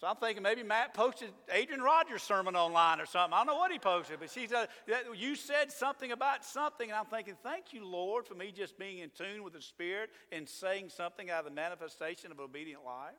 So 0.00 0.08
I'm 0.08 0.16
thinking 0.16 0.42
maybe 0.42 0.62
Matt 0.62 0.92
posted 0.92 1.30
Adrian 1.52 1.80
Rogers' 1.80 2.22
sermon 2.22 2.56
online 2.56 3.00
or 3.00 3.06
something. 3.06 3.32
I 3.32 3.38
don't 3.38 3.46
know 3.46 3.54
what 3.54 3.70
he 3.70 3.78
posted, 3.78 4.18
but 4.18 4.30
she 4.30 4.46
said, 4.46 4.68
You 5.16 5.36
said 5.36 5.70
something 5.70 6.12
about 6.12 6.44
something. 6.44 6.90
And 6.90 6.98
I'm 6.98 7.06
thinking, 7.06 7.34
Thank 7.42 7.72
you, 7.72 7.86
Lord, 7.86 8.26
for 8.26 8.34
me 8.34 8.52
just 8.54 8.78
being 8.78 8.98
in 8.98 9.10
tune 9.10 9.42
with 9.44 9.52
the 9.52 9.62
Spirit 9.62 10.10
and 10.32 10.48
saying 10.48 10.90
something 10.90 11.30
out 11.30 11.40
of 11.40 11.44
the 11.46 11.52
manifestation 11.52 12.32
of 12.32 12.40
obedient 12.40 12.84
life. 12.84 13.14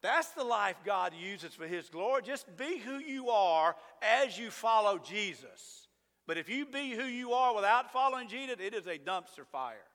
That's 0.00 0.28
the 0.30 0.44
life 0.44 0.76
God 0.84 1.12
uses 1.14 1.54
for 1.54 1.66
His 1.66 1.88
glory. 1.88 2.22
Just 2.22 2.56
be 2.56 2.78
who 2.78 2.98
you 2.98 3.30
are 3.30 3.76
as 4.00 4.38
you 4.38 4.50
follow 4.50 4.98
Jesus. 4.98 5.88
But 6.26 6.38
if 6.38 6.48
you 6.48 6.66
be 6.66 6.92
who 6.92 7.04
you 7.04 7.32
are 7.32 7.54
without 7.54 7.92
following 7.92 8.28
Jesus, 8.28 8.56
it 8.60 8.74
is 8.74 8.86
a 8.86 8.98
dumpster 8.98 9.46
fire. 9.50 9.86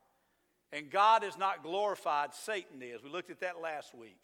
And 0.74 0.90
God 0.90 1.24
is 1.24 1.38
not 1.38 1.64
glorified, 1.64 2.34
Satan 2.34 2.82
is. 2.82 3.02
We 3.02 3.10
looked 3.10 3.32
at 3.32 3.40
that 3.40 3.62
last 3.62 3.96
week. 3.96 4.20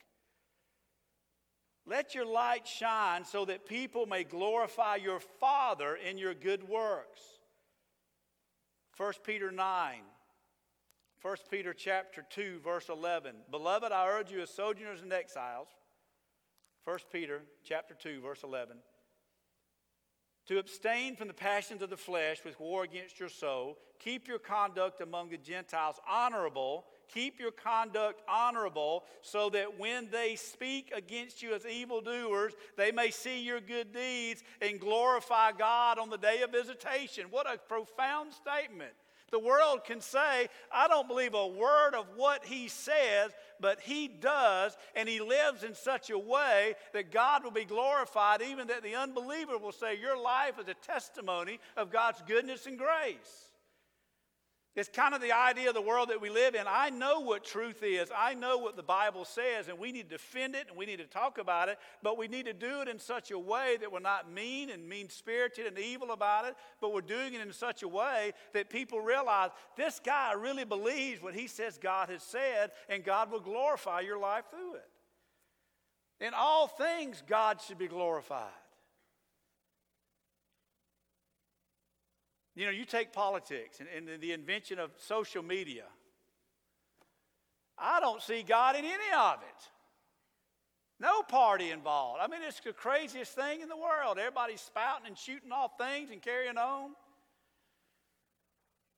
Let 1.85 2.15
your 2.15 2.25
light 2.25 2.67
shine 2.67 3.25
so 3.25 3.45
that 3.45 3.65
people 3.65 4.05
may 4.05 4.23
glorify 4.23 4.97
your 4.97 5.19
Father 5.19 5.95
in 5.95 6.17
your 6.17 6.33
good 6.33 6.67
works. 6.67 7.21
1 8.97 9.13
Peter 9.25 9.51
9. 9.51 9.99
1 11.21 11.35
Peter 11.49 11.73
chapter 11.73 12.25
2 12.29 12.59
verse 12.63 12.89
11. 12.89 13.35
Beloved, 13.49 13.91
I 13.93 14.07
urge 14.09 14.31
you 14.31 14.41
as 14.41 14.49
sojourners 14.49 15.01
and 15.01 15.13
exiles. 15.13 15.69
1 16.83 16.97
Peter 17.11 17.43
chapter 17.63 17.95
2 17.95 18.19
verse 18.19 18.43
11 18.43 18.77
to 20.47 20.59
abstain 20.59 21.15
from 21.15 21.27
the 21.27 21.33
passions 21.33 21.81
of 21.81 21.89
the 21.89 21.97
flesh 21.97 22.39
with 22.43 22.59
war 22.59 22.83
against 22.83 23.19
your 23.19 23.29
soul. 23.29 23.77
Keep 23.99 24.27
your 24.27 24.39
conduct 24.39 24.99
among 25.01 25.29
the 25.29 25.37
Gentiles 25.37 25.95
honorable. 26.09 26.85
Keep 27.13 27.39
your 27.39 27.51
conduct 27.51 28.21
honorable 28.27 29.03
so 29.21 29.49
that 29.51 29.79
when 29.79 30.09
they 30.11 30.35
speak 30.35 30.91
against 30.95 31.41
you 31.41 31.53
as 31.53 31.65
evildoers, 31.65 32.53
they 32.75 32.91
may 32.91 33.11
see 33.11 33.41
your 33.43 33.61
good 33.61 33.93
deeds 33.93 34.43
and 34.61 34.79
glorify 34.79 35.51
God 35.51 35.99
on 35.99 36.09
the 36.09 36.17
day 36.17 36.41
of 36.41 36.51
visitation. 36.51 37.27
What 37.29 37.51
a 37.51 37.57
profound 37.57 38.33
statement. 38.33 38.93
The 39.34 39.39
world 39.39 39.84
can 39.84 39.99
say, 39.99 40.47
I 40.71 40.88
don't 40.88 41.07
believe 41.07 41.34
a 41.34 41.47
word 41.47 41.95
of 41.95 42.05
what 42.15 42.45
he 42.45 42.67
says, 42.67 43.31
but 43.59 43.79
he 43.79 44.07
does, 44.07 44.77
and 44.95 45.09
he 45.09 45.21
lives 45.21 45.63
in 45.63 45.73
such 45.73 46.11
a 46.11 46.19
way 46.19 46.75
that 46.93 47.11
God 47.11 47.43
will 47.43 47.49
be 47.49 47.65
glorified, 47.65 48.43
even 48.43 48.67
that 48.67 48.84
the 48.84 48.93
unbeliever 48.93 49.57
will 49.57 49.71
say, 49.71 49.97
Your 49.97 50.15
life 50.15 50.59
is 50.59 50.67
a 50.67 50.75
testimony 50.75 51.59
of 51.75 51.91
God's 51.91 52.21
goodness 52.27 52.67
and 52.67 52.77
grace. 52.77 53.49
It's 54.76 54.89
kind 54.89 55.13
of 55.13 55.21
the 55.21 55.32
idea 55.32 55.67
of 55.67 55.76
the 55.76 55.82
world 55.82 56.09
that 56.09 56.19
we 56.19 56.32
live 56.32 56.55
in. 56.55 56.63
I 56.67 56.89
know 56.89 57.19
what 57.19 57.43
truth 57.43 57.84
is. 57.84 58.09
I 58.15 58.34
know 58.34 58.57
what 58.57 58.76
the 58.76 58.82
Bible 58.82 59.24
says, 59.24 59.67
and 59.67 59.78
we 59.78 59.91
need 59.91 60.09
to 60.09 60.17
defend 60.17 60.55
it 60.55 60.65
and 60.67 60.76
we 60.76 60.88
need 60.88 60.97
to 60.97 61.05
talk 61.05 61.38
about 61.38 61.69
it, 61.69 61.78
but 62.01 62.17
we 62.17 62.28
need 62.28 62.45
to 62.47 62.53
do 62.53 62.82
it 62.82 62.88
in 62.88 62.97
such 62.97 63.30
a 63.30 63.38
way 63.38 63.78
that 63.80 63.91
we're 63.91 63.99
not 63.99 64.32
mean 64.32 64.71
and 64.71 64.89
mean 64.89 65.09
spirited 65.09 65.67
and 65.67 65.78
evil 65.78 66.11
about 66.11 66.45
it, 66.45 66.55
but 66.82 66.91
we're 66.91 67.01
doing 67.01 67.36
it 67.36 67.41
in 67.41 67.53
such 67.53 67.84
a 67.84 67.88
way 67.88 68.32
that 68.53 68.71
people 68.71 68.99
realize 68.99 69.51
this 69.78 70.01
guy 70.03 70.34
really 70.34 70.65
believes 70.65 71.21
what 71.21 71.36
he 71.36 71.45
says 71.45 71.78
God 71.78 72.09
has 72.09 72.24
said, 72.24 72.71
and 72.89 73.03
God 73.03 73.32
will 73.32 73.41
glorify 73.41 73.99
your 73.99 74.17
life 74.17 74.45
through 74.49 74.74
it. 74.74 74.89
In 76.19 76.34
all 76.34 76.65
things, 76.65 77.21
God 77.28 77.61
should 77.61 77.78
be 77.78 77.88
glorified. 77.88 78.49
You 82.55 82.65
know, 82.65 82.71
you 82.71 82.85
take 82.85 83.13
politics 83.13 83.79
and, 83.79 84.09
and 84.09 84.21
the 84.21 84.31
invention 84.31 84.79
of 84.79 84.91
social 84.97 85.43
media. 85.43 85.85
I 87.77 87.99
don't 87.99 88.21
see 88.21 88.43
God 88.43 88.75
in 88.75 88.85
any 88.85 89.13
of 89.17 89.39
it. 89.41 89.69
No 90.99 91.23
party 91.23 91.71
involved. 91.71 92.19
I 92.21 92.27
mean, 92.27 92.41
it's 92.47 92.59
the 92.59 92.71
craziest 92.71 93.33
thing 93.33 93.61
in 93.61 93.69
the 93.69 93.75
world. 93.75 94.17
Everybody's 94.19 94.61
spouting 94.61 95.07
and 95.07 95.17
shooting 95.17 95.51
off 95.51 95.71
things 95.77 96.11
and 96.11 96.21
carrying 96.21 96.57
on. 96.57 96.91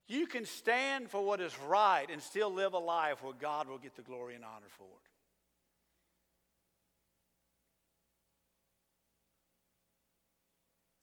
You 0.07 0.27
can 0.27 0.45
stand 0.45 1.09
for 1.09 1.25
what 1.25 1.41
is 1.41 1.57
right 1.67 2.05
and 2.11 2.21
still 2.21 2.53
live 2.53 2.73
a 2.73 2.77
life 2.77 3.23
where 3.23 3.33
God 3.33 3.67
will 3.67 3.79
get 3.79 3.95
the 3.95 4.03
glory 4.03 4.35
and 4.35 4.43
honor 4.43 4.67
for 4.77 4.83
it. 4.83 5.09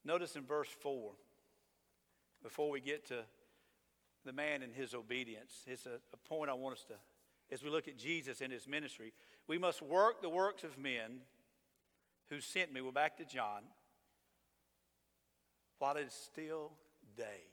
Notice 0.05 0.37
in 0.37 0.45
verse 0.45 0.69
4 0.83 1.13
before 2.43 2.71
we 2.71 2.81
get 2.81 3.07
to 3.09 3.25
the 4.25 4.33
man 4.33 4.63
and 4.63 4.73
his 4.73 4.95
obedience. 4.95 5.63
It's 5.67 5.87
a, 5.87 5.99
a 6.13 6.29
point 6.29 6.51
I 6.51 6.55
want 6.55 6.77
us 6.77 6.85
to, 6.85 6.95
as 7.53 7.63
we 7.63 7.71
look 7.71 7.89
at 7.89 7.97
Jesus 7.97 8.41
and 8.41 8.53
his 8.53 8.69
ministry, 8.69 9.13
we 9.49 9.59
must 9.59 9.83
work 9.83 10.23
the 10.23 10.29
works 10.29 10.65
of 10.65 10.79
men 10.79 11.21
who 12.29 12.41
sent 12.41 12.73
me. 12.73 12.81
We're 12.81 12.93
back 12.93 13.17
to 13.19 13.25
John. 13.25 13.63
While 15.79 15.97
it 15.97 16.07
is 16.07 16.13
still 16.13 16.73
day. 17.17 17.49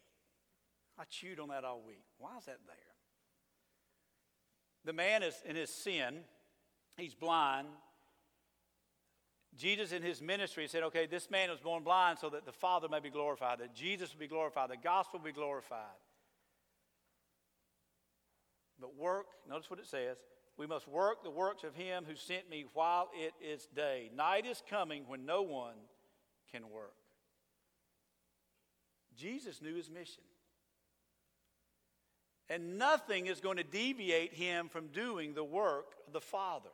I 0.97 1.03
chewed 1.05 1.39
on 1.39 1.49
that 1.49 1.63
all 1.63 1.81
week. 1.85 2.03
Why 2.17 2.37
is 2.37 2.45
that 2.45 2.59
there? 2.67 2.75
The 4.85 4.93
man 4.93 5.23
is 5.23 5.35
in 5.45 5.55
his 5.55 5.69
sin, 5.69 6.21
he's 6.97 7.13
blind, 7.13 7.67
Jesus 9.59 9.91
in 9.91 10.01
his 10.01 10.21
ministry 10.21 10.67
said, 10.69 10.83
okay, 10.83 11.05
this 11.05 11.29
man 11.29 11.49
was 11.49 11.59
born 11.59 11.83
blind 11.83 12.17
so 12.17 12.29
that 12.29 12.45
the 12.45 12.51
Father 12.53 12.87
may 12.87 13.01
be 13.01 13.09
glorified, 13.09 13.59
that 13.59 13.75
Jesus 13.75 14.13
will 14.13 14.21
be 14.21 14.27
glorified, 14.27 14.69
the 14.69 14.77
gospel 14.77 15.19
will 15.19 15.25
be 15.25 15.33
glorified. 15.33 15.99
But 18.79 18.95
work, 18.95 19.25
notice 19.49 19.69
what 19.69 19.79
it 19.79 19.85
says. 19.85 20.15
We 20.57 20.65
must 20.65 20.87
work 20.87 21.23
the 21.23 21.29
works 21.29 21.65
of 21.65 21.75
him 21.75 22.05
who 22.07 22.15
sent 22.15 22.49
me 22.49 22.65
while 22.73 23.09
it 23.13 23.33
is 23.41 23.67
day. 23.75 24.09
Night 24.15 24.45
is 24.45 24.63
coming 24.69 25.03
when 25.07 25.25
no 25.25 25.41
one 25.41 25.75
can 26.53 26.69
work. 26.69 26.95
Jesus 29.17 29.61
knew 29.61 29.75
his 29.75 29.89
mission. 29.89 30.23
And 32.49 32.77
nothing 32.77 33.27
is 33.27 33.41
going 33.41 33.57
to 33.57 33.63
deviate 33.63 34.33
him 34.33 34.69
from 34.69 34.87
doing 34.87 35.33
the 35.33 35.43
work 35.43 35.95
of 36.07 36.13
the 36.13 36.21
Father. 36.21 36.69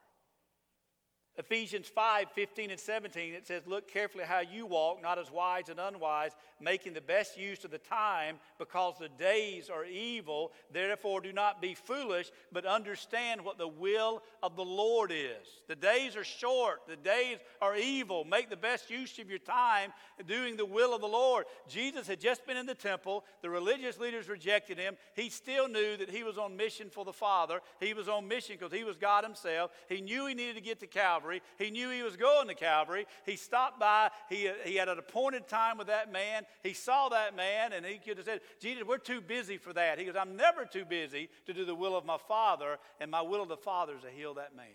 Ephesians 1.38 1.88
5 1.88 2.32
15 2.32 2.72
and 2.72 2.80
17, 2.80 3.34
it 3.34 3.46
says, 3.46 3.64
Look 3.68 3.92
carefully 3.92 4.24
how 4.24 4.40
you 4.40 4.66
walk, 4.66 5.02
not 5.02 5.20
as 5.20 5.30
wise 5.30 5.68
and 5.68 5.80
unwise, 5.80 6.32
making 6.62 6.94
the 6.94 7.02
best 7.02 7.38
use 7.38 7.66
of 7.66 7.72
the 7.72 7.78
time, 7.78 8.38
because 8.58 8.96
the 8.98 9.10
days 9.10 9.70
are 9.70 9.84
evil. 9.84 10.54
Therefore, 10.72 11.20
do 11.20 11.34
not 11.34 11.62
be 11.62 11.74
foolish, 11.74 12.32
but 12.54 12.66
understand 12.66 13.44
what 13.44 13.58
the 13.58 13.68
will 13.68 14.24
of 14.42 14.56
the 14.56 14.64
Lord 14.64 15.12
is. 15.12 15.46
The 15.68 15.76
days 15.76 16.16
are 16.16 16.24
short, 16.24 16.82
the 16.88 16.96
days 16.96 17.38
are 17.62 17.76
evil. 17.76 18.24
Make 18.24 18.50
the 18.50 18.56
best 18.56 18.90
use 18.90 19.20
of 19.20 19.30
your 19.30 19.40
time 19.40 19.92
doing 20.26 20.56
the 20.56 20.66
will 20.66 20.96
of 20.96 21.02
the 21.02 21.08
Lord. 21.08 21.46
Jesus 21.68 22.08
had 22.08 22.22
just 22.22 22.46
been 22.48 22.56
in 22.56 22.66
the 22.66 22.76
temple, 22.76 23.26
the 23.42 23.50
religious 23.50 24.00
leaders 24.00 24.30
rejected 24.30 24.78
him. 24.78 24.96
He 25.16 25.30
still 25.30 25.68
knew 25.68 25.98
that 25.98 26.10
he 26.10 26.24
was 26.24 26.38
on 26.38 26.56
mission 26.56 26.90
for 26.90 27.04
the 27.04 27.12
Father, 27.12 27.60
he 27.82 27.94
was 27.94 28.08
on 28.08 28.28
mission 28.28 28.56
because 28.58 28.72
he 28.72 28.86
was 28.86 28.96
God 28.96 29.26
himself. 29.26 29.72
He 29.90 30.00
knew 30.00 30.28
he 30.28 30.34
needed 30.34 30.56
to 30.56 30.62
get 30.62 30.80
to 30.80 30.88
Calvary. 30.88 31.25
Calvary. 31.26 31.42
He 31.58 31.72
knew 31.72 31.90
he 31.90 32.04
was 32.04 32.16
going 32.16 32.48
to 32.48 32.54
Calvary. 32.54 33.06
He 33.26 33.36
stopped 33.36 33.80
by. 33.80 34.12
He, 34.30 34.50
he 34.64 34.76
had 34.76 34.90
an 34.90 35.00
appointed 35.00 35.48
time 35.48 35.78
with 35.78 35.88
that 35.88 36.12
man. 36.12 36.44
He 36.64 36.74
saw 36.74 37.10
that 37.10 37.36
man, 37.36 37.74
and 37.74 37.86
he 37.86 37.98
could 37.98 38.18
have 38.18 38.26
said, 38.26 38.42
Jesus, 38.62 38.84
we're 38.88 38.98
too 38.98 39.22
busy 39.22 39.58
for 39.58 39.74
that. 39.74 39.98
He 39.98 40.06
goes, 40.06 40.16
I'm 40.16 40.36
never 40.36 40.66
too 40.66 40.86
busy 40.86 41.30
to 41.46 41.54
do 41.54 41.66
the 41.66 41.76
will 41.76 41.98
of 41.98 42.06
my 42.06 42.18
Father, 42.18 42.78
and 43.00 43.10
my 43.10 43.22
will 43.22 43.42
of 43.42 43.50
the 43.50 43.58
Father 43.58 43.96
is 43.96 44.04
to 44.04 44.10
heal 44.10 44.36
that 44.36 44.56
man. 44.56 44.66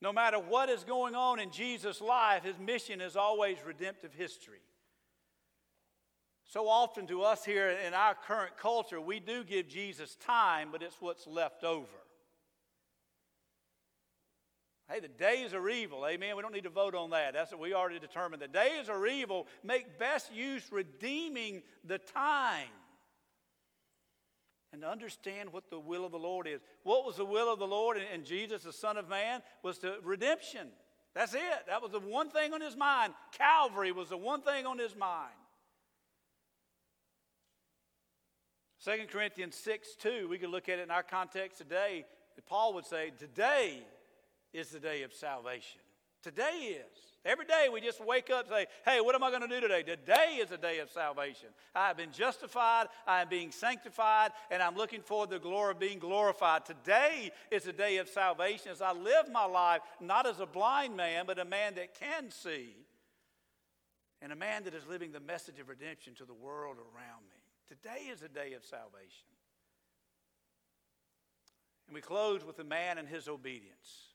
No 0.00 0.12
matter 0.12 0.38
what 0.38 0.68
is 0.68 0.84
going 0.84 1.16
on 1.16 1.40
in 1.40 1.50
Jesus' 1.50 2.00
life, 2.00 2.44
his 2.44 2.58
mission 2.58 3.00
is 3.00 3.16
always 3.16 3.56
redemptive 3.66 4.14
history. 4.14 4.60
So 6.44 6.68
often 6.68 7.06
to 7.08 7.22
us 7.22 7.44
here 7.44 7.70
in 7.70 7.94
our 7.94 8.14
current 8.14 8.56
culture, 8.56 9.00
we 9.00 9.18
do 9.18 9.42
give 9.44 9.68
Jesus 9.68 10.16
time, 10.16 10.68
but 10.70 10.82
it's 10.82 10.96
what's 11.00 11.26
left 11.26 11.64
over. 11.64 11.88
Hey, 14.90 15.00
the 15.00 15.08
days 15.08 15.52
are 15.52 15.68
evil. 15.68 16.06
Amen. 16.06 16.34
We 16.34 16.42
don't 16.42 16.54
need 16.54 16.64
to 16.64 16.70
vote 16.70 16.94
on 16.94 17.10
that. 17.10 17.34
That's 17.34 17.52
what 17.52 17.60
we 17.60 17.74
already 17.74 17.98
determined. 17.98 18.40
The 18.40 18.48
days 18.48 18.88
are 18.88 19.06
evil. 19.06 19.46
Make 19.62 19.98
best 19.98 20.32
use 20.32 20.72
redeeming 20.72 21.62
the 21.84 21.98
time. 21.98 22.68
And 24.72 24.84
understand 24.84 25.52
what 25.52 25.68
the 25.70 25.78
will 25.78 26.06
of 26.06 26.12
the 26.12 26.18
Lord 26.18 26.46
is. 26.46 26.60
What 26.84 27.04
was 27.04 27.16
the 27.16 27.24
will 27.24 27.52
of 27.52 27.58
the 27.58 27.66
Lord 27.66 27.98
and 28.12 28.24
Jesus, 28.24 28.62
the 28.62 28.72
Son 28.72 28.96
of 28.96 29.08
Man, 29.08 29.42
was 29.62 29.78
to 29.78 29.96
redemption. 30.02 30.68
That's 31.14 31.34
it. 31.34 31.40
That 31.66 31.82
was 31.82 31.92
the 31.92 32.00
one 32.00 32.30
thing 32.30 32.54
on 32.54 32.60
his 32.60 32.76
mind. 32.76 33.12
Calvary 33.32 33.92
was 33.92 34.08
the 34.08 34.16
one 34.16 34.40
thing 34.40 34.64
on 34.64 34.78
his 34.78 34.96
mind. 34.96 35.34
2 38.84 39.06
Corinthians 39.10 39.56
6 39.56 39.96
2, 40.00 40.28
we 40.28 40.38
could 40.38 40.50
look 40.50 40.68
at 40.68 40.78
it 40.78 40.82
in 40.82 40.90
our 40.90 41.02
context 41.02 41.58
today. 41.58 42.06
Paul 42.46 42.74
would 42.74 42.86
say, 42.86 43.10
Today 43.18 43.82
is 44.52 44.70
the 44.70 44.80
day 44.80 45.02
of 45.02 45.12
salvation. 45.12 45.80
Today 46.22 46.76
is. 46.80 47.08
Every 47.24 47.44
day 47.44 47.68
we 47.72 47.80
just 47.80 48.04
wake 48.04 48.30
up 48.30 48.46
and 48.46 48.48
say, 48.48 48.66
hey, 48.84 49.00
what 49.00 49.14
am 49.14 49.22
I 49.22 49.30
going 49.30 49.42
to 49.42 49.48
do 49.48 49.60
today? 49.60 49.82
Today 49.82 50.38
is 50.40 50.50
a 50.50 50.56
day 50.56 50.78
of 50.78 50.90
salvation. 50.90 51.48
I 51.74 51.88
have 51.88 51.96
been 51.96 52.12
justified, 52.12 52.86
I 53.06 53.22
am 53.22 53.28
being 53.28 53.50
sanctified, 53.50 54.30
and 54.50 54.62
I'm 54.62 54.76
looking 54.76 55.02
forward 55.02 55.30
to 55.30 55.36
the 55.36 55.40
glory 55.40 55.72
of 55.72 55.78
being 55.78 55.98
glorified. 55.98 56.64
Today 56.64 57.30
is 57.50 57.66
a 57.66 57.72
day 57.72 57.98
of 57.98 58.08
salvation 58.08 58.70
as 58.70 58.80
I 58.80 58.92
live 58.92 59.30
my 59.30 59.44
life 59.44 59.82
not 60.00 60.26
as 60.26 60.40
a 60.40 60.46
blind 60.46 60.96
man, 60.96 61.24
but 61.26 61.38
a 61.38 61.44
man 61.44 61.74
that 61.74 61.98
can 61.98 62.30
see, 62.30 62.76
and 64.22 64.32
a 64.32 64.36
man 64.36 64.64
that 64.64 64.74
is 64.74 64.86
living 64.86 65.12
the 65.12 65.20
message 65.20 65.58
of 65.58 65.68
redemption 65.68 66.14
to 66.14 66.24
the 66.24 66.34
world 66.34 66.76
around 66.76 67.22
me. 67.28 67.36
Today 67.68 68.10
is 68.10 68.22
a 68.22 68.28
day 68.28 68.54
of 68.54 68.64
salvation. 68.64 69.26
And 71.86 71.94
we 71.94 72.00
close 72.00 72.44
with 72.44 72.56
the 72.56 72.64
man 72.64 72.98
and 72.98 73.06
his 73.08 73.28
obedience. 73.28 74.07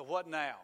The 0.00 0.04
what 0.04 0.26
now? 0.26 0.54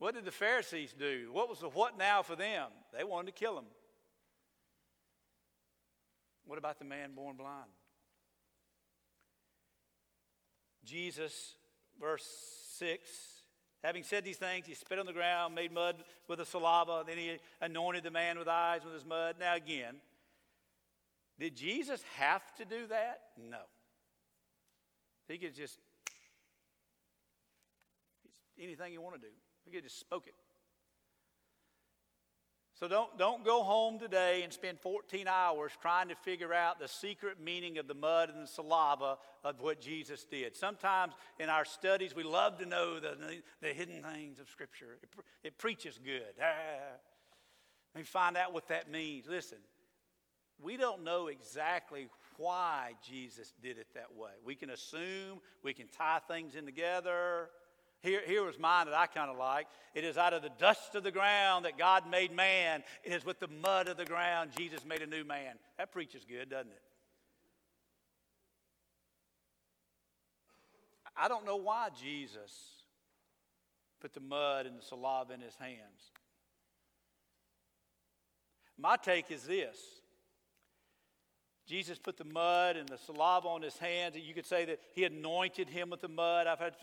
What 0.00 0.14
did 0.14 0.24
the 0.24 0.32
Pharisees 0.32 0.92
do? 0.98 1.28
What 1.30 1.48
was 1.48 1.60
the 1.60 1.68
what 1.68 1.96
now 1.96 2.22
for 2.22 2.34
them? 2.34 2.66
They 2.92 3.04
wanted 3.04 3.26
to 3.26 3.38
kill 3.38 3.56
him. 3.56 3.66
What 6.44 6.58
about 6.58 6.80
the 6.80 6.84
man 6.84 7.12
born 7.14 7.36
blind? 7.36 7.70
Jesus, 10.84 11.54
verse 12.00 12.26
6, 12.78 13.08
having 13.84 14.02
said 14.02 14.24
these 14.24 14.38
things, 14.38 14.66
he 14.66 14.74
spit 14.74 14.98
on 14.98 15.06
the 15.06 15.12
ground, 15.12 15.54
made 15.54 15.70
mud 15.70 16.02
with 16.26 16.40
the 16.40 16.44
saliva, 16.44 17.04
then 17.06 17.16
he 17.16 17.36
anointed 17.60 18.02
the 18.02 18.10
man 18.10 18.40
with 18.40 18.48
eyes 18.48 18.80
with 18.84 18.94
his 18.94 19.04
mud. 19.04 19.36
Now, 19.38 19.54
again, 19.54 19.96
did 21.38 21.54
Jesus 21.54 22.02
have 22.16 22.42
to 22.56 22.64
do 22.64 22.88
that? 22.88 23.20
No. 23.38 23.60
He 25.28 25.38
could 25.38 25.54
just 25.54 25.78
anything 28.60 28.92
you 28.92 29.00
want 29.00 29.14
to 29.16 29.20
do. 29.20 29.32
We 29.66 29.72
could 29.72 29.84
just 29.84 29.98
spoke 29.98 30.26
it. 30.26 30.34
So 32.80 32.88
don't, 32.88 33.18
don't 33.18 33.44
go 33.44 33.62
home 33.62 33.98
today 33.98 34.42
and 34.42 34.50
spend 34.50 34.80
14 34.80 35.28
hours 35.28 35.70
trying 35.82 36.08
to 36.08 36.14
figure 36.14 36.54
out 36.54 36.80
the 36.80 36.88
secret 36.88 37.36
meaning 37.38 37.76
of 37.76 37.86
the 37.86 37.94
mud 37.94 38.30
and 38.30 38.42
the 38.42 38.46
saliva 38.46 39.18
of 39.44 39.60
what 39.60 39.82
Jesus 39.82 40.24
did. 40.24 40.56
Sometimes 40.56 41.12
in 41.38 41.50
our 41.50 41.66
studies, 41.66 42.16
we 42.16 42.22
love 42.22 42.58
to 42.58 42.64
know 42.64 42.98
the, 42.98 43.18
the 43.60 43.68
hidden 43.68 44.02
things 44.02 44.40
of 44.40 44.48
Scripture. 44.48 44.96
It, 45.02 45.10
it 45.44 45.58
preaches 45.58 46.00
good. 46.02 46.22
Ah, 46.40 46.96
let 47.94 48.00
me 48.00 48.04
find 48.04 48.38
out 48.38 48.54
what 48.54 48.68
that 48.68 48.90
means. 48.90 49.26
Listen, 49.28 49.58
we 50.62 50.78
don't 50.78 51.04
know 51.04 51.26
exactly 51.26 52.08
why 52.38 52.92
Jesus 53.06 53.52
did 53.62 53.76
it 53.76 53.88
that 53.94 54.16
way. 54.16 54.30
We 54.42 54.54
can 54.54 54.70
assume, 54.70 55.40
we 55.62 55.74
can 55.74 55.88
tie 55.88 56.20
things 56.28 56.54
in 56.54 56.64
together, 56.64 57.50
Here, 58.02 58.22
here 58.26 58.44
was 58.44 58.58
mine 58.58 58.86
that 58.86 58.94
I 58.94 59.06
kind 59.06 59.30
of 59.30 59.36
like. 59.36 59.66
It 59.94 60.04
is 60.04 60.16
out 60.16 60.32
of 60.32 60.42
the 60.42 60.50
dust 60.58 60.94
of 60.94 61.02
the 61.02 61.10
ground 61.10 61.66
that 61.66 61.76
God 61.76 62.08
made 62.10 62.32
man. 62.32 62.82
It 63.04 63.12
is 63.12 63.24
with 63.24 63.40
the 63.40 63.48
mud 63.48 63.88
of 63.88 63.98
the 63.98 64.06
ground 64.06 64.50
Jesus 64.56 64.84
made 64.86 65.02
a 65.02 65.06
new 65.06 65.24
man. 65.24 65.56
That 65.76 65.92
preaches 65.92 66.24
good, 66.24 66.48
doesn't 66.48 66.70
it? 66.70 66.82
I 71.16 71.28
don't 71.28 71.44
know 71.44 71.56
why 71.56 71.88
Jesus 72.00 72.52
put 74.00 74.14
the 74.14 74.20
mud 74.20 74.64
and 74.64 74.78
the 74.78 74.82
saliva 74.82 75.34
in 75.34 75.40
his 75.40 75.56
hands. 75.56 76.12
My 78.78 78.96
take 78.96 79.30
is 79.30 79.42
this 79.42 79.76
Jesus 81.70 82.00
put 82.00 82.16
the 82.16 82.24
mud 82.24 82.74
and 82.74 82.88
the 82.88 82.98
saliva 82.98 83.46
on 83.46 83.62
his 83.62 83.78
hands. 83.78 84.16
You 84.16 84.34
could 84.34 84.44
say 84.44 84.64
that 84.64 84.80
he 84.92 85.04
anointed 85.04 85.68
him 85.68 85.90
with 85.90 86.00
the 86.00 86.08
mud. 86.08 86.48
I've 86.48 86.58
had 86.58 86.74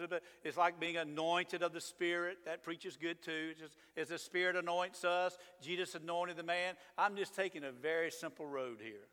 it's 0.45 0.55
like 0.55 0.79
being 0.79 0.95
anointed 0.95 1.61
of 1.61 1.73
the 1.73 1.81
Spirit. 1.81 2.37
That 2.45 2.63
preaches 2.63 2.95
good 2.95 3.21
too. 3.21 3.51
Just 3.59 3.75
as 3.97 4.07
the 4.07 4.17
Spirit 4.17 4.55
anoints 4.55 5.03
us, 5.03 5.37
Jesus 5.61 5.93
anointed 5.95 6.37
the 6.37 6.43
man. 6.43 6.75
I'm 6.97 7.17
just 7.17 7.35
taking 7.35 7.65
a 7.65 7.71
very 7.71 8.09
simple 8.09 8.45
road 8.45 8.77
here. 8.81 9.09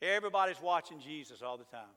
Everybody's 0.00 0.62
watching 0.62 0.98
Jesus 0.98 1.42
all 1.42 1.58
the 1.58 1.64
time. 1.64 1.92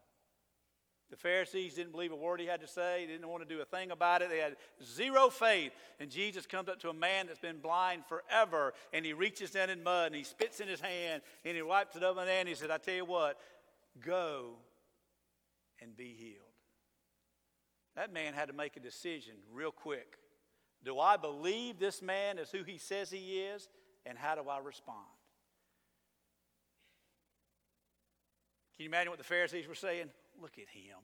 The 1.11 1.17
Pharisees 1.17 1.73
didn't 1.73 1.91
believe 1.91 2.13
a 2.13 2.15
word 2.15 2.39
he 2.39 2.45
had 2.45 2.61
to 2.61 2.67
say. 2.67 3.05
They 3.05 3.11
didn't 3.11 3.27
want 3.27 3.47
to 3.47 3.55
do 3.55 3.61
a 3.61 3.65
thing 3.65 3.91
about 3.91 4.21
it. 4.21 4.29
They 4.29 4.37
had 4.37 4.55
zero 4.81 5.29
faith. 5.29 5.73
And 5.99 6.09
Jesus 6.09 6.45
comes 6.45 6.69
up 6.69 6.79
to 6.79 6.89
a 6.89 6.93
man 6.93 7.27
that's 7.27 7.37
been 7.37 7.59
blind 7.59 8.03
forever, 8.07 8.73
and 8.93 9.05
he 9.05 9.11
reaches 9.11 9.51
down 9.51 9.69
in 9.69 9.83
mud, 9.83 10.07
and 10.07 10.15
he 10.15 10.23
spits 10.23 10.61
in 10.61 10.69
his 10.69 10.79
hand, 10.79 11.21
and 11.43 11.55
he 11.55 11.61
wipes 11.61 11.97
it 11.97 12.03
up, 12.03 12.17
and 12.17 12.47
he 12.47 12.55
said, 12.55 12.71
I 12.71 12.77
tell 12.77 12.95
you 12.95 13.03
what, 13.03 13.37
go 14.05 14.51
and 15.81 15.95
be 15.97 16.15
healed. 16.17 16.37
That 17.97 18.13
man 18.13 18.33
had 18.33 18.47
to 18.47 18.53
make 18.53 18.77
a 18.77 18.79
decision 18.79 19.33
real 19.51 19.71
quick. 19.71 20.17
Do 20.85 20.97
I 20.97 21.17
believe 21.17 21.77
this 21.77 22.01
man 22.01 22.39
is 22.39 22.49
who 22.51 22.63
he 22.63 22.77
says 22.77 23.11
he 23.11 23.41
is, 23.41 23.67
and 24.05 24.17
how 24.17 24.35
do 24.35 24.49
I 24.49 24.59
respond? 24.59 25.05
Can 28.77 28.85
you 28.85 28.89
imagine 28.89 29.09
what 29.09 29.19
the 29.19 29.25
Pharisees 29.25 29.67
were 29.67 29.75
saying? 29.75 30.09
Look 30.39 30.57
at 30.57 30.69
him. 30.69 30.99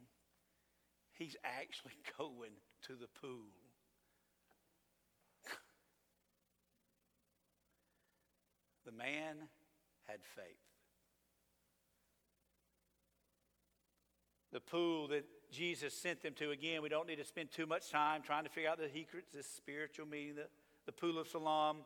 He's 1.13 1.35
actually 1.43 1.97
going 2.17 2.51
to 2.87 2.93
the 2.93 3.07
pool. 3.21 3.49
the 8.85 8.91
man 8.91 9.49
had 10.07 10.19
faith. 10.35 10.45
The 14.53 14.61
pool 14.61 15.07
that 15.09 15.25
Jesus 15.51 15.93
sent 15.93 16.21
them 16.21 16.33
to, 16.35 16.51
again, 16.51 16.81
we 16.81 16.89
don't 16.89 17.07
need 17.07 17.17
to 17.17 17.25
spend 17.25 17.51
too 17.51 17.65
much 17.65 17.89
time 17.91 18.21
trying 18.21 18.43
to 18.43 18.49
figure 18.49 18.69
out 18.69 18.77
the 18.77 18.89
secrets, 18.89 19.27
this 19.33 19.47
spiritual 19.47 20.07
meaning, 20.07 20.35
the, 20.35 20.47
the 20.85 20.91
pool 20.91 21.19
of 21.19 21.27
Siloam 21.27 21.77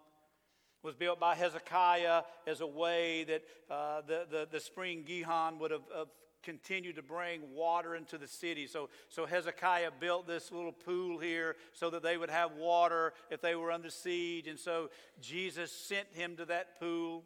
was 0.83 0.95
built 0.95 1.19
by 1.19 1.35
Hezekiah 1.35 2.23
as 2.47 2.61
a 2.61 2.67
way 2.67 3.23
that 3.25 3.43
uh, 3.69 4.01
the, 4.01 4.25
the, 4.29 4.47
the 4.51 4.59
spring 4.59 5.03
Gihon 5.05 5.59
would 5.59 5.71
have, 5.71 5.81
have 5.95 6.07
continue 6.43 6.93
to 6.93 7.01
bring 7.01 7.41
water 7.53 7.95
into 7.95 8.17
the 8.17 8.27
city. 8.27 8.67
So, 8.67 8.89
so 9.09 9.25
Hezekiah 9.25 9.91
built 9.99 10.27
this 10.27 10.51
little 10.51 10.71
pool 10.71 11.19
here 11.19 11.55
so 11.73 11.89
that 11.89 12.03
they 12.03 12.17
would 12.17 12.29
have 12.29 12.53
water 12.53 13.13
if 13.29 13.41
they 13.41 13.55
were 13.55 13.71
under 13.71 13.89
siege. 13.89 14.47
And 14.47 14.59
so 14.59 14.89
Jesus 15.21 15.71
sent 15.71 16.07
him 16.13 16.37
to 16.37 16.45
that 16.45 16.79
pool. 16.79 17.23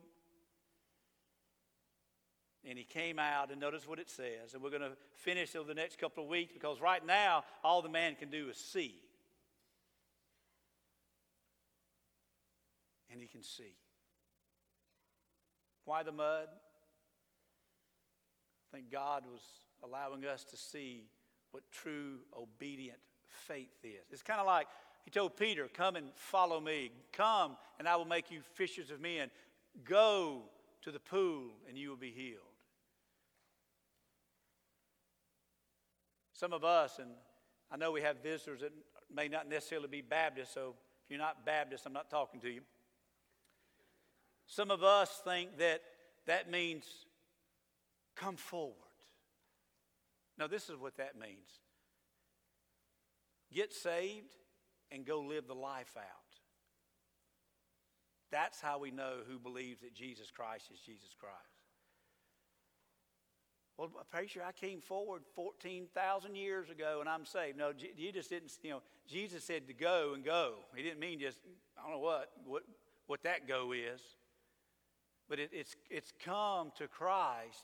And 2.67 2.79
he 2.79 2.83
came 2.83 3.19
out, 3.19 3.51
and 3.51 3.61
notice 3.61 3.87
what 3.87 3.99
it 3.99 4.09
says. 4.09 4.53
And 4.53 4.63
we're 4.63 4.71
going 4.71 4.81
to 4.81 4.97
finish 5.13 5.55
over 5.55 5.67
the 5.67 5.75
next 5.75 5.99
couple 5.99 6.23
of 6.23 6.29
weeks 6.29 6.51
because 6.51 6.81
right 6.81 7.05
now, 7.05 7.43
all 7.63 7.83
the 7.83 7.89
man 7.89 8.15
can 8.15 8.31
do 8.31 8.49
is 8.49 8.57
see. 8.57 8.95
And 13.11 13.21
he 13.21 13.27
can 13.27 13.43
see. 13.43 13.75
Why 15.85 16.01
the 16.01 16.11
mud? 16.11 16.47
I 18.75 18.77
think 18.79 18.91
God 18.91 19.23
was 19.31 19.39
allowing 19.85 20.25
us 20.25 20.43
to 20.43 20.57
see 20.57 21.05
what 21.51 21.63
true 21.71 22.17
obedient 22.37 22.97
faith 23.47 23.71
is. 23.85 24.03
It's 24.11 24.21
kind 24.21 24.41
of 24.41 24.45
like 24.45 24.67
he 25.05 25.11
told 25.11 25.37
Peter, 25.37 25.69
Come 25.73 25.95
and 25.95 26.07
follow 26.15 26.59
me. 26.59 26.91
Come, 27.13 27.55
and 27.79 27.87
I 27.87 27.95
will 27.95 28.03
make 28.03 28.29
you 28.29 28.41
fishers 28.55 28.91
of 28.91 28.99
men. 28.99 29.29
Go 29.85 30.41
to 30.81 30.91
the 30.91 30.99
pool, 30.99 31.51
and 31.69 31.77
you 31.77 31.87
will 31.87 31.95
be 31.95 32.11
healed. 32.11 32.41
Some 36.33 36.51
of 36.51 36.65
us, 36.65 36.99
and 36.99 37.11
I 37.71 37.77
know 37.77 37.93
we 37.93 38.01
have 38.01 38.17
visitors 38.21 38.59
that 38.59 38.73
may 39.09 39.29
not 39.29 39.47
necessarily 39.47 39.87
be 39.87 40.01
Baptist, 40.01 40.53
so 40.53 40.75
if 41.05 41.11
you're 41.11 41.17
not 41.17 41.45
Baptist, 41.45 41.85
I'm 41.85 41.93
not 41.93 42.09
talking 42.09 42.41
to 42.41 42.49
you. 42.49 42.59
Some 44.47 44.69
of 44.69 44.83
us 44.83 45.21
think 45.23 45.59
that 45.59 45.81
that 46.25 46.51
means 46.51 46.83
Come 48.15 48.37
forward. 48.37 48.75
Now, 50.37 50.47
this 50.47 50.69
is 50.69 50.77
what 50.77 50.97
that 50.97 51.19
means 51.19 51.59
get 53.53 53.73
saved 53.73 54.35
and 54.91 55.05
go 55.05 55.21
live 55.21 55.47
the 55.47 55.55
life 55.55 55.95
out. 55.97 56.03
That's 58.31 58.59
how 58.59 58.79
we 58.79 58.91
know 58.91 59.19
who 59.29 59.39
believes 59.39 59.81
that 59.81 59.93
Jesus 59.93 60.29
Christ 60.29 60.69
is 60.73 60.79
Jesus 60.81 61.15
Christ. 61.17 61.35
Well, 63.77 63.91
I'm 63.99 64.05
I 64.45 64.51
came 64.51 64.81
forward 64.81 65.23
14,000 65.35 66.35
years 66.35 66.69
ago 66.69 66.97
and 67.01 67.09
I'm 67.09 67.25
saved. 67.25 67.57
No, 67.57 67.71
you 67.97 68.11
just 68.11 68.29
didn't, 68.29 68.51
you 68.61 68.71
know, 68.71 68.81
Jesus 69.07 69.43
said 69.43 69.67
to 69.67 69.73
go 69.73 70.13
and 70.15 70.23
go. 70.23 70.55
He 70.75 70.83
didn't 70.83 70.99
mean 70.99 71.19
just, 71.19 71.39
I 71.77 71.83
don't 71.83 71.91
know 71.91 71.99
what, 71.99 72.31
what, 72.45 72.63
what 73.07 73.23
that 73.23 73.47
go 73.47 73.73
is. 73.73 74.01
But 75.27 75.39
it, 75.39 75.49
it's, 75.53 75.75
it's 75.89 76.13
come 76.23 76.71
to 76.77 76.87
Christ 76.87 77.63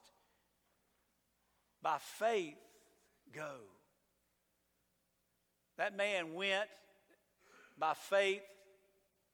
by 1.82 1.98
faith, 2.00 2.58
go. 3.34 3.56
That 5.78 5.96
man 5.98 6.34
went 6.34 6.70
by 7.78 7.94
faith, 7.94 8.44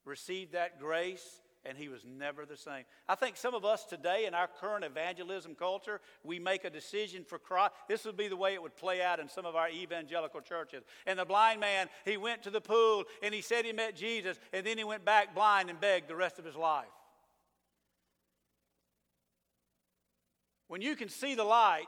received 0.05 0.53
that 0.53 0.79
grace, 0.79 1.41
and 1.65 1.77
he 1.77 1.89
was 1.89 2.05
never 2.05 2.45
the 2.45 2.55
same. 2.55 2.85
I 3.09 3.15
think 3.15 3.35
some 3.35 3.53
of 3.53 3.65
us 3.65 3.83
today 3.83 4.25
in 4.25 4.33
our 4.33 4.47
current 4.47 4.85
evangelism 4.85 5.55
culture, 5.55 5.99
we 6.23 6.39
make 6.39 6.63
a 6.63 6.69
decision 6.69 7.25
for 7.25 7.37
Christ. 7.37 7.73
This 7.89 8.05
would 8.05 8.15
be 8.15 8.29
the 8.29 8.37
way 8.37 8.53
it 8.53 8.61
would 8.61 8.77
play 8.77 9.01
out 9.01 9.19
in 9.19 9.27
some 9.27 9.45
of 9.45 9.57
our 9.57 9.69
evangelical 9.69 10.39
churches. 10.39 10.83
And 11.05 11.19
the 11.19 11.25
blind 11.25 11.59
man, 11.59 11.89
he 12.05 12.15
went 12.15 12.43
to 12.43 12.49
the 12.49 12.61
pool 12.61 13.03
and 13.21 13.33
he 13.33 13.41
said 13.41 13.65
he 13.65 13.73
met 13.73 13.95
Jesus, 13.97 14.39
and 14.53 14.65
then 14.65 14.77
he 14.77 14.85
went 14.85 15.03
back 15.03 15.35
blind 15.35 15.69
and 15.69 15.79
begged 15.79 16.07
the 16.07 16.15
rest 16.15 16.39
of 16.39 16.45
his 16.45 16.55
life. 16.55 16.85
When 20.69 20.81
you 20.81 20.95
can 20.95 21.09
see 21.09 21.35
the 21.35 21.43
light, 21.43 21.87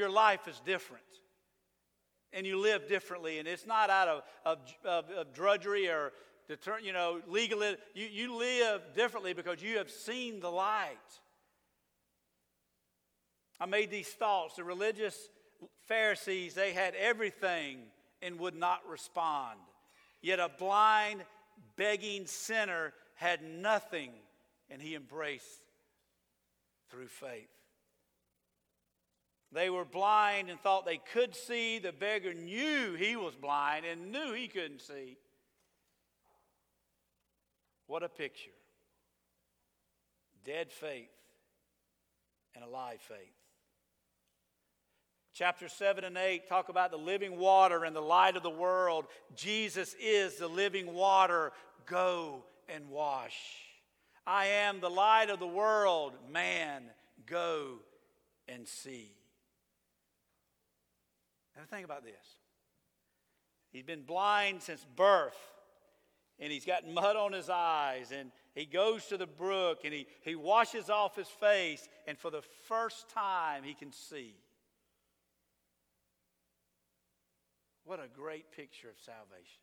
your 0.00 0.10
life 0.10 0.48
is 0.48 0.60
different. 0.64 1.04
And 2.32 2.46
you 2.46 2.58
live 2.58 2.88
differently. 2.88 3.38
And 3.38 3.46
it's 3.46 3.66
not 3.66 3.90
out 3.90 4.08
of, 4.08 4.22
of, 4.44 4.58
of, 4.84 5.10
of 5.10 5.32
drudgery 5.32 5.88
or, 5.88 6.12
deter, 6.48 6.78
you 6.80 6.92
know, 6.92 7.20
legal. 7.28 7.62
You, 7.94 8.06
you 8.10 8.36
live 8.36 8.80
differently 8.94 9.34
because 9.34 9.62
you 9.62 9.78
have 9.78 9.90
seen 9.90 10.40
the 10.40 10.50
light. 10.50 10.96
I 13.60 13.66
made 13.66 13.90
these 13.90 14.08
thoughts. 14.08 14.56
The 14.56 14.64
religious 14.64 15.28
Pharisees, 15.86 16.54
they 16.54 16.72
had 16.72 16.94
everything 16.94 17.78
and 18.22 18.38
would 18.38 18.56
not 18.56 18.80
respond. 18.88 19.58
Yet 20.22 20.40
a 20.40 20.50
blind, 20.58 21.22
begging 21.76 22.26
sinner 22.26 22.92
had 23.14 23.42
nothing, 23.42 24.12
and 24.70 24.80
he 24.80 24.94
embraced 24.94 25.62
through 26.90 27.08
faith. 27.08 27.48
They 29.52 29.68
were 29.68 29.84
blind 29.84 30.48
and 30.48 30.60
thought 30.60 30.86
they 30.86 31.00
could 31.12 31.34
see. 31.34 31.78
The 31.78 31.92
beggar 31.92 32.34
knew 32.34 32.94
he 32.94 33.16
was 33.16 33.34
blind 33.34 33.84
and 33.84 34.12
knew 34.12 34.32
he 34.32 34.46
couldn't 34.46 34.80
see. 34.80 35.16
What 37.86 38.04
a 38.04 38.08
picture. 38.08 38.50
Dead 40.44 40.70
faith 40.70 41.10
and 42.54 42.64
alive 42.64 43.00
faith. 43.00 43.34
Chapter 45.34 45.68
7 45.68 46.04
and 46.04 46.16
8 46.16 46.48
talk 46.48 46.68
about 46.68 46.90
the 46.90 46.98
living 46.98 47.36
water 47.38 47.84
and 47.84 47.96
the 47.96 48.00
light 48.00 48.36
of 48.36 48.42
the 48.42 48.50
world. 48.50 49.06
Jesus 49.34 49.96
is 50.00 50.36
the 50.36 50.48
living 50.48 50.94
water. 50.94 51.52
Go 51.86 52.44
and 52.68 52.88
wash. 52.88 53.36
I 54.26 54.46
am 54.46 54.80
the 54.80 54.90
light 54.90 55.30
of 55.30 55.40
the 55.40 55.46
world. 55.46 56.12
Man, 56.30 56.82
go 57.26 57.78
and 58.46 58.68
see. 58.68 59.16
Now 61.56 61.62
think 61.70 61.84
about 61.84 62.04
this. 62.04 62.14
He's 63.72 63.84
been 63.84 64.02
blind 64.02 64.62
since 64.62 64.84
birth, 64.96 65.36
and 66.38 66.52
he's 66.52 66.64
got 66.64 66.88
mud 66.88 67.16
on 67.16 67.32
his 67.32 67.48
eyes, 67.48 68.12
and 68.12 68.32
he 68.54 68.66
goes 68.66 69.06
to 69.06 69.16
the 69.16 69.26
brook 69.26 69.80
and 69.84 69.94
he, 69.94 70.06
he 70.22 70.34
washes 70.34 70.90
off 70.90 71.16
his 71.16 71.28
face, 71.28 71.88
and 72.06 72.18
for 72.18 72.30
the 72.30 72.42
first 72.66 73.08
time 73.08 73.62
he 73.62 73.74
can 73.74 73.92
see. 73.92 74.34
What 77.84 78.00
a 78.00 78.08
great 78.08 78.52
picture 78.52 78.88
of 78.88 78.98
salvation. 79.04 79.62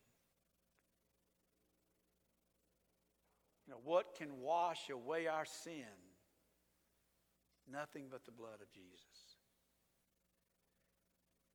You 3.65 3.73
know, 3.73 3.79
what 3.83 4.15
can 4.15 4.39
wash 4.39 4.89
away 4.89 5.27
our 5.27 5.45
sin? 5.45 5.83
Nothing 7.69 8.05
but 8.09 8.25
the 8.25 8.31
blood 8.31 8.61
of 8.61 8.71
Jesus. 8.71 9.06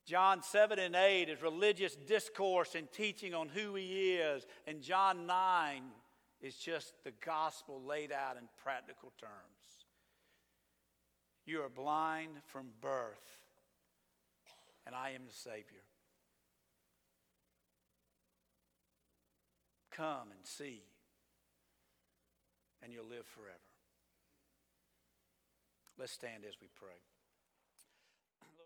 John 0.04 0.42
7 0.42 0.78
and 0.78 0.96
8 0.96 1.28
is 1.28 1.42
religious 1.42 1.94
discourse 1.94 2.74
and 2.74 2.90
teaching 2.90 3.34
on 3.34 3.48
who 3.48 3.74
he 3.74 4.14
is. 4.14 4.44
And 4.66 4.82
John 4.82 5.26
9 5.26 5.82
is 6.40 6.56
just 6.56 6.92
the 7.04 7.12
gospel 7.24 7.80
laid 7.86 8.10
out 8.10 8.36
in 8.36 8.48
practical 8.62 9.12
terms. 9.20 9.32
You 11.46 11.62
are 11.62 11.68
blind 11.68 12.30
from 12.46 12.66
birth, 12.80 13.38
and 14.86 14.94
I 14.94 15.10
am 15.10 15.22
the 15.26 15.32
Savior. 15.32 15.82
Come 19.90 20.30
and 20.30 20.44
see, 20.44 20.82
and 22.82 22.92
you'll 22.92 23.04
live 23.04 23.26
forever. 23.26 23.58
Let's 25.98 26.12
stand 26.12 26.44
as 26.48 26.54
we 26.60 26.68
pray. 26.74 27.11